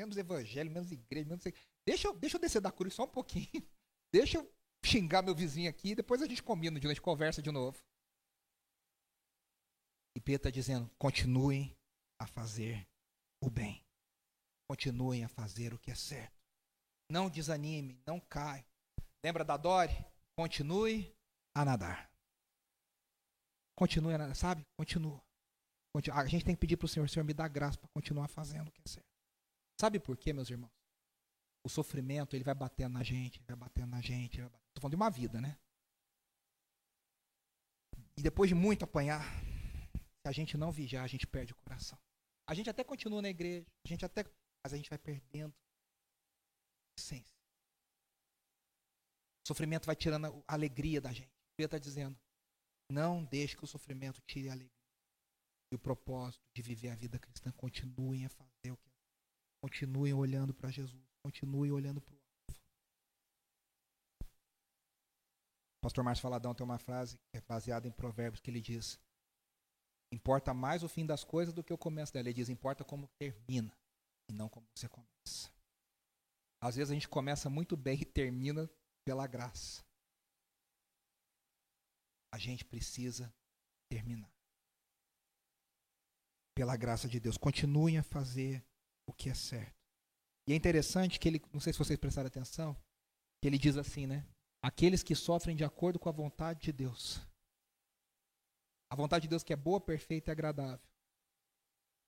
menos 0.00 0.16
evangelho, 0.16 0.70
menos 0.70 0.90
igreja, 0.90 1.28
menos. 1.28 1.44
Deixa 1.86 2.08
eu, 2.08 2.18
deixa 2.18 2.36
eu 2.36 2.40
descer 2.40 2.60
da 2.60 2.72
cruz 2.72 2.92
só 2.92 3.04
um 3.04 3.08
pouquinho. 3.08 3.46
Deixa 4.12 4.38
eu 4.38 4.59
xingar 4.84 5.22
meu 5.22 5.34
vizinho 5.34 5.68
aqui, 5.68 5.94
depois 5.94 6.22
a 6.22 6.26
gente 6.26 6.42
combina, 6.42 6.78
a 6.78 6.80
gente 6.80 7.00
conversa 7.00 7.42
de 7.42 7.50
novo. 7.50 7.78
E 10.16 10.20
Pedro 10.20 10.36
está 10.36 10.50
dizendo: 10.50 10.90
continuem 10.98 11.76
a 12.18 12.26
fazer 12.26 12.86
o 13.42 13.50
bem. 13.50 13.84
Continuem 14.68 15.24
a 15.24 15.28
fazer 15.28 15.74
o 15.74 15.78
que 15.78 15.90
é 15.90 15.94
certo. 15.94 16.38
Não 17.10 17.28
desanime, 17.28 18.00
não 18.06 18.20
caia. 18.20 18.64
Lembra 19.24 19.44
da 19.44 19.56
Dori? 19.56 19.92
Continue 20.36 21.12
a 21.54 21.64
nadar. 21.64 22.10
Continue 23.76 24.14
a 24.14 24.18
nadar, 24.18 24.36
sabe? 24.36 24.64
Continua. 24.76 25.20
A 26.12 26.26
gente 26.26 26.44
tem 26.44 26.54
que 26.54 26.60
pedir 26.60 26.76
para 26.76 26.86
o 26.86 26.88
Senhor, 26.88 27.08
Senhor, 27.08 27.24
me 27.24 27.34
dá 27.34 27.48
graça 27.48 27.78
para 27.78 27.88
continuar 27.88 28.28
fazendo 28.28 28.68
o 28.68 28.70
que 28.70 28.80
é 28.84 28.88
certo. 28.88 29.08
Sabe 29.80 29.98
por 29.98 30.16
quê, 30.16 30.32
meus 30.32 30.50
irmãos? 30.50 30.70
O 31.62 31.68
sofrimento, 31.68 32.34
ele 32.34 32.44
vai 32.44 32.54
batendo 32.54 32.94
na 32.94 33.02
gente, 33.02 33.40
vai 33.46 33.56
batendo 33.56 33.90
na 33.90 34.00
gente. 34.00 34.40
Estou 34.40 34.80
falando 34.80 34.92
de 34.92 34.96
uma 34.96 35.10
vida, 35.10 35.40
né? 35.40 35.58
E 38.16 38.22
depois 38.22 38.48
de 38.48 38.54
muito 38.54 38.84
apanhar, 38.84 39.22
se 39.94 40.28
a 40.28 40.32
gente 40.32 40.56
não 40.56 40.70
vigiar, 40.70 41.04
a 41.04 41.08
gente 41.08 41.26
perde 41.26 41.52
o 41.52 41.56
coração. 41.56 41.98
A 42.46 42.54
gente 42.54 42.68
até 42.68 42.82
continua 42.82 43.22
na 43.22 43.28
igreja, 43.28 43.66
a 43.84 43.88
gente 43.88 44.04
até, 44.04 44.24
mas 44.64 44.72
a 44.72 44.76
gente 44.76 44.90
vai 44.90 44.98
perdendo 44.98 45.54
a 45.54 47.00
essência. 47.00 47.34
O 49.44 49.48
sofrimento 49.48 49.86
vai 49.86 49.96
tirando 49.96 50.26
a 50.26 50.54
alegria 50.54 51.00
da 51.00 51.12
gente. 51.12 51.30
Ele 51.58 51.66
está 51.66 51.78
dizendo: 51.78 52.18
não 52.90 53.24
deixe 53.24 53.56
que 53.56 53.64
o 53.64 53.68
sofrimento 53.68 54.20
tire 54.22 54.48
a 54.48 54.52
alegria 54.52 54.70
e 55.72 55.76
o 55.76 55.78
propósito 55.78 56.42
de 56.54 56.62
viver 56.62 56.90
a 56.90 56.96
vida 56.96 57.18
cristã. 57.18 57.52
Continuem 57.52 58.26
a 58.26 58.28
fazer 58.28 58.72
o 58.72 58.76
que 58.76 58.88
é. 58.88 58.92
Continuem 59.62 60.12
olhando 60.12 60.52
para 60.52 60.70
Jesus. 60.70 61.09
Continuem 61.24 61.70
olhando 61.70 62.00
para 62.00 62.14
o 62.14 62.16
alvo. 62.16 62.30
O 65.78 65.80
pastor 65.82 66.04
Márcio 66.04 66.22
Faladão 66.22 66.54
tem 66.54 66.64
uma 66.64 66.78
frase 66.78 67.16
que 67.16 67.38
é 67.38 67.40
baseada 67.40 67.88
em 67.88 67.92
provérbios 67.92 68.40
que 68.40 68.50
ele 68.50 68.60
diz 68.60 68.98
importa 70.12 70.52
mais 70.52 70.82
o 70.82 70.88
fim 70.88 71.06
das 71.06 71.24
coisas 71.24 71.54
do 71.54 71.62
que 71.62 71.72
o 71.72 71.78
começo 71.78 72.12
dela. 72.12 72.28
Ele 72.28 72.34
diz 72.34 72.48
importa 72.48 72.84
como 72.84 73.08
termina 73.18 73.72
e 74.28 74.32
não 74.32 74.48
como 74.48 74.66
você 74.74 74.88
começa. 74.88 75.50
Às 76.60 76.76
vezes 76.76 76.90
a 76.90 76.94
gente 76.94 77.08
começa 77.08 77.48
muito 77.48 77.76
bem 77.76 78.00
e 78.00 78.04
termina 78.04 78.68
pela 79.04 79.26
graça. 79.26 79.82
A 82.32 82.38
gente 82.38 82.64
precisa 82.64 83.32
terminar 83.88 84.30
pela 86.54 86.76
graça 86.76 87.08
de 87.08 87.18
Deus. 87.18 87.38
Continuem 87.38 87.96
a 87.98 88.02
fazer 88.02 88.62
o 89.08 89.12
que 89.12 89.30
é 89.30 89.34
certo. 89.34 89.79
E 90.46 90.52
é 90.52 90.56
interessante 90.56 91.18
que 91.18 91.28
ele, 91.28 91.42
não 91.52 91.60
sei 91.60 91.72
se 91.72 91.78
vocês 91.78 91.98
prestaram 91.98 92.26
atenção, 92.26 92.76
que 93.40 93.48
ele 93.48 93.58
diz 93.58 93.76
assim, 93.76 94.06
né? 94.06 94.26
Aqueles 94.62 95.02
que 95.02 95.14
sofrem 95.14 95.56
de 95.56 95.64
acordo 95.64 95.98
com 95.98 96.08
a 96.08 96.12
vontade 96.12 96.60
de 96.60 96.72
Deus. 96.72 97.20
A 98.90 98.96
vontade 98.96 99.22
de 99.22 99.28
Deus 99.28 99.42
que 99.42 99.52
é 99.52 99.56
boa, 99.56 99.80
perfeita 99.80 100.30
e 100.30 100.32
agradável. 100.32 100.84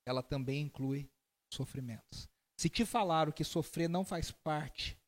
Ela 0.05 0.23
também 0.23 0.63
inclui 0.63 1.09
sofrimentos. 1.53 2.29
Se 2.59 2.69
te 2.69 2.85
falaram 2.85 3.33
que 3.33 3.45
sofrer 3.45 3.89
não 3.89 4.05
faz 4.05 4.31
parte 4.31 4.99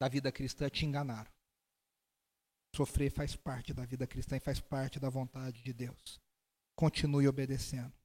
da 0.00 0.08
vida 0.08 0.30
cristã, 0.30 0.68
te 0.68 0.84
enganaram. 0.84 1.30
Sofrer 2.74 3.10
faz 3.10 3.34
parte 3.34 3.72
da 3.72 3.84
vida 3.84 4.06
cristã 4.06 4.36
e 4.36 4.40
faz 4.40 4.60
parte 4.60 5.00
da 5.00 5.08
vontade 5.08 5.62
de 5.62 5.72
Deus. 5.72 6.20
Continue 6.76 7.26
obedecendo. 7.26 7.97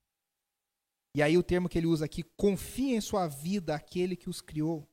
E 1.16 1.22
aí 1.22 1.38
o 1.38 1.44
termo 1.44 1.70
que 1.70 1.78
ele 1.78 1.88
usa 1.88 2.06
aqui, 2.06 2.24
confia 2.24 2.96
em 2.96 3.02
sua 3.02 3.28
vida 3.28 3.76
aquele 3.76 4.16
que 4.16 4.30
os 4.30 4.42
criou, 4.42 4.88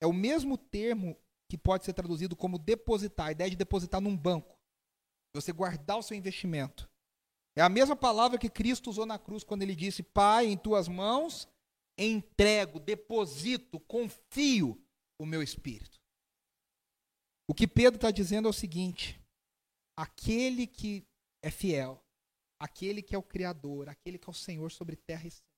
é 0.00 0.06
o 0.06 0.12
mesmo 0.12 0.56
termo 0.56 1.16
que 1.50 1.58
pode 1.58 1.84
ser 1.84 1.92
traduzido 1.92 2.34
como 2.34 2.58
depositar, 2.58 3.26
a 3.26 3.32
ideia 3.32 3.50
de 3.50 3.56
depositar 3.56 4.00
num 4.00 4.16
banco. 4.16 4.58
Você 5.34 5.52
guardar 5.52 5.98
o 5.98 6.02
seu 6.02 6.16
investimento. 6.16 6.88
É 7.56 7.60
a 7.60 7.68
mesma 7.68 7.94
palavra 7.94 8.38
que 8.38 8.48
Cristo 8.48 8.88
usou 8.88 9.04
na 9.04 9.18
cruz 9.18 9.44
quando 9.44 9.62
ele 9.62 9.74
disse: 9.74 10.02
Pai, 10.02 10.46
em 10.46 10.56
tuas 10.56 10.88
mãos 10.88 11.48
entrego, 11.98 12.80
deposito, 12.80 13.78
confio 13.80 14.82
o 15.18 15.26
meu 15.26 15.42
espírito. 15.42 16.00
O 17.48 17.54
que 17.54 17.68
Pedro 17.68 17.96
está 17.96 18.10
dizendo 18.10 18.46
é 18.46 18.50
o 18.50 18.54
seguinte: 18.54 19.20
aquele 19.96 20.66
que 20.66 21.04
é 21.42 21.50
fiel, 21.50 22.02
aquele 22.58 23.02
que 23.02 23.14
é 23.14 23.18
o 23.18 23.22
Criador, 23.22 23.88
aquele 23.88 24.18
que 24.18 24.28
é 24.28 24.30
o 24.30 24.34
Senhor 24.34 24.70
sobre 24.70 24.96
terra 24.96 25.26
e 25.26 25.30
céu, 25.30 25.49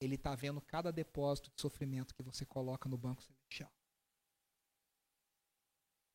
ele 0.00 0.14
está 0.14 0.34
vendo 0.34 0.60
cada 0.60 0.92
depósito 0.92 1.50
de 1.50 1.60
sofrimento 1.60 2.14
que 2.14 2.22
você 2.22 2.44
coloca 2.44 2.88
no 2.88 2.96
banco 2.96 3.22
celestial. 3.22 3.72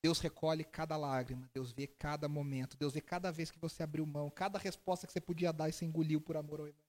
Deus 0.04 0.20
recolhe 0.20 0.66
cada 0.66 0.98
lágrima, 0.98 1.50
Deus 1.54 1.72
vê 1.72 1.88
cada 1.88 2.28
momento, 2.28 2.76
Deus 2.76 2.94
vê 2.94 3.00
cada 3.00 3.32
vez 3.32 3.50
que 3.50 3.58
você 3.58 3.84
abriu 3.84 4.06
mão, 4.06 4.30
cada 4.30 4.60
resposta 4.60 5.08
que 5.08 5.14
você 5.14 5.22
podia 5.22 5.54
dar 5.54 5.70
e 5.70 5.74
você 5.74 5.86
engoliu 5.86 6.20
por 6.20 6.36
amor 6.36 6.60
ao 6.60 6.68
Evangelho. 6.68 6.84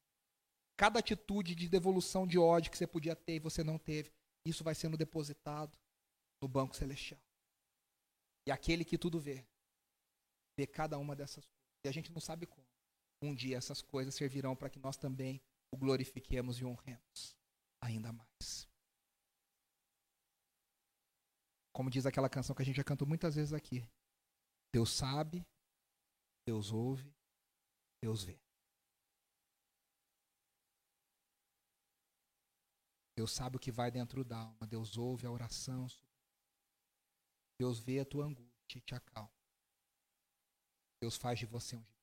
Cada 0.76 0.98
atitude 0.98 1.54
de 1.54 1.68
devolução 1.68 2.26
de 2.26 2.38
ódio 2.38 2.72
que 2.72 2.76
você 2.76 2.86
podia 2.86 3.14
ter 3.14 3.36
e 3.36 3.38
você 3.38 3.62
não 3.62 3.78
teve, 3.78 4.12
isso 4.44 4.64
vai 4.64 4.74
sendo 4.74 4.96
depositado 4.96 5.78
no 6.42 6.48
banco 6.48 6.74
celestial. 6.74 7.20
E 8.46 8.50
aquele 8.50 8.84
que 8.84 8.98
tudo 8.98 9.20
vê, 9.20 9.46
vê 10.58 10.66
cada 10.66 10.98
uma 10.98 11.14
dessas 11.14 11.44
coisas. 11.46 11.64
E 11.84 11.88
a 11.88 11.92
gente 11.92 12.12
não 12.12 12.20
sabe 12.20 12.46
como. 12.46 12.66
Um 13.22 13.34
dia 13.34 13.56
essas 13.56 13.80
coisas 13.80 14.14
servirão 14.14 14.56
para 14.56 14.68
que 14.68 14.78
nós 14.78 14.96
também 14.96 15.40
o 15.74 15.76
glorifiquemos 15.76 16.60
e 16.60 16.64
honremos 16.64 17.36
ainda 17.80 18.12
mais. 18.12 18.68
Como 21.72 21.90
diz 21.90 22.06
aquela 22.06 22.30
canção 22.30 22.54
que 22.54 22.62
a 22.62 22.64
gente 22.64 22.76
já 22.76 22.84
cantou 22.84 23.08
muitas 23.08 23.34
vezes 23.34 23.52
aqui. 23.52 23.84
Deus 24.72 24.90
sabe, 24.90 25.44
Deus 26.46 26.70
ouve, 26.70 27.12
Deus 28.00 28.22
vê. 28.22 28.40
Deus 33.16 33.32
sabe 33.32 33.56
o 33.56 33.60
que 33.60 33.72
vai 33.72 33.90
dentro 33.90 34.24
da 34.24 34.38
alma. 34.38 34.66
Deus 34.68 34.96
ouve 34.96 35.26
a 35.26 35.30
oração. 35.30 35.86
Deus 37.58 37.80
vê 37.80 37.98
a 37.98 38.04
tua 38.04 38.26
angústia 38.26 38.78
e 38.78 38.80
te 38.80 38.94
acalma. 38.94 39.30
Deus 41.00 41.16
faz 41.16 41.38
de 41.38 41.46
você 41.46 41.76
um 41.76 41.93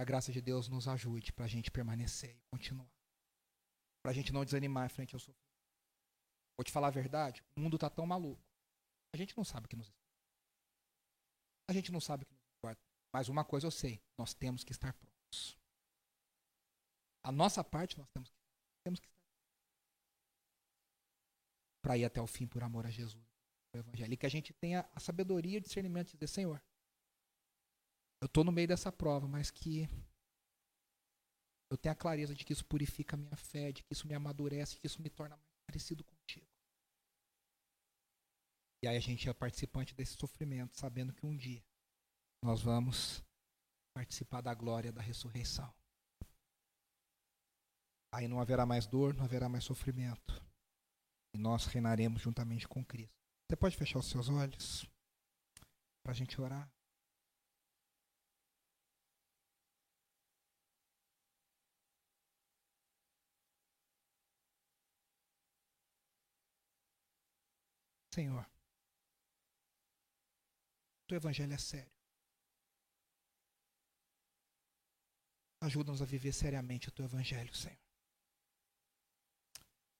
Que 0.00 0.02
a 0.02 0.04
graça 0.06 0.32
de 0.32 0.40
Deus 0.40 0.66
nos 0.66 0.88
ajude 0.88 1.30
para 1.30 1.44
a 1.44 1.48
gente 1.48 1.70
permanecer 1.70 2.34
e 2.34 2.40
continuar. 2.50 2.90
Para 4.02 4.12
a 4.12 4.14
gente 4.14 4.32
não 4.32 4.42
desanimar 4.46 4.86
em 4.86 4.88
frente 4.88 5.14
ao 5.14 5.20
sofrimento. 5.20 5.44
Vou 6.56 6.64
te 6.64 6.72
falar 6.72 6.86
a 6.86 6.90
verdade, 6.90 7.44
o 7.54 7.60
mundo 7.60 7.76
está 7.76 7.90
tão 7.90 8.06
maluco. 8.06 8.42
A 9.12 9.18
gente 9.18 9.36
não 9.36 9.44
sabe 9.44 9.66
o 9.66 9.68
que 9.68 9.76
nos. 9.76 9.92
A 11.68 11.74
gente 11.74 11.92
não 11.92 12.00
sabe 12.00 12.22
o 12.22 12.26
que 12.26 12.32
nos 12.32 12.40
guarda. 12.64 12.80
Mas 13.12 13.28
uma 13.28 13.44
coisa 13.44 13.66
eu 13.66 13.70
sei, 13.70 14.02
nós 14.16 14.32
temos 14.32 14.64
que 14.64 14.72
estar 14.72 14.94
prontos. 14.94 15.58
A 17.22 17.30
nossa 17.30 17.62
parte 17.62 17.98
nós 17.98 18.08
temos 18.08 18.30
que, 18.30 18.38
temos 18.82 19.00
que 19.00 19.06
estar 19.06 19.20
para 21.84 21.98
ir 21.98 22.06
até 22.06 22.22
o 22.22 22.26
fim 22.26 22.46
por 22.46 22.62
amor 22.62 22.86
a 22.86 22.90
Jesus, 22.90 23.22
Evangelho. 23.74 24.14
E 24.14 24.16
que 24.16 24.24
a 24.24 24.30
gente 24.30 24.54
tenha 24.54 24.88
a 24.94 25.00
sabedoria 25.00 25.58
e 25.58 25.60
discernimento 25.60 26.12
de 26.12 26.14
dizer, 26.14 26.28
Senhor, 26.28 26.62
eu 28.20 28.26
estou 28.26 28.44
no 28.44 28.52
meio 28.52 28.68
dessa 28.68 28.92
prova, 28.92 29.26
mas 29.26 29.50
que 29.50 29.88
eu 31.70 31.78
tenho 31.78 31.92
a 31.92 31.96
clareza 31.96 32.34
de 32.34 32.44
que 32.44 32.52
isso 32.52 32.64
purifica 32.64 33.16
a 33.16 33.18
minha 33.18 33.36
fé, 33.36 33.72
de 33.72 33.82
que 33.82 33.92
isso 33.92 34.06
me 34.06 34.14
amadurece, 34.14 34.78
que 34.78 34.86
isso 34.86 35.00
me 35.00 35.08
torna 35.08 35.36
mais 35.36 35.50
parecido 35.66 36.04
contigo. 36.04 36.46
E 38.82 38.88
aí 38.88 38.96
a 38.96 39.00
gente 39.00 39.28
é 39.28 39.32
participante 39.32 39.94
desse 39.94 40.14
sofrimento, 40.14 40.76
sabendo 40.76 41.12
que 41.12 41.24
um 41.24 41.36
dia 41.36 41.62
nós 42.42 42.62
vamos 42.62 43.22
participar 43.94 44.40
da 44.40 44.54
glória 44.54 44.92
da 44.92 45.02
ressurreição. 45.02 45.72
Aí 48.12 48.26
não 48.26 48.40
haverá 48.40 48.66
mais 48.66 48.86
dor, 48.86 49.14
não 49.14 49.24
haverá 49.24 49.48
mais 49.48 49.64
sofrimento. 49.64 50.34
E 51.34 51.38
nós 51.38 51.66
reinaremos 51.66 52.20
juntamente 52.22 52.66
com 52.66 52.84
Cristo. 52.84 53.14
Você 53.48 53.56
pode 53.56 53.76
fechar 53.76 53.98
os 53.98 54.10
seus 54.10 54.28
olhos 54.28 54.84
para 56.02 56.12
a 56.12 56.14
gente 56.14 56.40
orar? 56.40 56.68
Senhor, 68.12 68.44
teu 71.06 71.16
evangelho 71.16 71.52
é 71.52 71.58
sério. 71.58 71.92
Ajuda-nos 75.62 76.02
a 76.02 76.04
viver 76.04 76.32
seriamente 76.32 76.88
o 76.88 76.92
teu 76.92 77.04
evangelho, 77.04 77.54
Senhor. 77.54 77.78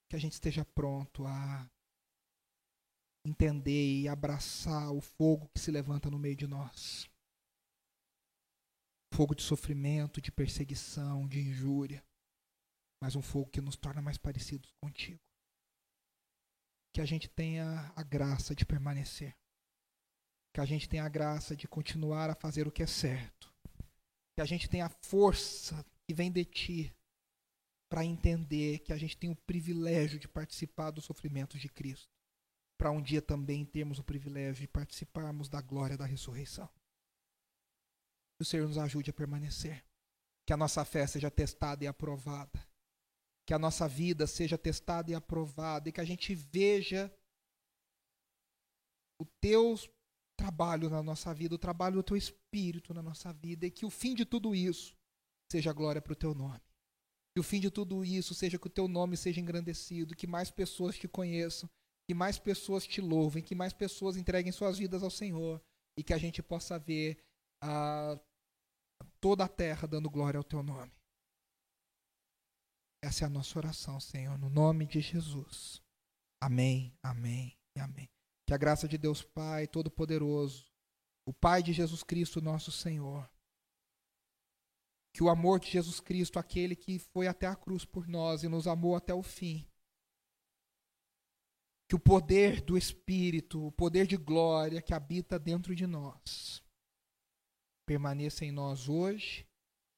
Que 0.09 0.15
a 0.17 0.19
gente 0.19 0.33
esteja 0.33 0.65
pronto 0.65 1.25
a 1.25 1.69
entender 3.25 4.01
e 4.01 4.09
abraçar 4.09 4.91
o 4.91 4.99
fogo 4.99 5.47
que 5.49 5.59
se 5.59 5.71
levanta 5.71 6.09
no 6.09 6.19
meio 6.19 6.35
de 6.35 6.47
nós. 6.47 7.09
Fogo 9.13 9.35
de 9.35 9.43
sofrimento, 9.43 10.19
de 10.19 10.31
perseguição, 10.31 11.27
de 11.29 11.39
injúria, 11.39 12.03
mas 13.01 13.15
um 13.15 13.21
fogo 13.21 13.51
que 13.51 13.61
nos 13.61 13.77
torna 13.77 14.01
mais 14.01 14.17
parecidos 14.17 14.73
contigo 14.81 15.30
que 16.93 17.01
a 17.01 17.05
gente 17.05 17.29
tenha 17.29 17.91
a 17.95 18.03
graça 18.03 18.53
de 18.53 18.65
permanecer. 18.65 19.35
Que 20.53 20.59
a 20.59 20.65
gente 20.65 20.89
tenha 20.89 21.05
a 21.05 21.09
graça 21.09 21.55
de 21.55 21.67
continuar 21.67 22.29
a 22.29 22.35
fazer 22.35 22.67
o 22.67 22.71
que 22.71 22.83
é 22.83 22.87
certo. 22.87 23.53
Que 24.35 24.41
a 24.41 24.45
gente 24.45 24.69
tenha 24.69 24.85
a 24.85 24.89
força 24.89 25.85
que 26.05 26.13
vem 26.13 26.31
de 26.31 26.43
ti 26.43 26.93
para 27.89 28.05
entender 28.05 28.79
que 28.79 28.93
a 28.93 28.97
gente 28.97 29.17
tem 29.17 29.29
o 29.29 29.35
privilégio 29.35 30.19
de 30.19 30.27
participar 30.27 30.91
dos 30.91 31.05
sofrimentos 31.05 31.59
de 31.59 31.69
Cristo. 31.69 32.09
Para 32.77 32.91
um 32.91 33.01
dia 33.01 33.21
também 33.21 33.65
termos 33.65 33.99
o 33.99 34.03
privilégio 34.03 34.61
de 34.61 34.67
participarmos 34.67 35.47
da 35.47 35.61
glória 35.61 35.97
da 35.97 36.05
ressurreição. 36.05 36.67
Que 38.37 38.43
o 38.43 38.45
Senhor 38.45 38.67
nos 38.67 38.77
ajude 38.77 39.11
a 39.11 39.13
permanecer. 39.13 39.85
Que 40.45 40.53
a 40.53 40.57
nossa 40.57 40.83
fé 40.83 41.05
seja 41.05 41.29
testada 41.29 41.83
e 41.83 41.87
aprovada 41.87 42.70
que 43.45 43.53
a 43.53 43.59
nossa 43.59 43.87
vida 43.87 44.27
seja 44.27 44.57
testada 44.57 45.11
e 45.11 45.15
aprovada 45.15 45.89
e 45.89 45.91
que 45.91 46.01
a 46.01 46.05
gente 46.05 46.33
veja 46.35 47.13
o 49.19 49.25
teu 49.39 49.75
trabalho 50.37 50.89
na 50.89 51.03
nossa 51.03 51.33
vida, 51.33 51.53
o 51.53 51.59
trabalho 51.59 51.95
do 51.95 52.03
teu 52.03 52.17
espírito 52.17 52.93
na 52.93 53.01
nossa 53.01 53.31
vida 53.31 53.65
e 53.65 53.71
que 53.71 53.85
o 53.85 53.89
fim 53.89 54.15
de 54.15 54.25
tudo 54.25 54.55
isso 54.55 54.97
seja 55.51 55.71
glória 55.71 56.01
para 56.01 56.13
o 56.13 56.15
teu 56.15 56.33
nome. 56.33 56.61
Que 57.33 57.39
o 57.39 57.43
fim 57.43 57.59
de 57.59 57.69
tudo 57.69 58.03
isso 58.03 58.33
seja 58.33 58.57
que 58.57 58.67
o 58.67 58.69
teu 58.69 58.87
nome 58.87 59.15
seja 59.15 59.39
engrandecido, 59.39 60.15
que 60.15 60.27
mais 60.27 60.49
pessoas 60.49 60.97
te 60.97 61.07
conheçam, 61.07 61.69
que 62.07 62.13
mais 62.13 62.39
pessoas 62.39 62.85
te 62.85 62.99
louvem, 62.99 63.43
que 63.43 63.55
mais 63.55 63.73
pessoas 63.73 64.17
entreguem 64.17 64.51
suas 64.51 64.77
vidas 64.77 65.03
ao 65.03 65.09
Senhor 65.09 65.61
e 65.97 66.03
que 66.03 66.13
a 66.13 66.17
gente 66.17 66.41
possa 66.41 66.77
ver 66.77 67.23
a, 67.61 68.19
toda 69.19 69.45
a 69.45 69.47
terra 69.47 69.87
dando 69.87 70.09
glória 70.09 70.37
ao 70.37 70.43
teu 70.43 70.63
nome. 70.63 70.91
Essa 73.03 73.25
é 73.25 73.27
a 73.27 73.29
nossa 73.29 73.57
oração, 73.57 73.99
Senhor, 73.99 74.37
no 74.37 74.49
nome 74.49 74.85
de 74.85 75.01
Jesus. 75.01 75.81
Amém, 76.39 76.95
amém 77.01 77.57
e 77.75 77.79
amém. 77.79 78.09
Que 78.47 78.53
a 78.53 78.57
graça 78.57 78.87
de 78.87 78.97
Deus 78.97 79.23
Pai 79.23 79.67
Todo-Poderoso, 79.67 80.71
o 81.25 81.33
Pai 81.33 81.63
de 81.63 81.73
Jesus 81.73 82.03
Cristo, 82.03 82.41
nosso 82.41 82.71
Senhor, 82.71 83.27
que 85.15 85.23
o 85.23 85.29
amor 85.29 85.59
de 85.59 85.69
Jesus 85.69 85.99
Cristo, 85.99 86.37
aquele 86.37 86.75
que 86.75 86.99
foi 86.99 87.27
até 87.27 87.47
a 87.47 87.55
cruz 87.55 87.83
por 87.83 88.07
nós 88.07 88.43
e 88.43 88.47
nos 88.47 88.67
amou 88.67 88.95
até 88.95 89.13
o 89.13 89.23
fim, 89.23 89.67
que 91.89 91.95
o 91.95 91.99
poder 91.99 92.61
do 92.61 92.77
Espírito, 92.77 93.65
o 93.65 93.71
poder 93.71 94.05
de 94.05 94.15
glória 94.15 94.81
que 94.81 94.93
habita 94.93 95.39
dentro 95.39 95.75
de 95.75 95.85
nós, 95.85 96.63
permaneça 97.85 98.45
em 98.45 98.51
nós 98.51 98.87
hoje 98.87 99.45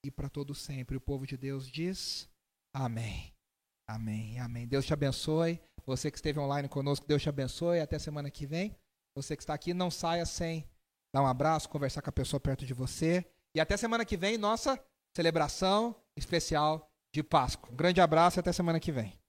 e 0.03 0.09
para 0.09 0.29
todo 0.29 0.55
sempre. 0.55 0.97
O 0.97 1.01
povo 1.01 1.27
de 1.27 1.37
Deus 1.37 1.69
diz. 1.69 2.32
Amém. 2.74 3.34
Amém. 3.88 4.39
Amém. 4.39 4.67
Deus 4.67 4.86
te 4.86 4.93
abençoe. 4.93 5.61
Você 5.86 6.09
que 6.09 6.17
esteve 6.17 6.39
online 6.39 6.67
conosco, 6.67 7.05
Deus 7.05 7.21
te 7.21 7.30
abençoe. 7.30 7.80
Até 7.80 7.99
semana 7.99 8.32
que 8.32 8.45
vem. 8.45 8.76
Você 9.15 9.36
que 9.36 9.43
está 9.43 9.53
aqui, 9.53 9.74
não 9.74 9.91
saia 9.91 10.26
sem 10.26 10.67
dar 11.13 11.21
um 11.21 11.28
abraço, 11.28 11.69
conversar 11.69 12.01
com 12.01 12.09
a 12.09 12.13
pessoa 12.13 12.39
perto 12.39 12.65
de 12.65 12.74
você. 12.74 13.26
E 13.55 13.59
até 13.59 13.78
semana 13.78 14.03
que 14.03 14.17
vem, 14.17 14.38
nossa 14.38 14.84
celebração 15.15 15.95
especial 16.17 16.89
de 17.13 17.21
Páscoa. 17.21 17.71
Um 17.71 17.76
grande 17.76 18.01
abraço 18.01 18.39
e 18.39 18.41
até 18.41 18.51
semana 18.51 18.80
que 18.80 18.91
vem. 18.91 19.22